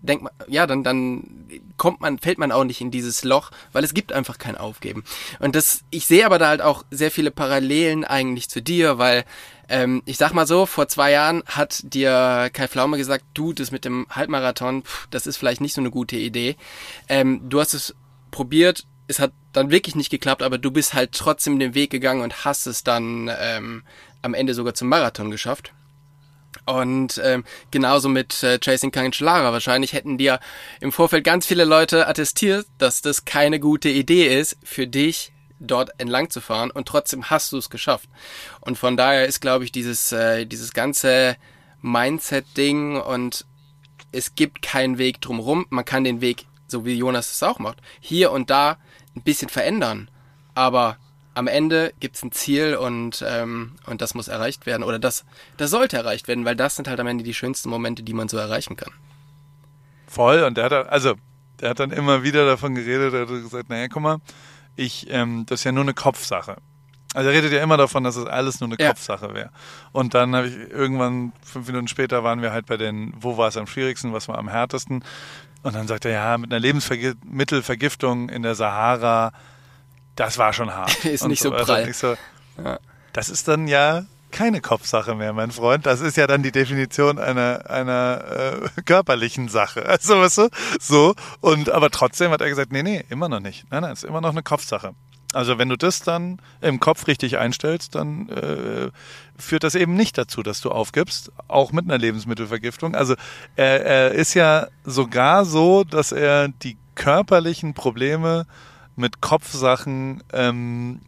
denkt 0.00 0.24
man, 0.24 0.32
ja, 0.48 0.66
dann, 0.66 0.82
dann 0.82 1.46
kommt 1.76 2.00
man, 2.00 2.18
fällt 2.18 2.38
man 2.38 2.50
auch 2.50 2.64
nicht 2.64 2.80
in 2.80 2.90
dieses 2.90 3.22
Loch, 3.22 3.52
weil 3.70 3.84
es 3.84 3.94
gibt 3.94 4.12
einfach 4.12 4.38
kein 4.38 4.56
Aufgeben. 4.56 5.04
Und 5.38 5.54
das, 5.54 5.84
ich 5.90 6.06
sehe 6.06 6.26
aber 6.26 6.40
da 6.40 6.48
halt 6.48 6.62
auch 6.62 6.84
sehr 6.90 7.12
viele 7.12 7.30
Parallelen 7.30 8.04
eigentlich 8.04 8.50
zu 8.50 8.60
dir, 8.60 8.98
weil 8.98 9.24
ähm, 9.72 10.02
ich 10.04 10.18
sag 10.18 10.34
mal 10.34 10.46
so, 10.46 10.66
vor 10.66 10.86
zwei 10.86 11.12
Jahren 11.12 11.42
hat 11.46 11.80
dir 11.82 12.50
Kai 12.52 12.68
Pflaume 12.68 12.98
gesagt, 12.98 13.24
du, 13.32 13.54
das 13.54 13.70
mit 13.70 13.86
dem 13.86 14.06
Halbmarathon, 14.10 14.82
pff, 14.82 15.06
das 15.10 15.26
ist 15.26 15.38
vielleicht 15.38 15.62
nicht 15.62 15.72
so 15.72 15.80
eine 15.80 15.90
gute 15.90 16.16
Idee. 16.16 16.56
Ähm, 17.08 17.48
du 17.48 17.58
hast 17.58 17.72
es 17.72 17.94
probiert, 18.30 18.86
es 19.08 19.18
hat 19.18 19.32
dann 19.54 19.70
wirklich 19.70 19.94
nicht 19.94 20.10
geklappt, 20.10 20.42
aber 20.42 20.58
du 20.58 20.70
bist 20.70 20.92
halt 20.92 21.12
trotzdem 21.12 21.58
den 21.58 21.74
Weg 21.74 21.90
gegangen 21.90 22.20
und 22.20 22.44
hast 22.44 22.66
es 22.66 22.84
dann 22.84 23.30
ähm, 23.40 23.82
am 24.20 24.34
Ende 24.34 24.52
sogar 24.52 24.74
zum 24.74 24.88
Marathon 24.88 25.30
geschafft. 25.30 25.72
Und 26.66 27.18
ähm, 27.24 27.44
genauso 27.70 28.10
mit 28.10 28.42
äh, 28.42 28.58
Chasing 28.58 28.92
Cancellara. 28.92 29.52
Wahrscheinlich 29.52 29.94
hätten 29.94 30.18
dir 30.18 30.38
im 30.80 30.92
Vorfeld 30.92 31.24
ganz 31.24 31.46
viele 31.46 31.64
Leute 31.64 32.06
attestiert, 32.06 32.66
dass 32.76 33.00
das 33.00 33.24
keine 33.24 33.58
gute 33.58 33.88
Idee 33.88 34.38
ist 34.38 34.58
für 34.62 34.86
dich, 34.86 35.31
dort 35.66 35.90
entlang 35.98 36.30
zu 36.30 36.40
fahren 36.40 36.70
und 36.70 36.86
trotzdem 36.86 37.30
hast 37.30 37.52
du 37.52 37.58
es 37.58 37.70
geschafft. 37.70 38.08
Und 38.60 38.78
von 38.78 38.96
daher 38.96 39.26
ist, 39.26 39.40
glaube 39.40 39.64
ich, 39.64 39.72
dieses, 39.72 40.12
äh, 40.12 40.46
dieses 40.46 40.72
ganze 40.72 41.36
Mindset-Ding 41.80 43.00
und 43.00 43.46
es 44.12 44.34
gibt 44.34 44.62
keinen 44.62 44.98
Weg 44.98 45.20
drumherum. 45.20 45.66
Man 45.70 45.84
kann 45.84 46.04
den 46.04 46.20
Weg, 46.20 46.46
so 46.68 46.84
wie 46.84 46.94
Jonas 46.94 47.32
es 47.32 47.42
auch 47.42 47.58
macht, 47.58 47.78
hier 48.00 48.30
und 48.30 48.50
da 48.50 48.76
ein 49.16 49.22
bisschen 49.22 49.48
verändern. 49.48 50.10
Aber 50.54 50.98
am 51.34 51.46
Ende 51.46 51.92
gibt's 52.00 52.22
ein 52.22 52.32
Ziel 52.32 52.76
und, 52.76 53.24
ähm, 53.26 53.76
und 53.86 54.02
das 54.02 54.14
muss 54.14 54.28
erreicht 54.28 54.66
werden. 54.66 54.82
Oder 54.82 54.98
das, 54.98 55.24
das 55.56 55.70
sollte 55.70 55.96
erreicht 55.96 56.28
werden, 56.28 56.44
weil 56.44 56.56
das 56.56 56.76
sind 56.76 56.88
halt 56.88 57.00
am 57.00 57.06
Ende 57.06 57.24
die 57.24 57.34
schönsten 57.34 57.70
Momente, 57.70 58.02
die 58.02 58.12
man 58.12 58.28
so 58.28 58.36
erreichen 58.36 58.76
kann. 58.76 58.92
Voll, 60.06 60.42
und 60.42 60.58
der 60.58 60.64
hat, 60.64 60.72
also, 60.72 61.14
der 61.60 61.70
hat 61.70 61.80
dann 61.80 61.90
immer 61.90 62.22
wieder 62.22 62.44
davon 62.44 62.74
geredet, 62.74 63.14
er 63.14 63.22
hat 63.22 63.28
gesagt, 63.28 63.70
naja, 63.70 63.88
guck 63.88 64.02
mal, 64.02 64.18
ich, 64.76 65.06
ähm, 65.10 65.44
das 65.46 65.60
ist 65.60 65.64
ja 65.64 65.72
nur 65.72 65.84
eine 65.84 65.94
Kopfsache. 65.94 66.56
Also 67.14 67.28
er 67.28 67.34
redet 67.34 67.52
ja 67.52 67.62
immer 67.62 67.76
davon, 67.76 68.04
dass 68.04 68.16
es 68.16 68.26
alles 68.26 68.60
nur 68.60 68.70
eine 68.70 68.78
ja. 68.78 68.88
Kopfsache 68.88 69.34
wäre. 69.34 69.50
Und 69.92 70.14
dann 70.14 70.34
habe 70.34 70.48
ich 70.48 70.56
irgendwann, 70.56 71.32
fünf 71.44 71.66
Minuten 71.66 71.88
später, 71.88 72.24
waren 72.24 72.40
wir 72.40 72.52
halt 72.52 72.66
bei 72.66 72.78
den, 72.78 73.12
wo 73.18 73.36
war 73.36 73.48
es 73.48 73.56
am 73.56 73.66
schwierigsten, 73.66 74.12
was 74.12 74.28
war 74.28 74.38
am 74.38 74.48
härtesten. 74.48 75.04
Und 75.62 75.74
dann 75.74 75.86
sagt 75.86 76.06
er, 76.06 76.12
ja, 76.12 76.38
mit 76.38 76.50
einer 76.50 76.60
Lebensmittelvergiftung 76.60 78.30
in 78.30 78.42
der 78.42 78.54
Sahara, 78.54 79.32
das 80.16 80.38
war 80.38 80.52
schon 80.52 80.74
hart. 80.74 81.04
ist 81.04 81.26
nicht 81.26 81.42
so, 81.42 81.50
so 81.50 81.56
also 81.56 81.72
prall. 81.72 81.92
So, 81.92 82.16
ja. 82.62 82.78
Das 83.12 83.28
ist 83.28 83.46
dann 83.46 83.68
ja 83.68 84.06
keine 84.32 84.60
Kopfsache 84.60 85.14
mehr, 85.14 85.32
mein 85.32 85.50
Freund. 85.50 85.86
Das 85.86 86.00
ist 86.00 86.16
ja 86.16 86.26
dann 86.26 86.42
die 86.42 86.52
Definition 86.52 87.18
einer, 87.18 87.70
einer 87.70 88.24
äh, 88.76 88.82
körperlichen 88.82 89.48
Sache. 89.48 89.84
Also, 89.92 90.18
weißt 90.18 90.38
du, 90.38 90.48
so. 90.80 91.14
Und, 91.40 91.70
aber 91.70 91.90
trotzdem 91.90 92.30
hat 92.30 92.40
er 92.40 92.48
gesagt, 92.48 92.72
nee, 92.72 92.82
nee, 92.82 93.04
immer 93.10 93.28
noch 93.28 93.40
nicht. 93.40 93.70
Nein, 93.70 93.82
nein, 93.82 93.92
ist 93.92 94.04
immer 94.04 94.22
noch 94.22 94.30
eine 94.30 94.42
Kopfsache. 94.42 94.94
Also 95.32 95.58
wenn 95.58 95.68
du 95.68 95.76
das 95.76 96.00
dann 96.00 96.38
im 96.60 96.80
Kopf 96.80 97.06
richtig 97.06 97.38
einstellst, 97.38 97.94
dann 97.94 98.28
äh, 98.28 98.90
führt 99.38 99.64
das 99.64 99.74
eben 99.74 99.94
nicht 99.94 100.18
dazu, 100.18 100.42
dass 100.42 100.60
du 100.60 100.70
aufgibst, 100.70 101.32
auch 101.48 101.72
mit 101.72 101.84
einer 101.84 101.98
Lebensmittelvergiftung. 101.98 102.94
Also 102.94 103.14
er, 103.56 103.84
er 103.84 104.12
ist 104.12 104.34
ja 104.34 104.68
sogar 104.84 105.44
so, 105.44 105.84
dass 105.84 106.12
er 106.12 106.48
die 106.48 106.76
körperlichen 106.94 107.74
Probleme 107.74 108.46
mit 108.96 109.20
Kopfsachen 109.20 110.22
ähm, 110.32 111.00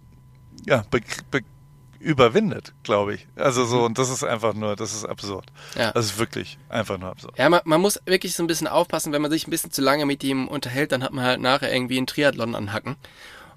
ja, 0.66 0.84
be, 0.90 1.00
be, 1.30 1.40
überwindet, 2.04 2.74
glaube 2.82 3.14
ich. 3.14 3.26
Also 3.34 3.64
so, 3.64 3.84
und 3.84 3.98
das 3.98 4.10
ist 4.10 4.22
einfach 4.22 4.54
nur, 4.54 4.76
das 4.76 4.92
ist 4.92 5.04
absurd. 5.04 5.46
Ja. 5.76 5.92
Das 5.92 6.06
ist 6.06 6.18
wirklich 6.18 6.58
einfach 6.68 6.98
nur 6.98 7.10
absurd. 7.10 7.38
Ja, 7.38 7.48
man, 7.48 7.60
man 7.64 7.80
muss 7.80 8.00
wirklich 8.06 8.34
so 8.36 8.42
ein 8.42 8.46
bisschen 8.46 8.66
aufpassen, 8.66 9.12
wenn 9.12 9.22
man 9.22 9.30
sich 9.30 9.46
ein 9.46 9.50
bisschen 9.50 9.70
zu 9.70 9.82
lange 9.82 10.06
mit 10.06 10.22
ihm 10.22 10.46
unterhält, 10.46 10.92
dann 10.92 11.02
hat 11.02 11.12
man 11.12 11.24
halt 11.24 11.40
nachher 11.40 11.72
irgendwie 11.72 11.96
einen 11.96 12.06
Triathlon 12.06 12.54
anhacken 12.54 12.96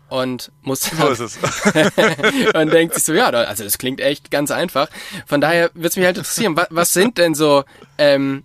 und 0.09 0.51
muss 0.61 0.81
so 0.81 1.07
ist 1.09 1.19
es. 1.19 1.37
und 2.53 2.71
denkt 2.71 2.95
sich 2.95 3.03
so, 3.03 3.13
ja, 3.13 3.27
also 3.29 3.63
das 3.63 3.77
klingt 3.77 3.99
echt 3.99 4.31
ganz 4.31 4.51
einfach. 4.51 4.89
Von 5.25 5.41
daher 5.41 5.69
würde 5.73 5.89
es 5.89 5.95
mich 5.97 6.05
halt 6.05 6.17
interessieren, 6.17 6.55
was, 6.55 6.67
was 6.69 6.93
sind 6.93 7.17
denn 7.17 7.35
so 7.35 7.65
ähm, 7.97 8.43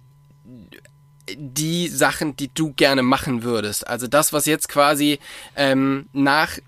die 1.37 1.89
Sachen, 1.89 2.37
die 2.37 2.53
du 2.53 2.73
gerne 2.73 3.03
machen 3.03 3.43
würdest? 3.43 3.87
Also 3.87 4.09
das, 4.09 4.33
was 4.33 4.47
jetzt 4.47 4.69
quasi 4.69 5.21
ähm, 5.57 6.09
nach 6.13 6.59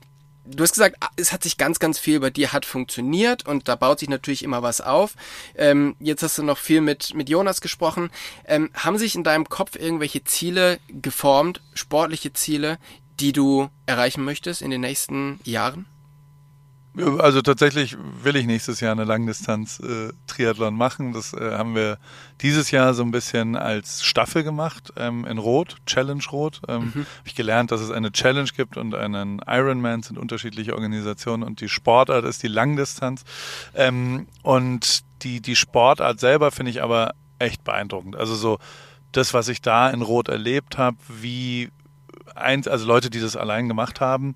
Du 0.47 0.63
hast 0.63 0.73
gesagt, 0.73 0.97
es 1.17 1.33
hat 1.33 1.43
sich 1.43 1.57
ganz, 1.57 1.79
ganz 1.79 1.99
viel 1.99 2.21
bei 2.21 2.29
dir 2.29 2.53
hat 2.53 2.67
funktioniert 2.67 3.47
und 3.47 3.67
da 3.67 3.77
baut 3.77 3.99
sich 3.99 4.11
natürlich 4.11 4.43
immer 4.43 4.63
was 4.63 4.83
auf. 4.83 5.15
Ähm, 5.57 5.97
jetzt 6.01 6.23
hast 6.23 6.37
du 6.37 6.43
noch 6.43 6.59
viel 6.59 6.83
mit, 6.83 7.15
mit 7.15 7.31
Jonas 7.31 7.63
gesprochen. 7.63 8.11
Ähm, 8.47 8.71
haben 8.75 8.99
sich 8.99 9.15
in 9.15 9.25
deinem 9.25 9.49
Kopf 9.49 9.77
irgendwelche 9.77 10.23
Ziele 10.25 10.79
geformt, 10.89 11.63
sportliche 11.73 12.35
Ziele, 12.35 12.79
die 13.21 13.33
du 13.33 13.71
erreichen 13.87 14.23
möchtest 14.23 14.61
in 14.61 14.71
den 14.71 14.83
nächsten 14.83 15.41
Jahren? 15.45 15.87
Also 16.97 17.43
tatsächlich 17.43 17.97
will 18.23 18.37
ich 18.37 18.47
nächstes 18.47 18.79
Jahr 18.79 18.93
eine 18.93 19.05
Langdistanz-Triathlon 19.05 20.75
äh, 20.75 20.77
machen. 20.77 21.13
Das 21.13 21.33
äh, 21.33 21.53
haben 21.53 21.75
wir 21.75 21.99
dieses 22.41 22.71
Jahr 22.71 22.95
so 22.95 23.03
ein 23.03 23.11
bisschen 23.11 23.57
als 23.57 24.05
Staffel 24.05 24.45
gemacht 24.45 24.93
ähm, 24.97 25.25
in 25.25 25.39
Rot, 25.39 25.77
Challenge 25.87 26.23
Rot. 26.31 26.63
Ähm, 26.69 26.93
mhm. 26.95 27.01
Habe 27.01 27.07
ich 27.25 27.35
gelernt, 27.35 27.73
dass 27.73 27.81
es 27.81 27.91
eine 27.91 28.13
Challenge 28.13 28.49
gibt 28.57 28.77
und 28.77 28.95
einen 28.95 29.41
Ironman 29.45 30.05
sind 30.05 30.19
unterschiedliche 30.19 30.75
Organisationen 30.75 31.43
und 31.43 31.61
die 31.61 31.69
Sportart 31.69 32.25
ist 32.25 32.45
die 32.45 32.49
Langdistanz. 32.49 33.25
Ähm, 33.75 34.29
und 34.43 35.03
die, 35.23 35.41
die 35.41 35.57
Sportart 35.57 36.21
selber 36.21 36.53
finde 36.53 36.71
ich 36.71 36.81
aber 36.81 37.15
echt 37.41 37.65
beeindruckend. 37.65 38.15
Also 38.15 38.37
so 38.37 38.59
das, 39.11 39.35
was 39.35 39.49
ich 39.49 39.61
da 39.61 39.91
in 39.91 40.03
Rot 40.03 40.29
erlebt 40.29 40.79
habe, 40.79 40.97
wie 41.09 41.71
eins, 42.37 42.69
also 42.69 42.87
Leute, 42.87 43.11
die 43.11 43.21
das 43.21 43.37
allein 43.37 43.67
gemacht 43.67 44.01
haben, 44.01 44.35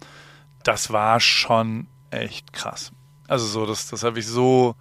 das 0.65 0.93
war 0.93 1.21
schon 1.21 1.87
echt 2.11 2.53
krass. 2.53 2.93
Also 3.27 3.47
so, 3.47 3.67
das, 3.67 3.89
das 3.89 4.03
habe 4.03 4.19
ich 4.19 4.27
so 4.27 4.75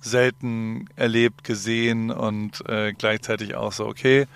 selten 0.00 0.88
erlebt, 0.96 1.44
gesehen 1.44 2.10
und 2.10 2.68
äh, 2.68 2.92
gleichzeitig 2.92 3.54
auch 3.54 3.72
so, 3.72 3.86
okay, 3.86 4.26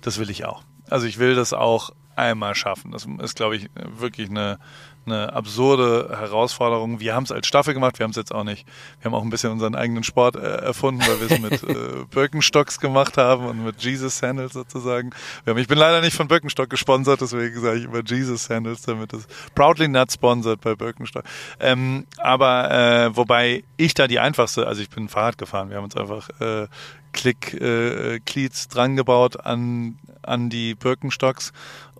das 0.00 0.18
will 0.18 0.30
ich 0.30 0.44
auch. 0.44 0.62
Also 0.88 1.06
ich 1.06 1.18
will 1.18 1.34
das 1.34 1.52
auch 1.52 1.90
einmal 2.14 2.54
schaffen. 2.54 2.92
Das 2.92 3.06
ist, 3.20 3.34
glaube 3.34 3.56
ich, 3.56 3.68
wirklich 3.74 4.30
eine, 4.30 4.58
eine 5.06 5.32
absurde 5.32 6.08
Herausforderung. 6.10 7.00
Wir 7.00 7.14
haben 7.14 7.24
es 7.24 7.32
als 7.32 7.46
Staffel 7.46 7.74
gemacht, 7.74 7.98
wir 7.98 8.04
haben 8.04 8.10
es 8.10 8.16
jetzt 8.16 8.34
auch 8.34 8.44
nicht. 8.44 8.66
Wir 9.00 9.06
haben 9.06 9.14
auch 9.14 9.22
ein 9.22 9.30
bisschen 9.30 9.52
unseren 9.52 9.74
eigenen 9.74 10.04
Sport 10.04 10.36
äh, 10.36 10.40
erfunden, 10.40 11.00
weil 11.00 11.20
wir 11.20 11.30
es 11.30 11.40
mit 11.40 11.62
äh, 11.62 12.04
Birkenstocks 12.10 12.80
gemacht 12.80 13.16
haben 13.16 13.46
und 13.46 13.64
mit 13.64 13.82
Jesus 13.82 14.18
Sandals 14.18 14.52
sozusagen. 14.52 15.10
Haben, 15.46 15.58
ich 15.58 15.68
bin 15.68 15.78
leider 15.78 16.00
nicht 16.00 16.16
von 16.16 16.28
Birkenstock 16.28 16.68
gesponsert, 16.68 17.20
deswegen 17.20 17.60
sage 17.60 17.78
ich 17.78 17.84
immer 17.84 18.02
Jesus 18.04 18.44
Sandals, 18.44 18.82
damit 18.82 19.12
es 19.12 19.26
proudly 19.54 19.88
not 19.88 20.12
sponsored 20.12 20.60
bei 20.60 20.74
Birkenstock. 20.74 21.24
Ähm, 21.60 22.06
aber 22.18 22.70
äh, 22.70 23.16
wobei 23.16 23.64
ich 23.76 23.94
da 23.94 24.08
die 24.08 24.18
einfachste, 24.18 24.66
also 24.66 24.82
ich 24.82 24.90
bin 24.90 25.08
Fahrrad 25.08 25.38
gefahren, 25.38 25.70
wir 25.70 25.76
haben 25.76 25.84
uns 25.84 25.96
einfach 25.96 26.28
äh, 26.40 26.66
Klick 27.12 27.54
äh, 27.54 28.20
Cleats 28.20 28.68
dran 28.68 28.96
gebaut 28.96 29.44
an 29.44 29.98
an 30.26 30.50
die 30.50 30.74
Birkenstocks 30.74 31.52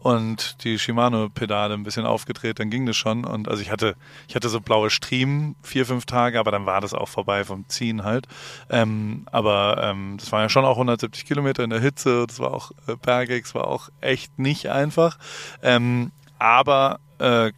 und 0.07 0.63
die 0.63 0.79
Shimano-Pedale 0.79 1.75
ein 1.75 1.83
bisschen 1.83 2.07
aufgedreht, 2.07 2.61
dann 2.61 2.71
ging 2.71 2.87
das 2.87 2.97
schon. 2.97 3.25
Und 3.25 3.49
also 3.49 3.61
ich 3.61 3.73
hatte, 3.73 3.97
ich 4.29 4.37
hatte 4.37 4.49
so 4.49 4.61
blaue 4.61 4.89
Striemen 4.89 5.57
vier, 5.65 5.85
fünf 5.85 6.07
Tage, 6.07 6.39
aber 6.39 6.53
dann 6.53 6.65
war 6.65 6.81
das 6.81 6.95
auch 6.95 7.09
vorbei 7.09 7.43
vom 7.43 7.69
Ziehen 7.69 8.05
halt. 8.05 8.29
Ähm, 8.71 9.27
aber 9.33 9.81
ähm, 9.83 10.17
das 10.21 10.31
waren 10.31 10.43
ja 10.43 10.49
schon 10.49 10.65
auch 10.65 10.77
170 10.77 11.25
Kilometer 11.25 11.65
in 11.65 11.71
der 11.71 11.81
Hitze, 11.81 12.25
das 12.29 12.39
war 12.39 12.55
auch 12.55 12.71
äh, 12.87 12.95
bergig, 12.95 13.47
es 13.47 13.55
war 13.57 13.67
auch 13.67 13.89
echt 14.01 14.39
nicht 14.39 14.69
einfach. 14.69 15.19
Ähm, 15.61 16.13
aber 16.39 17.01
äh, 17.19 17.51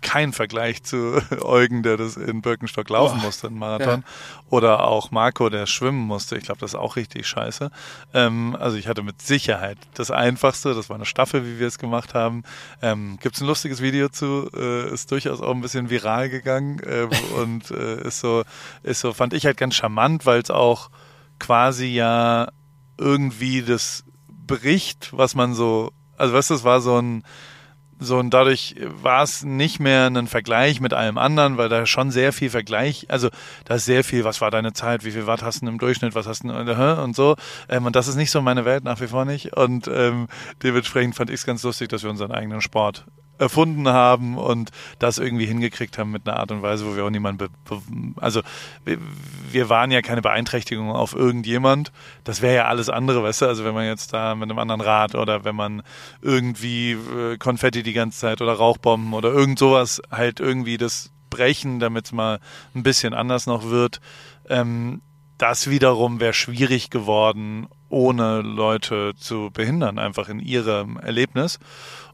kein 0.00 0.32
Vergleich 0.32 0.82
zu 0.82 1.20
Eugen, 1.42 1.82
der 1.82 1.96
das 1.96 2.16
in 2.16 2.40
Birkenstock 2.40 2.88
laufen 2.88 3.18
Boah, 3.18 3.26
musste, 3.26 3.48
im 3.48 3.58
Marathon. 3.58 4.00
Ja. 4.00 4.42
Oder 4.48 4.84
auch 4.84 5.10
Marco, 5.10 5.48
der 5.50 5.66
schwimmen 5.66 6.00
musste. 6.00 6.36
Ich 6.36 6.44
glaube, 6.44 6.60
das 6.60 6.72
ist 6.72 6.78
auch 6.78 6.96
richtig 6.96 7.26
scheiße. 7.26 7.70
Ähm, 8.14 8.56
also 8.58 8.76
ich 8.76 8.88
hatte 8.88 9.02
mit 9.02 9.20
Sicherheit 9.20 9.78
das 9.94 10.10
Einfachste. 10.10 10.74
Das 10.74 10.88
war 10.88 10.96
eine 10.96 11.04
Staffel, 11.04 11.44
wie 11.44 11.58
wir 11.58 11.66
es 11.66 11.78
gemacht 11.78 12.14
haben. 12.14 12.42
Ähm, 12.80 13.18
Gibt 13.20 13.36
es 13.36 13.42
ein 13.42 13.46
lustiges 13.46 13.82
Video 13.82 14.08
zu, 14.08 14.50
äh, 14.54 14.92
ist 14.92 15.10
durchaus 15.10 15.40
auch 15.40 15.54
ein 15.54 15.60
bisschen 15.60 15.90
viral 15.90 16.30
gegangen 16.30 16.80
äh, 16.80 17.08
und 17.36 17.70
äh, 17.70 18.02
ist 18.02 18.20
so, 18.20 18.44
ist 18.82 19.00
so, 19.00 19.12
fand 19.12 19.34
ich 19.34 19.44
halt 19.44 19.58
ganz 19.58 19.74
charmant, 19.74 20.26
weil 20.26 20.40
es 20.40 20.50
auch 20.50 20.90
quasi 21.38 21.86
ja 21.86 22.48
irgendwie 22.98 23.62
das 23.62 24.04
bricht, 24.28 25.16
was 25.16 25.34
man 25.34 25.54
so, 25.54 25.92
also 26.16 26.34
weißt 26.34 26.50
du, 26.50 26.54
es 26.54 26.64
war 26.64 26.80
so 26.80 27.00
ein, 27.00 27.24
so, 28.00 28.18
und 28.18 28.30
dadurch 28.32 28.76
war 28.80 29.22
es 29.22 29.44
nicht 29.44 29.78
mehr 29.78 30.06
ein 30.06 30.26
Vergleich 30.26 30.80
mit 30.80 30.94
allem 30.94 31.18
anderen, 31.18 31.58
weil 31.58 31.68
da 31.68 31.84
schon 31.84 32.10
sehr 32.10 32.32
viel 32.32 32.48
Vergleich, 32.48 33.06
also 33.10 33.28
da 33.66 33.74
ist 33.74 33.84
sehr 33.84 34.04
viel, 34.04 34.24
was 34.24 34.40
war 34.40 34.50
deine 34.50 34.72
Zeit, 34.72 35.04
wie 35.04 35.10
viel 35.10 35.26
Watt 35.26 35.42
hast 35.42 35.60
du 35.60 35.66
im 35.66 35.78
Durchschnitt, 35.78 36.14
was 36.14 36.26
hast 36.26 36.42
du 36.42 36.48
und 36.50 37.14
so. 37.14 37.36
Ähm, 37.68 37.84
und 37.84 37.94
das 37.96 38.08
ist 38.08 38.16
nicht 38.16 38.30
so 38.30 38.40
meine 38.40 38.64
Welt 38.64 38.84
nach 38.84 39.00
wie 39.00 39.06
vor 39.06 39.26
nicht. 39.26 39.54
Und 39.56 39.86
ähm, 39.88 40.28
dementsprechend 40.62 41.14
fand 41.14 41.28
ich 41.30 41.40
es 41.40 41.46
ganz 41.46 41.62
lustig, 41.62 41.88
dass 41.90 42.02
wir 42.02 42.10
unseren 42.10 42.32
eigenen 42.32 42.62
Sport 42.62 43.04
erfunden 43.40 43.88
haben 43.88 44.36
und 44.36 44.70
das 44.98 45.18
irgendwie 45.18 45.46
hingekriegt 45.46 45.98
haben 45.98 46.10
mit 46.10 46.28
einer 46.28 46.38
Art 46.38 46.52
und 46.52 46.62
Weise, 46.62 46.86
wo 46.86 46.94
wir 46.94 47.04
auch 47.04 47.10
niemanden, 47.10 47.48
also 48.16 48.42
wir 49.50 49.68
waren 49.68 49.90
ja 49.90 50.02
keine 50.02 50.22
Beeinträchtigung 50.22 50.90
auf 50.92 51.14
irgendjemand. 51.14 51.90
Das 52.24 52.42
wäre 52.42 52.54
ja 52.54 52.64
alles 52.66 52.88
andere, 52.88 53.22
weißt 53.22 53.42
du, 53.42 53.46
also 53.46 53.64
wenn 53.64 53.74
man 53.74 53.86
jetzt 53.86 54.12
da 54.12 54.34
mit 54.34 54.50
einem 54.50 54.58
anderen 54.58 54.80
Rad 54.82 55.14
oder 55.14 55.44
wenn 55.44 55.56
man 55.56 55.82
irgendwie 56.20 56.92
äh, 56.92 57.38
Konfetti 57.38 57.82
die 57.82 57.94
ganze 57.94 58.20
Zeit 58.20 58.42
oder 58.42 58.52
Rauchbomben 58.52 59.14
oder 59.14 59.32
irgend 59.32 59.58
sowas 59.58 60.02
halt 60.10 60.38
irgendwie 60.38 60.76
das 60.76 61.10
brechen, 61.30 61.80
damit 61.80 62.06
es 62.06 62.12
mal 62.12 62.40
ein 62.74 62.82
bisschen 62.82 63.14
anders 63.14 63.46
noch 63.46 63.70
wird. 63.70 64.00
Ähm, 64.48 65.00
das 65.40 65.70
wiederum 65.70 66.20
wäre 66.20 66.34
schwierig 66.34 66.90
geworden, 66.90 67.66
ohne 67.88 68.42
Leute 68.42 69.14
zu 69.18 69.50
behindern, 69.52 69.98
einfach 69.98 70.28
in 70.28 70.38
ihrem 70.38 70.98
Erlebnis. 70.98 71.58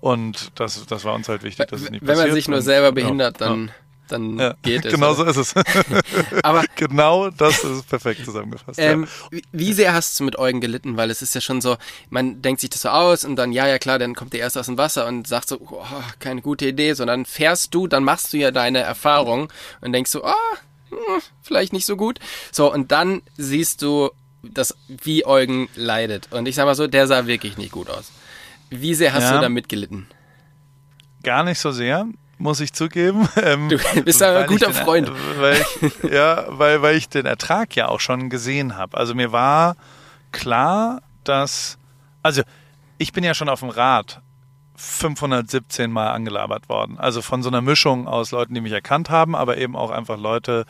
Und 0.01 0.53
das, 0.61 0.87
das 0.87 1.05
war 1.05 1.15
uns 1.15 1.29
halt 1.29 1.43
wichtig, 1.43 1.67
dass 1.67 1.83
es 1.83 1.91
nicht 1.91 2.03
Wenn 2.03 2.09
passiert. 2.09 2.19
Wenn 2.19 2.29
man 2.29 2.35
sich 2.35 2.49
nur 2.49 2.63
selber 2.63 2.93
behindert, 2.93 3.41
ja, 3.41 3.49
dann, 3.49 3.71
dann 4.07 4.39
ja, 4.39 4.55
geht 4.63 4.85
es. 4.85 4.93
Genau 4.93 5.15
so 5.15 5.25
ist 5.25 5.37
es. 5.39 5.55
Aber 6.45 6.65
genau 6.77 7.31
das 7.31 7.65
ist 7.65 7.89
perfekt 7.89 8.25
zusammengefasst. 8.25 8.79
Ähm, 8.79 9.09
ja. 9.33 9.41
Wie 9.51 9.73
sehr 9.73 9.93
hast 9.93 10.19
du 10.21 10.25
mit 10.25 10.39
Eugen 10.39 10.61
gelitten? 10.61 10.97
Weil 10.97 11.11
es 11.11 11.21
ist 11.21 11.35
ja 11.35 11.41
schon 11.41 11.61
so, 11.61 11.77
man 12.11 12.43
denkt 12.43 12.61
sich 12.61 12.71
das 12.71 12.83
so 12.83 12.91
aus 12.91 13.25
und 13.25 13.35
dann, 13.35 13.51
ja, 13.51 13.67
ja 13.67 13.79
klar, 13.79 13.99
dann 13.99 14.15
kommt 14.15 14.35
der 14.35 14.41
erst 14.41 14.57
aus 14.57 14.67
dem 14.67 14.79
Wasser 14.79 15.05
und 15.09 15.27
sagt 15.27 15.49
so, 15.49 15.59
oh, 15.61 15.85
keine 16.21 16.43
gute 16.43 16.69
Idee, 16.69 16.93
sondern 16.93 17.27
fährst 17.27 17.75
du, 17.75 17.89
dann 17.89 18.05
machst 18.05 18.33
du 18.33 18.37
ja 18.37 18.53
deine 18.53 18.79
Erfahrung 18.79 19.53
und 19.81 19.93
denkst 19.93 20.13
so, 20.13 20.23
ah, 20.23 20.33
oh, 20.33 20.57
vielleicht 21.43 21.73
nicht 21.73 21.87
so 21.87 21.97
gut. 21.97 22.19
So, 22.53 22.73
und 22.73 22.93
dann 22.93 23.23
siehst 23.37 23.83
du, 23.83 24.11
dass, 24.43 24.77
wie 24.89 25.27
Eugen 25.27 25.69
leidet. 25.75 26.33
Und 26.33 26.47
ich 26.47 26.55
sag 26.55 26.65
mal 26.65 26.75
so, 26.75 26.87
der 26.87 27.07
sah 27.07 27.27
wirklich 27.27 27.57
nicht 27.57 27.73
gut 27.73 27.91
aus. 27.91 28.13
Wie 28.71 28.95
sehr 28.95 29.13
hast 29.13 29.25
ja, 29.25 29.35
du 29.35 29.41
da 29.41 29.49
mitgelitten? 29.49 30.07
Gar 31.23 31.45
nicht 31.45 31.59
so 31.59 31.71
sehr, 31.71 32.07
muss 32.39 32.61
ich 32.61 32.73
zugeben. 32.73 33.29
Ähm, 33.37 33.69
du 33.69 33.79
bist 34.03 34.23
aber 34.23 34.41
ein 34.41 34.47
guter 34.47 34.67
den, 34.67 34.75
Freund. 34.75 35.13
Weil 35.39 35.65
ich, 35.81 36.03
ja, 36.11 36.47
weil, 36.49 36.83
weil 36.83 36.97
ich 36.97 37.09
den 37.09 37.27
Ertrag 37.27 37.75
ja 37.77 37.89
auch 37.89 38.01
schon 38.01 38.31
gesehen 38.31 38.77
habe. 38.77 38.97
Also 38.97 39.15
mir 39.15 39.33
war 39.33 39.77
klar, 40.33 41.03
dass, 41.25 41.79
also 42.23 42.43
ich 42.99 43.13
bin 43.13 43.25
ja 43.25 43.35
schon 43.35 43.49
auf 43.49 43.61
dem 43.61 43.71
Rad 43.71 44.21
517 44.77 45.91
Mal 45.91 46.11
angelabert 46.11 46.69
worden. 46.69 46.99
Also 46.99 47.23
von 47.23 47.43
so 47.43 47.49
einer 47.49 47.63
Mischung 47.63 48.07
aus 48.09 48.31
Leuten, 48.31 48.55
die 48.55 48.61
mich 48.61 48.73
erkannt 48.73 49.11
haben, 49.11 49.35
aber 49.35 49.57
eben 49.57 49.77
auch 49.77 49.91
einfach 49.91 50.19
Leute, 50.19 50.67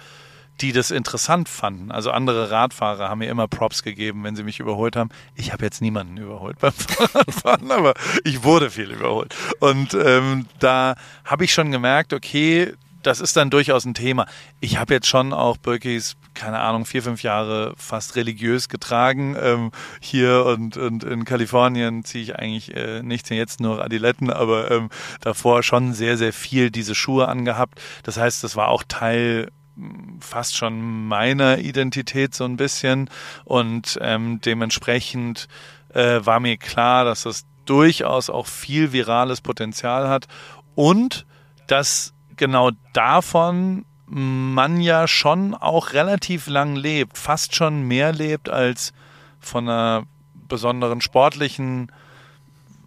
die 0.60 0.72
das 0.72 0.90
interessant 0.90 1.48
fanden. 1.48 1.90
Also 1.90 2.10
andere 2.10 2.50
Radfahrer 2.50 3.08
haben 3.08 3.18
mir 3.18 3.30
immer 3.30 3.48
Props 3.48 3.82
gegeben, 3.82 4.24
wenn 4.24 4.36
sie 4.36 4.42
mich 4.42 4.60
überholt 4.60 4.96
haben. 4.96 5.10
Ich 5.34 5.52
habe 5.52 5.64
jetzt 5.64 5.82
niemanden 5.82 6.16
überholt 6.16 6.58
beim 6.58 6.72
Fahrradfahren, 6.72 7.70
aber 7.70 7.94
ich 8.24 8.42
wurde 8.42 8.70
viel 8.70 8.90
überholt. 8.90 9.34
Und 9.60 9.94
ähm, 9.94 10.46
da 10.58 10.94
habe 11.24 11.44
ich 11.44 11.52
schon 11.52 11.70
gemerkt, 11.70 12.12
okay, 12.12 12.72
das 13.02 13.20
ist 13.20 13.36
dann 13.36 13.50
durchaus 13.50 13.84
ein 13.84 13.94
Thema. 13.94 14.26
Ich 14.60 14.78
habe 14.78 14.94
jetzt 14.94 15.06
schon 15.06 15.32
auch 15.32 15.56
Birkis, 15.58 16.16
keine 16.36 16.60
Ahnung, 16.60 16.84
vier, 16.84 17.02
fünf 17.02 17.22
Jahre 17.22 17.74
fast 17.76 18.14
religiös 18.14 18.68
getragen. 18.68 19.36
Ähm, 19.40 19.72
hier 20.00 20.44
und, 20.44 20.76
und 20.76 21.02
in 21.02 21.24
Kalifornien 21.24 22.04
ziehe 22.04 22.22
ich 22.22 22.36
eigentlich 22.36 22.76
äh, 22.76 23.02
nichts, 23.02 23.30
jetzt 23.30 23.60
nur 23.60 23.82
Adiletten, 23.82 24.30
aber 24.30 24.70
ähm, 24.70 24.90
davor 25.20 25.64
schon 25.64 25.92
sehr, 25.94 26.16
sehr 26.16 26.32
viel 26.32 26.70
diese 26.70 26.94
Schuhe 26.94 27.26
angehabt. 27.26 27.80
Das 28.04 28.18
heißt, 28.18 28.44
das 28.44 28.54
war 28.54 28.68
auch 28.68 28.84
Teil 28.86 29.50
hm, 29.74 30.20
fast 30.20 30.56
schon 30.56 31.08
meiner 31.08 31.58
Identität 31.58 32.34
so 32.34 32.44
ein 32.44 32.56
bisschen 32.56 33.10
und 33.44 33.98
ähm, 34.00 34.40
dementsprechend 34.40 35.48
äh, 35.92 36.20
war 36.22 36.38
mir 36.38 36.58
klar, 36.58 37.04
dass 37.04 37.22
das 37.22 37.46
durchaus 37.64 38.30
auch 38.30 38.46
viel 38.46 38.92
virales 38.92 39.40
Potenzial 39.40 40.08
hat 40.08 40.26
und 40.74 41.26
dass 41.66 42.14
genau 42.36 42.70
davon 42.92 43.84
man 44.06 44.80
ja 44.80 45.08
schon 45.08 45.54
auch 45.54 45.92
relativ 45.92 46.46
lang 46.46 46.76
lebt, 46.76 47.18
fast 47.18 47.54
schon 47.54 47.82
mehr 47.82 48.12
lebt 48.12 48.48
als 48.48 48.92
von 49.40 49.68
einer 49.68 50.04
besonderen 50.48 51.00
sportlichen 51.00 51.90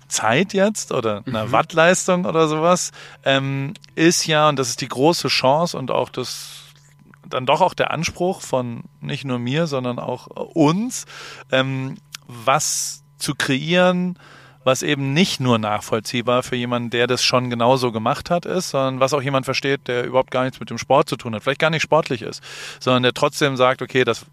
Zeit 0.07 0.53
jetzt 0.53 0.91
oder 0.91 1.23
einer 1.25 1.47
mhm. 1.47 1.51
Wattleistung 1.51 2.25
oder 2.25 2.47
sowas, 2.47 2.91
ähm, 3.23 3.73
ist 3.95 4.25
ja, 4.25 4.49
und 4.49 4.57
das 4.57 4.69
ist 4.69 4.81
die 4.81 4.87
große 4.87 5.27
Chance 5.27 5.77
und 5.77 5.91
auch 5.91 6.09
das 6.09 6.63
dann 7.27 7.45
doch 7.45 7.61
auch 7.61 7.75
der 7.75 7.91
Anspruch 7.91 8.41
von 8.41 8.83
nicht 9.01 9.23
nur 9.23 9.37
mir, 9.37 9.67
sondern 9.67 9.99
auch 9.99 10.27
uns, 10.27 11.05
ähm, 11.51 11.97
was 12.27 13.03
zu 13.17 13.35
kreieren, 13.35 14.17
was 14.63 14.83
eben 14.83 15.13
nicht 15.13 15.39
nur 15.39 15.57
nachvollziehbar 15.57 16.43
für 16.43 16.55
jemanden, 16.55 16.89
der 16.89 17.07
das 17.07 17.23
schon 17.23 17.49
genauso 17.49 17.91
gemacht 17.91 18.29
hat, 18.29 18.45
ist, 18.45 18.69
sondern 18.71 18.99
was 18.99 19.13
auch 19.13 19.21
jemand 19.21 19.45
versteht, 19.45 19.87
der 19.87 20.05
überhaupt 20.05 20.31
gar 20.31 20.43
nichts 20.43 20.59
mit 20.59 20.69
dem 20.69 20.77
Sport 20.77 21.09
zu 21.09 21.15
tun 21.15 21.33
hat, 21.33 21.43
vielleicht 21.43 21.59
gar 21.59 21.69
nicht 21.69 21.81
sportlich 21.81 22.21
ist, 22.21 22.43
sondern 22.79 23.03
der 23.03 23.13
trotzdem 23.13 23.57
sagt, 23.57 23.81
okay, 23.81 24.03
das 24.03 24.25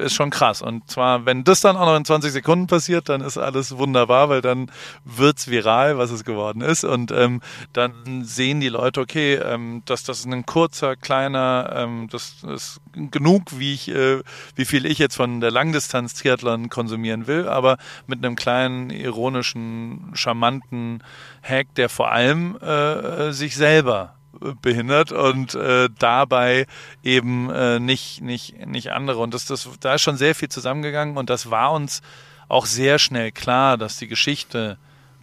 ist 0.00 0.14
schon 0.14 0.30
krass. 0.30 0.62
Und 0.62 0.90
zwar, 0.90 1.26
wenn 1.26 1.44
das 1.44 1.60
dann 1.60 1.76
auch 1.76 1.86
noch 1.86 1.96
in 1.96 2.04
20 2.04 2.32
Sekunden 2.32 2.66
passiert, 2.66 3.08
dann 3.08 3.20
ist 3.20 3.38
alles 3.38 3.76
wunderbar, 3.76 4.28
weil 4.28 4.40
dann 4.40 4.70
wird's 5.04 5.48
viral, 5.48 5.98
was 5.98 6.10
es 6.10 6.24
geworden 6.24 6.60
ist. 6.60 6.84
Und 6.84 7.12
ähm, 7.12 7.40
dann 7.72 8.24
sehen 8.24 8.60
die 8.60 8.68
Leute, 8.68 9.00
okay, 9.00 9.34
ähm, 9.34 9.82
dass 9.84 10.02
das 10.02 10.24
ein 10.24 10.46
kurzer, 10.46 10.96
kleiner, 10.96 11.72
ähm, 11.74 12.08
das 12.10 12.42
ist 12.42 12.80
genug, 12.94 13.58
wie 13.58 13.74
ich, 13.74 13.88
äh, 13.88 14.22
wie 14.56 14.64
viel 14.64 14.86
ich 14.86 14.98
jetzt 14.98 15.16
von 15.16 15.40
der 15.40 15.50
Langdistanz-Triathlon 15.50 16.68
konsumieren 16.68 17.26
will, 17.26 17.48
aber 17.48 17.78
mit 18.06 18.24
einem 18.24 18.36
kleinen, 18.36 18.90
ironischen, 18.90 20.10
charmanten 20.14 21.02
Hack, 21.42 21.74
der 21.76 21.88
vor 21.88 22.10
allem 22.10 22.56
äh, 22.56 23.32
sich 23.32 23.56
selber 23.56 24.14
behindert 24.62 25.12
und 25.12 25.54
äh, 25.54 25.88
dabei 25.98 26.66
eben 27.02 27.50
äh, 27.50 27.80
nicht, 27.80 28.22
nicht, 28.22 28.66
nicht 28.66 28.92
andere. 28.92 29.18
Und 29.18 29.34
das, 29.34 29.44
das, 29.44 29.68
da 29.80 29.94
ist 29.94 30.02
schon 30.02 30.16
sehr 30.16 30.34
viel 30.34 30.48
zusammengegangen 30.48 31.16
und 31.16 31.30
das 31.30 31.50
war 31.50 31.72
uns 31.72 32.02
auch 32.48 32.66
sehr 32.66 32.98
schnell 32.98 33.32
klar, 33.32 33.78
dass 33.78 33.96
die 33.96 34.08
Geschichte 34.08 34.78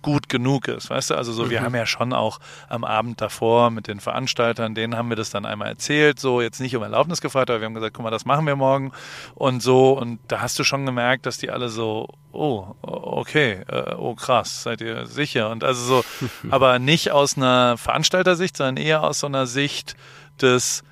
gut 0.07 0.29
genug 0.29 0.69
ist. 0.69 0.89
Weißt 0.89 1.09
du, 1.09 1.15
also 1.15 1.33
so, 1.33 1.49
wir 1.49 1.59
mhm. 1.59 1.65
haben 1.65 1.75
ja 1.75 1.85
schon 1.85 2.13
auch 2.13 2.39
am 2.69 2.85
Abend 2.85 3.19
davor 3.19 3.71
mit 3.71 3.87
den 3.87 3.99
Veranstaltern, 3.99 4.73
denen 4.73 4.95
haben 4.95 5.09
wir 5.09 5.17
das 5.17 5.31
dann 5.31 5.45
einmal 5.45 5.67
erzählt, 5.67 6.17
so 6.17 6.39
jetzt 6.39 6.61
nicht 6.61 6.73
um 6.77 6.81
Erlaubnis 6.81 7.19
gefragt, 7.19 7.49
aber 7.49 7.59
wir 7.59 7.65
haben 7.65 7.73
gesagt, 7.73 7.93
guck 7.93 8.05
mal, 8.05 8.09
das 8.09 8.23
machen 8.23 8.47
wir 8.47 8.55
morgen 8.55 8.93
und 9.35 9.61
so. 9.61 9.99
Und 9.99 10.19
da 10.29 10.39
hast 10.39 10.57
du 10.59 10.63
schon 10.63 10.85
gemerkt, 10.85 11.25
dass 11.25 11.39
die 11.39 11.51
alle 11.51 11.67
so, 11.67 12.07
oh, 12.31 12.67
okay, 12.83 13.63
äh, 13.67 13.95
oh 13.95 14.15
krass, 14.15 14.63
seid 14.63 14.79
ihr 14.79 15.07
sicher? 15.07 15.49
Und 15.49 15.65
also 15.65 15.83
so, 15.83 16.05
aber 16.51 16.79
nicht 16.79 17.11
aus 17.11 17.35
einer 17.35 17.75
Veranstaltersicht, 17.75 18.55
sondern 18.55 18.77
eher 18.77 19.03
aus 19.03 19.19
so 19.19 19.27
einer 19.27 19.45
Sicht 19.45 19.97
des, 20.41 20.85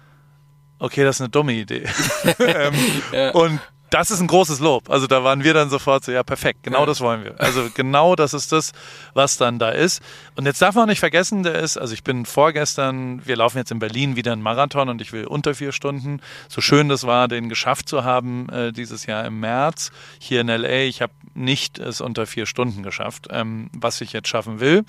okay, 0.78 1.06
das 1.06 1.16
ist 1.16 1.22
eine 1.22 1.30
dumme 1.30 1.54
Idee. 1.54 1.88
ähm, 2.40 2.74
ja. 3.14 3.32
Und 3.32 3.62
das 3.96 4.12
ist 4.12 4.20
ein 4.20 4.28
großes 4.28 4.60
Lob. 4.60 4.90
Also 4.90 5.08
da 5.08 5.24
waren 5.24 5.46
wir 5.46 5.54
dann 5.54 5.70
sofort 5.70 6.04
so, 6.04 6.12
ja, 6.12 6.22
perfekt, 6.22 6.64
genau 6.64 6.82
ja. 6.82 6.86
das 6.86 7.00
wollen 7.00 7.24
wir. 7.24 7.40
Also 7.40 7.70
genau 7.74 8.18
das 8.18 8.34
ist 8.34 8.52
das, 8.52 8.74
was 9.14 9.38
dann 9.38 9.58
da 9.58 9.70
ist. 9.70 10.02
Und 10.36 10.46
jetzt 10.46 10.62
darf 10.62 10.76
man 10.76 10.90
nicht 10.90 11.00
vergessen, 11.00 11.44
der 11.44 11.56
ist, 11.56 11.78
also 11.78 11.94
ich 11.94 12.04
bin 12.04 12.26
vorgestern, 12.26 13.26
wir 13.26 13.38
laufen 13.38 13.58
jetzt 13.58 13.72
in 13.72 13.80
Berlin 13.80 14.18
wieder 14.18 14.34
einen 14.34 14.42
Marathon 14.42 14.90
und 14.90 15.02
ich 15.02 15.14
will 15.14 15.24
unter 15.24 15.56
vier 15.56 15.72
Stunden. 15.72 16.20
So 16.50 16.60
schön 16.60 16.90
das 16.90 17.08
war, 17.08 17.30
den 17.30 17.48
geschafft 17.48 17.88
zu 17.88 18.04
haben 18.04 18.50
äh, 18.50 18.74
dieses 18.74 19.06
Jahr 19.06 19.24
im 19.24 19.40
März 19.40 19.92
hier 20.20 20.42
in 20.42 20.48
LA. 20.48 20.82
Ich 20.82 21.02
habe 21.02 21.14
nicht 21.34 21.80
es 21.80 22.02
unter 22.02 22.28
vier 22.28 22.48
Stunden 22.48 22.84
geschafft, 22.84 23.30
ähm, 23.32 23.70
was 23.74 24.02
ich 24.02 24.12
jetzt 24.12 24.28
schaffen 24.28 24.60
will. 24.60 24.84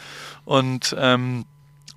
Und 0.45 0.97
ähm, 0.99 1.45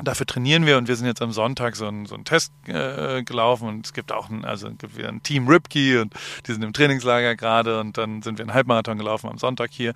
Dafür 0.01 0.25
trainieren 0.25 0.65
wir 0.65 0.77
und 0.77 0.87
wir 0.87 0.95
sind 0.95 1.07
jetzt 1.07 1.21
am 1.21 1.31
Sonntag 1.31 1.75
so 1.75 1.87
einen 1.87 2.05
so 2.05 2.15
einen 2.15 2.23
Test 2.23 2.53
äh, 2.67 3.21
gelaufen 3.23 3.67
und 3.67 3.85
es 3.85 3.93
gibt 3.93 4.11
auch 4.11 4.29
ein, 4.29 4.45
also 4.45 4.67
es 4.67 4.77
gibt 4.77 4.97
wieder 4.97 5.09
ein 5.09 5.21
Team 5.23 5.47
Ripkey 5.47 5.97
und 5.97 6.13
die 6.47 6.53
sind 6.53 6.63
im 6.63 6.73
Trainingslager 6.73 7.35
gerade 7.35 7.79
und 7.79 7.97
dann 7.97 8.21
sind 8.21 8.37
wir 8.37 8.43
einen 8.43 8.53
Halbmarathon 8.53 8.97
gelaufen 8.97 9.29
am 9.29 9.37
Sonntag 9.37 9.71
hier. 9.71 9.93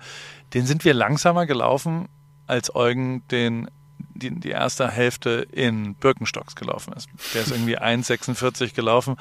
Den 0.52 0.66
sind 0.66 0.84
wir 0.84 0.92
langsamer 0.92 1.46
gelaufen, 1.46 2.08
als 2.46 2.74
Eugen 2.74 3.26
den 3.28 3.70
die, 4.16 4.30
die 4.30 4.50
erste 4.50 4.88
Hälfte 4.88 5.46
in 5.50 5.94
Birkenstocks 5.94 6.54
gelaufen 6.54 6.92
ist. 6.92 7.08
Der 7.32 7.42
ist 7.42 7.50
irgendwie 7.50 7.78
1,46 7.80 8.74
gelaufen 8.74 9.16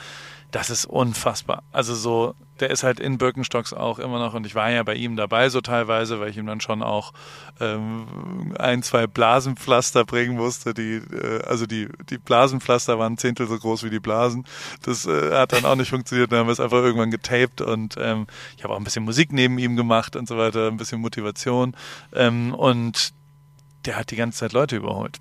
das 0.54 0.70
ist 0.70 0.86
unfassbar. 0.86 1.64
Also 1.72 1.96
so, 1.96 2.36
der 2.64 2.70
ist 2.70 2.84
halt 2.84 3.02
in 3.02 3.18
Birkenstocks 3.18 3.74
auch 3.74 4.00
immer 4.00 4.20
noch 4.20 4.36
und 4.36 4.46
ich 4.46 4.56
war 4.56 4.72
ja 4.72 4.84
bei 4.84 4.96
ihm 4.96 5.18
dabei 5.18 5.50
so 5.50 5.60
teilweise, 5.60 6.22
weil 6.22 6.30
ich 6.30 6.38
ihm 6.38 6.46
dann 6.46 6.62
schon 6.62 6.82
auch 6.82 7.12
ähm, 7.60 8.56
ein, 8.58 8.82
zwei 8.84 9.06
Blasenpflaster 9.06 10.06
bringen 10.06 10.38
musste. 10.38 10.74
Die, 10.74 11.02
äh, 11.12 11.42
also 11.46 11.66
die, 11.66 11.90
die 12.10 12.18
Blasenpflaster 12.18 12.98
waren 12.98 13.14
ein 13.14 13.18
Zehntel 13.18 13.48
so 13.48 13.58
groß 13.58 13.84
wie 13.84 13.90
die 13.90 14.00
Blasen. 14.00 14.46
Das 14.82 15.06
äh, 15.06 15.34
hat 15.34 15.52
dann 15.52 15.66
auch 15.66 15.76
nicht 15.76 15.90
funktioniert. 15.90 16.32
Dann 16.32 16.40
haben 16.40 16.48
wir 16.48 16.54
es 16.54 16.62
einfach 16.62 16.78
irgendwann 16.78 17.12
getaped 17.12 17.60
und 17.60 17.98
ähm, 18.00 18.28
ich 18.56 18.64
habe 18.64 18.74
auch 18.74 18.78
ein 18.78 18.86
bisschen 18.86 19.04
Musik 19.04 19.34
neben 19.34 19.58
ihm 19.60 19.76
gemacht 19.76 20.16
und 20.16 20.26
so 20.26 20.38
weiter, 20.38 20.70
ein 20.70 20.78
bisschen 20.78 21.02
Motivation. 21.02 21.76
Ähm, 22.14 22.54
und 22.54 23.14
der 23.84 23.98
hat 23.98 24.10
die 24.12 24.16
ganze 24.16 24.40
Zeit 24.40 24.54
Leute 24.54 24.78
überholt. 24.78 25.20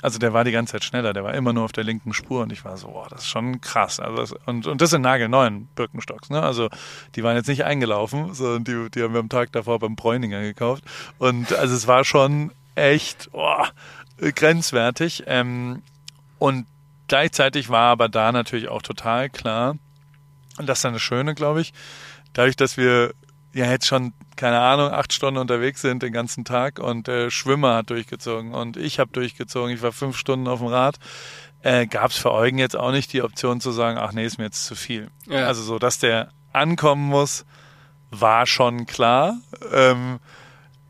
Also 0.00 0.18
der 0.18 0.32
war 0.32 0.44
die 0.44 0.52
ganze 0.52 0.72
Zeit 0.72 0.84
schneller, 0.84 1.12
der 1.12 1.24
war 1.24 1.34
immer 1.34 1.52
nur 1.52 1.64
auf 1.64 1.72
der 1.72 1.84
linken 1.84 2.12
Spur 2.12 2.42
und 2.42 2.52
ich 2.52 2.64
war 2.64 2.76
so, 2.76 2.88
boah, 2.88 3.08
das 3.08 3.22
ist 3.22 3.28
schon 3.28 3.60
krass. 3.60 3.98
Also 3.98 4.16
das, 4.16 4.32
und, 4.46 4.66
und 4.66 4.80
das 4.80 4.90
sind 4.90 5.02
nagelneuen 5.02 5.68
Birkenstocks, 5.74 6.30
ne? 6.30 6.42
Also 6.42 6.68
die 7.16 7.22
waren 7.24 7.36
jetzt 7.36 7.48
nicht 7.48 7.64
eingelaufen, 7.64 8.34
sondern 8.34 8.64
die, 8.64 8.90
die 8.90 9.02
haben 9.02 9.12
wir 9.12 9.20
am 9.20 9.28
Tag 9.28 9.50
davor 9.52 9.78
beim 9.80 9.96
Bräuninger 9.96 10.40
gekauft. 10.40 10.84
Und 11.18 11.52
also 11.52 11.74
es 11.74 11.86
war 11.86 12.04
schon 12.04 12.52
echt 12.76 13.30
boah, 13.32 13.68
grenzwertig. 14.18 15.24
Ähm, 15.26 15.82
und 16.38 16.66
gleichzeitig 17.08 17.68
war 17.68 17.90
aber 17.90 18.08
da 18.08 18.30
natürlich 18.30 18.68
auch 18.68 18.82
total 18.82 19.28
klar, 19.30 19.76
und 20.58 20.68
das 20.68 20.78
ist 20.78 20.84
das 20.84 21.02
Schöne, 21.02 21.34
glaube 21.34 21.60
ich, 21.60 21.72
dadurch, 22.32 22.56
dass 22.56 22.76
wir 22.76 23.14
ja 23.52 23.70
jetzt 23.70 23.86
schon, 23.86 24.12
keine 24.36 24.60
Ahnung, 24.60 24.90
acht 24.90 25.12
Stunden 25.12 25.38
unterwegs 25.38 25.80
sind 25.80 26.02
den 26.02 26.12
ganzen 26.12 26.44
Tag 26.44 26.78
und 26.78 27.06
der 27.06 27.30
Schwimmer 27.30 27.76
hat 27.76 27.90
durchgezogen 27.90 28.52
und 28.52 28.76
ich 28.76 28.98
habe 28.98 29.10
durchgezogen. 29.12 29.74
Ich 29.74 29.82
war 29.82 29.92
fünf 29.92 30.16
Stunden 30.16 30.48
auf 30.48 30.60
dem 30.60 30.68
Rad. 30.68 30.96
Äh, 31.62 31.86
Gab 31.86 32.10
es 32.10 32.18
für 32.18 32.32
Eugen 32.32 32.58
jetzt 32.58 32.76
auch 32.76 32.92
nicht 32.92 33.12
die 33.12 33.22
Option 33.22 33.60
zu 33.60 33.72
sagen, 33.72 33.98
ach 33.98 34.12
nee, 34.12 34.24
ist 34.24 34.38
mir 34.38 34.44
jetzt 34.44 34.64
zu 34.64 34.74
viel. 34.74 35.10
Ja. 35.26 35.46
Also 35.46 35.62
so, 35.62 35.78
dass 35.78 35.98
der 35.98 36.28
ankommen 36.52 37.06
muss, 37.08 37.44
war 38.10 38.46
schon 38.46 38.86
klar. 38.86 39.36
Ähm, 39.72 40.18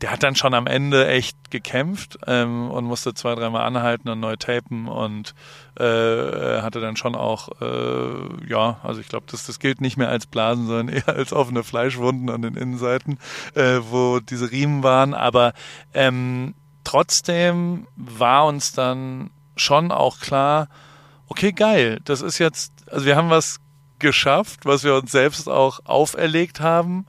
der 0.01 0.11
hat 0.11 0.23
dann 0.23 0.35
schon 0.35 0.53
am 0.53 0.65
Ende 0.65 1.07
echt 1.07 1.51
gekämpft 1.51 2.19
ähm, 2.25 2.71
und 2.71 2.85
musste 2.85 3.13
zwei, 3.13 3.35
dreimal 3.35 3.65
anhalten 3.65 4.07
und 4.07 4.19
neu 4.19 4.37
tapen 4.37 4.87
und 4.87 5.35
äh, 5.77 6.61
hatte 6.61 6.79
dann 6.79 6.95
schon 6.95 7.15
auch, 7.15 7.49
äh, 7.61 8.47
ja, 8.47 8.79
also 8.81 9.01
ich 9.01 9.09
glaube, 9.09 9.25
das, 9.29 9.45
das 9.45 9.59
gilt 9.59 9.81
nicht 9.81 9.97
mehr 9.97 10.09
als 10.09 10.25
Blasen, 10.25 10.67
sondern 10.67 10.89
eher 10.95 11.09
als 11.09 11.33
offene 11.33 11.63
Fleischwunden 11.63 12.29
an 12.29 12.41
den 12.41 12.55
Innenseiten, 12.55 13.19
äh, 13.55 13.79
wo 13.89 14.19
diese 14.19 14.51
Riemen 14.51 14.83
waren. 14.83 15.13
Aber 15.13 15.53
ähm, 15.93 16.55
trotzdem 16.85 17.87
war 17.97 18.45
uns 18.45 18.71
dann 18.71 19.31
schon 19.57 19.91
auch 19.91 20.19
klar, 20.19 20.69
okay, 21.27 21.51
geil, 21.51 21.99
das 22.05 22.21
ist 22.21 22.37
jetzt, 22.37 22.71
also 22.89 23.05
wir 23.05 23.17
haben 23.17 23.29
was 23.29 23.59
geschafft, 23.99 24.65
was 24.65 24.85
wir 24.85 24.95
uns 24.95 25.11
selbst 25.11 25.49
auch 25.49 25.81
auferlegt 25.83 26.61
haben 26.61 27.05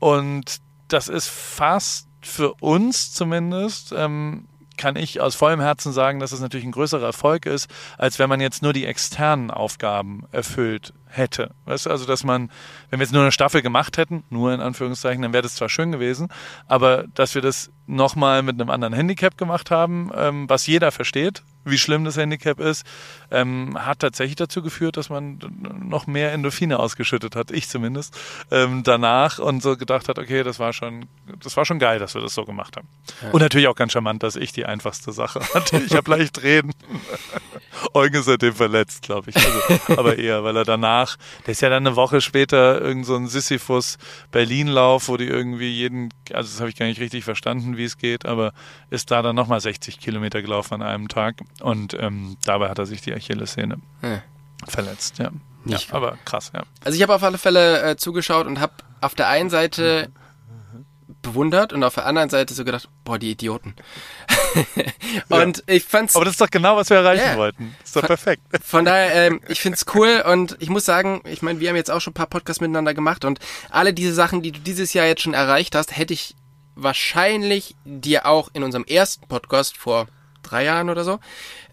und 0.00 0.60
das 0.88 1.08
ist 1.08 1.28
fast 1.28 2.07
für 2.20 2.54
uns 2.60 3.12
zumindest 3.12 3.92
ähm, 3.96 4.48
kann 4.78 4.96
ich 4.96 5.20
aus 5.20 5.34
vollem 5.34 5.60
Herzen 5.60 5.92
sagen, 5.92 6.20
dass 6.20 6.32
es 6.32 6.40
natürlich 6.40 6.64
ein 6.64 6.72
größerer 6.72 7.04
Erfolg 7.04 7.44
ist, 7.44 7.68
als 7.98 8.18
wenn 8.18 8.28
man 8.28 8.40
jetzt 8.40 8.62
nur 8.62 8.72
die 8.72 8.86
externen 8.86 9.50
Aufgaben 9.50 10.22
erfüllt 10.32 10.94
hätte. 11.06 11.50
Weißt 11.64 11.86
du, 11.86 11.90
also 11.90 12.06
dass 12.06 12.24
man, 12.24 12.50
wenn 12.88 13.00
wir 13.00 13.04
jetzt 13.04 13.12
nur 13.12 13.22
eine 13.22 13.32
Staffel 13.32 13.60
gemacht 13.60 13.98
hätten, 13.98 14.24
nur 14.30 14.54
in 14.54 14.60
Anführungszeichen, 14.60 15.20
dann 15.20 15.32
wäre 15.32 15.42
das 15.42 15.56
zwar 15.56 15.68
schön 15.68 15.92
gewesen, 15.92 16.28
aber 16.66 17.04
dass 17.14 17.34
wir 17.34 17.42
das 17.42 17.70
nochmal 17.86 18.42
mit 18.42 18.60
einem 18.60 18.70
anderen 18.70 18.94
Handicap 18.94 19.36
gemacht 19.36 19.70
haben, 19.70 20.10
ähm, 20.14 20.48
was 20.48 20.66
jeder 20.66 20.92
versteht, 20.92 21.42
wie 21.70 21.78
schlimm 21.78 22.04
das 22.04 22.16
Handicap 22.16 22.60
ist, 22.60 22.84
ähm, 23.30 23.76
hat 23.78 24.00
tatsächlich 24.00 24.36
dazu 24.36 24.62
geführt, 24.62 24.96
dass 24.96 25.10
man 25.10 25.38
noch 25.80 26.06
mehr 26.06 26.32
Endorphine 26.32 26.78
ausgeschüttet 26.78 27.36
hat, 27.36 27.50
ich 27.50 27.68
zumindest, 27.68 28.16
ähm, 28.50 28.82
danach 28.82 29.38
und 29.38 29.62
so 29.62 29.76
gedacht 29.76 30.08
hat, 30.08 30.18
okay, 30.18 30.42
das 30.42 30.58
war 30.58 30.72
schon, 30.72 31.06
das 31.42 31.56
war 31.56 31.64
schon 31.64 31.78
geil, 31.78 31.98
dass 31.98 32.14
wir 32.14 32.22
das 32.22 32.34
so 32.34 32.44
gemacht 32.44 32.76
haben. 32.76 32.88
Ja. 33.22 33.30
Und 33.30 33.40
natürlich 33.40 33.68
auch 33.68 33.76
ganz 33.76 33.92
charmant, 33.92 34.22
dass 34.22 34.36
ich 34.36 34.52
die 34.52 34.66
einfachste 34.66 35.12
Sache 35.12 35.40
hatte. 35.54 35.78
Ich 35.78 35.94
habe 35.94 36.10
leicht 36.10 36.42
reden. 36.42 36.72
Eugen 37.94 38.16
ist 38.16 38.24
seitdem 38.24 38.54
verletzt, 38.54 39.02
glaube 39.02 39.30
ich. 39.30 39.36
Also, 39.36 39.96
aber 39.96 40.18
eher, 40.18 40.42
weil 40.44 40.56
er 40.56 40.64
danach, 40.64 41.16
der 41.46 41.52
ist 41.52 41.60
ja 41.60 41.68
dann 41.68 41.86
eine 41.86 41.96
Woche 41.96 42.20
später 42.20 42.80
irgend 42.80 43.06
so 43.06 43.14
ein 43.16 43.28
Sisyphus 43.28 43.98
Berlin-Lauf, 44.30 45.08
wo 45.08 45.16
die 45.16 45.26
irgendwie 45.26 45.70
jeden, 45.70 46.08
also 46.32 46.50
das 46.50 46.60
habe 46.60 46.70
ich 46.70 46.76
gar 46.76 46.86
nicht 46.86 47.00
richtig 47.00 47.24
verstanden, 47.24 47.76
wie 47.76 47.84
es 47.84 47.98
geht, 47.98 48.26
aber 48.26 48.52
ist 48.90 49.10
da 49.10 49.22
dann 49.22 49.36
nochmal 49.36 49.60
60 49.60 50.00
Kilometer 50.00 50.42
gelaufen 50.42 50.74
an 50.74 50.82
einem 50.82 51.08
Tag 51.08 51.36
und 51.60 51.94
ähm, 51.94 52.36
dabei 52.44 52.68
hat 52.68 52.78
er 52.78 52.86
sich 52.86 53.00
die 53.00 53.14
Achillessehne 53.14 53.78
ja. 54.02 54.22
verletzt, 54.66 55.18
ja. 55.18 55.30
Nicht 55.64 55.88
ja, 55.88 55.94
aber 55.94 56.18
krass, 56.24 56.52
ja. 56.54 56.62
Also 56.84 56.96
ich 56.96 57.02
habe 57.02 57.14
auf 57.14 57.22
alle 57.22 57.38
Fälle 57.38 57.82
äh, 57.82 57.96
zugeschaut 57.96 58.46
und 58.46 58.60
habe 58.60 58.72
auf 59.00 59.14
der 59.14 59.28
einen 59.28 59.50
Seite 59.50 60.10
bewundert 61.22 61.72
und 61.72 61.82
auf 61.84 61.94
der 61.94 62.06
anderen 62.06 62.30
Seite 62.30 62.54
so 62.54 62.64
gedacht, 62.64 62.88
boah, 63.04 63.18
die 63.18 63.30
Idioten. 63.30 63.74
und 65.28 65.58
ja. 65.58 65.62
ich 65.66 65.84
fand's. 65.84 66.16
Aber 66.16 66.24
das 66.24 66.34
ist 66.34 66.40
doch 66.40 66.50
genau, 66.50 66.76
was 66.76 66.90
wir 66.90 66.98
erreichen 66.98 67.24
yeah. 67.24 67.36
wollten. 67.36 67.74
ist 67.84 67.96
doch 67.96 68.00
von, 68.00 68.08
perfekt. 68.08 68.42
Von 68.64 68.84
daher, 68.84 69.26
ähm, 69.26 69.40
ich 69.48 69.60
find's 69.60 69.84
cool 69.94 70.22
und 70.26 70.56
ich 70.60 70.70
muss 70.70 70.84
sagen, 70.84 71.22
ich 71.24 71.42
meine, 71.42 71.60
wir 71.60 71.68
haben 71.68 71.76
jetzt 71.76 71.90
auch 71.90 72.00
schon 72.00 72.12
ein 72.12 72.14
paar 72.14 72.26
Podcasts 72.26 72.60
miteinander 72.60 72.94
gemacht 72.94 73.24
und 73.24 73.40
alle 73.70 73.92
diese 73.92 74.14
Sachen, 74.14 74.42
die 74.42 74.52
du 74.52 74.60
dieses 74.60 74.92
Jahr 74.92 75.06
jetzt 75.06 75.22
schon 75.22 75.34
erreicht 75.34 75.74
hast, 75.74 75.96
hätte 75.96 76.14
ich 76.14 76.34
wahrscheinlich 76.74 77.74
dir 77.84 78.26
auch 78.26 78.48
in 78.52 78.62
unserem 78.62 78.84
ersten 78.84 79.26
Podcast 79.26 79.76
vor 79.76 80.06
drei 80.42 80.64
Jahren 80.64 80.90
oder 80.90 81.04
so 81.04 81.18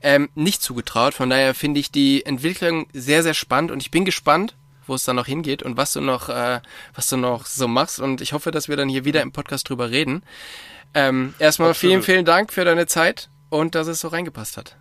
ähm, 0.01 0.29
nicht 0.35 0.61
zugetraut. 0.61 1.13
Von 1.13 1.29
daher 1.29 1.53
finde 1.53 1.79
ich 1.79 1.91
die 1.91 2.25
Entwicklung 2.25 2.87
sehr, 2.93 3.23
sehr 3.23 3.33
spannend 3.33 3.71
und 3.71 3.81
ich 3.81 3.91
bin 3.91 4.05
gespannt, 4.05 4.55
wo 4.85 4.93
es 4.93 5.03
dann 5.03 5.15
noch 5.15 5.25
hingeht 5.25 5.63
und 5.63 5.77
was 5.77 5.93
du 5.93 6.01
noch, 6.01 6.29
äh, 6.29 6.61
was 6.93 7.09
du 7.09 7.17
noch 7.17 7.45
so 7.47 7.67
machst. 7.67 7.99
Und 7.99 8.21
ich 8.21 8.33
hoffe, 8.33 8.51
dass 8.51 8.67
wir 8.69 8.77
dann 8.77 8.87
hier 8.87 9.03
wieder 9.03 9.21
im 9.23 9.31
Podcast 9.31 9.67
drüber 9.67 9.89
reden. 9.89 10.23
Ähm, 10.93 11.33
erstmal 11.39 11.71
Absolut. 11.71 11.91
vielen, 11.91 12.03
vielen 12.03 12.25
Dank 12.25 12.53
für 12.53 12.65
deine 12.65 12.85
Zeit 12.85 13.29
und 13.49 13.73
dass 13.73 13.87
es 13.87 13.99
so 13.99 14.09
reingepasst 14.09 14.57
hat. 14.57 14.77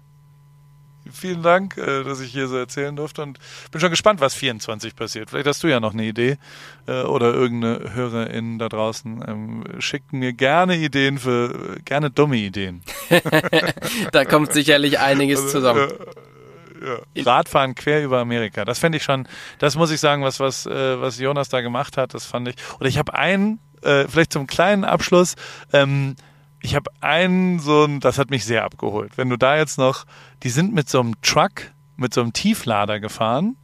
Vielen 1.13 1.43
Dank, 1.43 1.77
äh, 1.77 2.03
dass 2.03 2.21
ich 2.21 2.33
hier 2.33 2.49
so 2.49 2.57
erzählen 2.57 2.97
durfte 2.97 3.23
und 3.23 3.39
bin 3.71 3.81
schon 3.81 3.91
gespannt, 3.91 4.21
was 4.21 4.35
24 4.35 4.97
passiert. 4.97 5.31
Vielleicht 5.31 5.47
hast 5.47 5.63
du 5.63 5.69
ja 5.69 5.79
noch 5.79 5.93
eine 5.93 6.05
Idee 6.05 6.39
äh, 6.87 7.03
oder 7.03 7.35
irgendeine 7.35 7.95
Hörerin 7.95 8.59
da 8.59 8.69
draußen. 8.69 9.25
Ähm, 9.27 9.65
schickt 9.81 10.13
mir 10.13 10.33
gerne 10.33 10.77
Ideen 10.77 11.19
für, 11.19 11.79
gerne 11.85 12.11
dumme 12.11 12.37
Ideen. 12.37 12.83
da 14.13 14.25
kommt 14.25 14.53
sicherlich 14.53 14.99
einiges 14.99 15.41
also, 15.41 15.53
zusammen. 15.53 15.93
Ja. 17.15 17.23
Radfahren 17.25 17.75
quer 17.75 18.03
über 18.03 18.19
Amerika. 18.19 18.65
Das 18.65 18.79
fände 18.79 18.97
ich 18.97 19.05
schon, 19.05 19.29
das 19.59 19.77
muss 19.77 19.91
ich 19.91 20.01
sagen, 20.01 20.23
was, 20.23 20.41
was, 20.41 20.67
äh, 20.67 21.01
was 21.01 21.19
Jonas 21.19 21.49
da 21.49 21.61
gemacht 21.61 21.97
hat, 21.97 22.15
das 22.15 22.25
fand 22.25 22.49
ich. 22.49 22.57
Oder 22.79 22.89
ich 22.89 22.99
habe 22.99 23.15
einen, 23.15 23.61
vielleicht 24.09 24.33
zum 24.33 24.47
kleinen 24.47 24.83
Abschluss, 24.83 25.35
ähm, 25.75 26.17
ich 26.65 26.75
habe 26.75 26.91
einen 27.01 27.59
so 27.59 27.85
ein, 27.85 28.01
das 28.01 28.19
hat 28.19 28.31
mich 28.31 28.47
sehr 28.47 28.65
abgeholt. 28.65 29.19
Wenn 29.19 29.29
du 29.29 29.37
da 29.37 29.57
jetzt 29.57 29.77
noch, 29.77 30.07
die 30.43 30.49
sind 30.49 30.73
mit 30.73 30.89
so 30.89 30.99
einem 30.99 31.21
Truck, 31.21 31.73
mit 31.97 32.15
so 32.15 32.23
einem 32.23 32.33
Tieflader 32.33 33.01
gefahren 33.01 33.57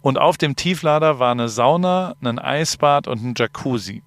und 0.00 0.16
auf 0.16 0.38
dem 0.38 0.56
Tieflader 0.56 1.18
war 1.18 1.32
eine 1.32 1.50
Sauna, 1.50 2.14
ein 2.22 2.38
Eisbad 2.38 3.08
und 3.08 3.22
ein 3.22 3.34
Jacuzzi. 3.36 4.02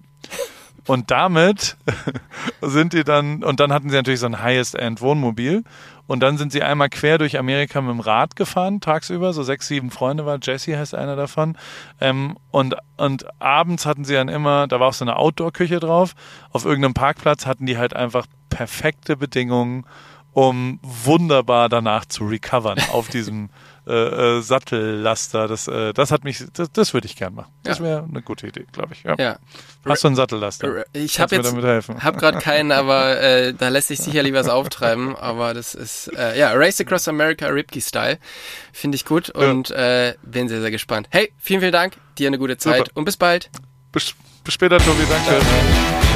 Und 0.86 1.12
damit 1.12 1.76
sind 2.60 2.92
die 2.92 3.04
dann, 3.04 3.44
und 3.44 3.60
dann 3.60 3.72
hatten 3.72 3.88
sie 3.88 3.96
natürlich 3.96 4.18
so 4.18 4.26
ein 4.26 4.42
Highest-End-Wohnmobil. 4.42 5.62
Und 6.10 6.24
dann 6.24 6.38
sind 6.38 6.50
sie 6.50 6.64
einmal 6.64 6.88
quer 6.88 7.18
durch 7.18 7.38
Amerika 7.38 7.80
mit 7.80 7.92
dem 7.92 8.00
Rad 8.00 8.34
gefahren, 8.34 8.80
tagsüber. 8.80 9.32
So 9.32 9.44
sechs, 9.44 9.68
sieben 9.68 9.92
Freunde 9.92 10.26
war. 10.26 10.40
Jesse 10.42 10.76
heißt 10.76 10.92
einer 10.92 11.14
davon. 11.14 11.56
Ähm, 12.00 12.36
und, 12.50 12.74
und 12.96 13.26
abends 13.40 13.86
hatten 13.86 14.04
sie 14.04 14.14
dann 14.14 14.26
immer, 14.26 14.66
da 14.66 14.80
war 14.80 14.88
auch 14.88 14.92
so 14.92 15.04
eine 15.04 15.14
Outdoor-Küche 15.14 15.78
drauf. 15.78 16.16
Auf 16.50 16.64
irgendeinem 16.64 16.94
Parkplatz 16.94 17.46
hatten 17.46 17.64
die 17.64 17.78
halt 17.78 17.94
einfach 17.94 18.26
perfekte 18.48 19.16
Bedingungen, 19.16 19.86
um 20.32 20.80
wunderbar 20.82 21.68
danach 21.68 22.06
zu 22.06 22.26
recovern 22.26 22.78
auf 22.90 23.06
diesem 23.06 23.48
äh, 23.90 24.38
äh, 24.38 24.40
Sattellaster. 24.40 25.48
Das, 25.48 25.68
äh, 25.68 25.92
das 25.92 26.10
hat 26.10 26.24
mich, 26.24 26.44
das, 26.52 26.70
das 26.72 26.94
würde 26.94 27.06
ich 27.06 27.16
gern 27.16 27.34
machen. 27.34 27.52
Das 27.64 27.80
wäre 27.80 28.04
eine 28.04 28.22
gute 28.22 28.46
Idee, 28.46 28.66
glaube 28.72 28.94
ich. 28.94 29.02
Ja. 29.02 29.16
ja. 29.18 29.38
Hast 29.84 30.04
du 30.04 30.08
einen 30.08 30.16
Sattellaster? 30.16 30.84
Ich 30.92 31.18
habe 31.18 31.36
jetzt, 31.36 31.52
habe 31.52 32.18
gerade 32.18 32.38
keinen, 32.42 32.72
aber 32.72 33.20
äh, 33.20 33.52
da 33.52 33.68
lässt 33.68 33.88
sich 33.88 33.98
sicherlich 33.98 34.32
was 34.32 34.48
auftreiben. 34.48 35.16
Aber 35.20 35.54
das 35.54 35.74
ist 35.74 36.08
äh, 36.16 36.38
ja 36.38 36.52
Race 36.52 36.80
Across 36.80 37.08
America 37.08 37.46
Ripkey 37.46 37.80
Style, 37.80 38.18
finde 38.72 38.96
ich 38.96 39.04
gut 39.04 39.30
und 39.30 39.70
ja. 39.70 40.08
äh, 40.08 40.14
bin 40.22 40.48
sehr 40.48 40.60
sehr 40.60 40.70
gespannt. 40.70 41.08
Hey, 41.10 41.32
vielen 41.38 41.60
vielen 41.60 41.72
Dank, 41.72 41.96
dir 42.18 42.28
eine 42.28 42.38
gute 42.38 42.56
Zeit 42.58 42.78
Super. 42.78 42.90
und 42.94 43.04
bis 43.04 43.16
bald. 43.16 43.50
Bis, 43.92 44.14
bis 44.44 44.54
später, 44.54 44.78
Tobi. 44.78 45.04
Danke. 45.08 45.44
Ja. 45.44 46.09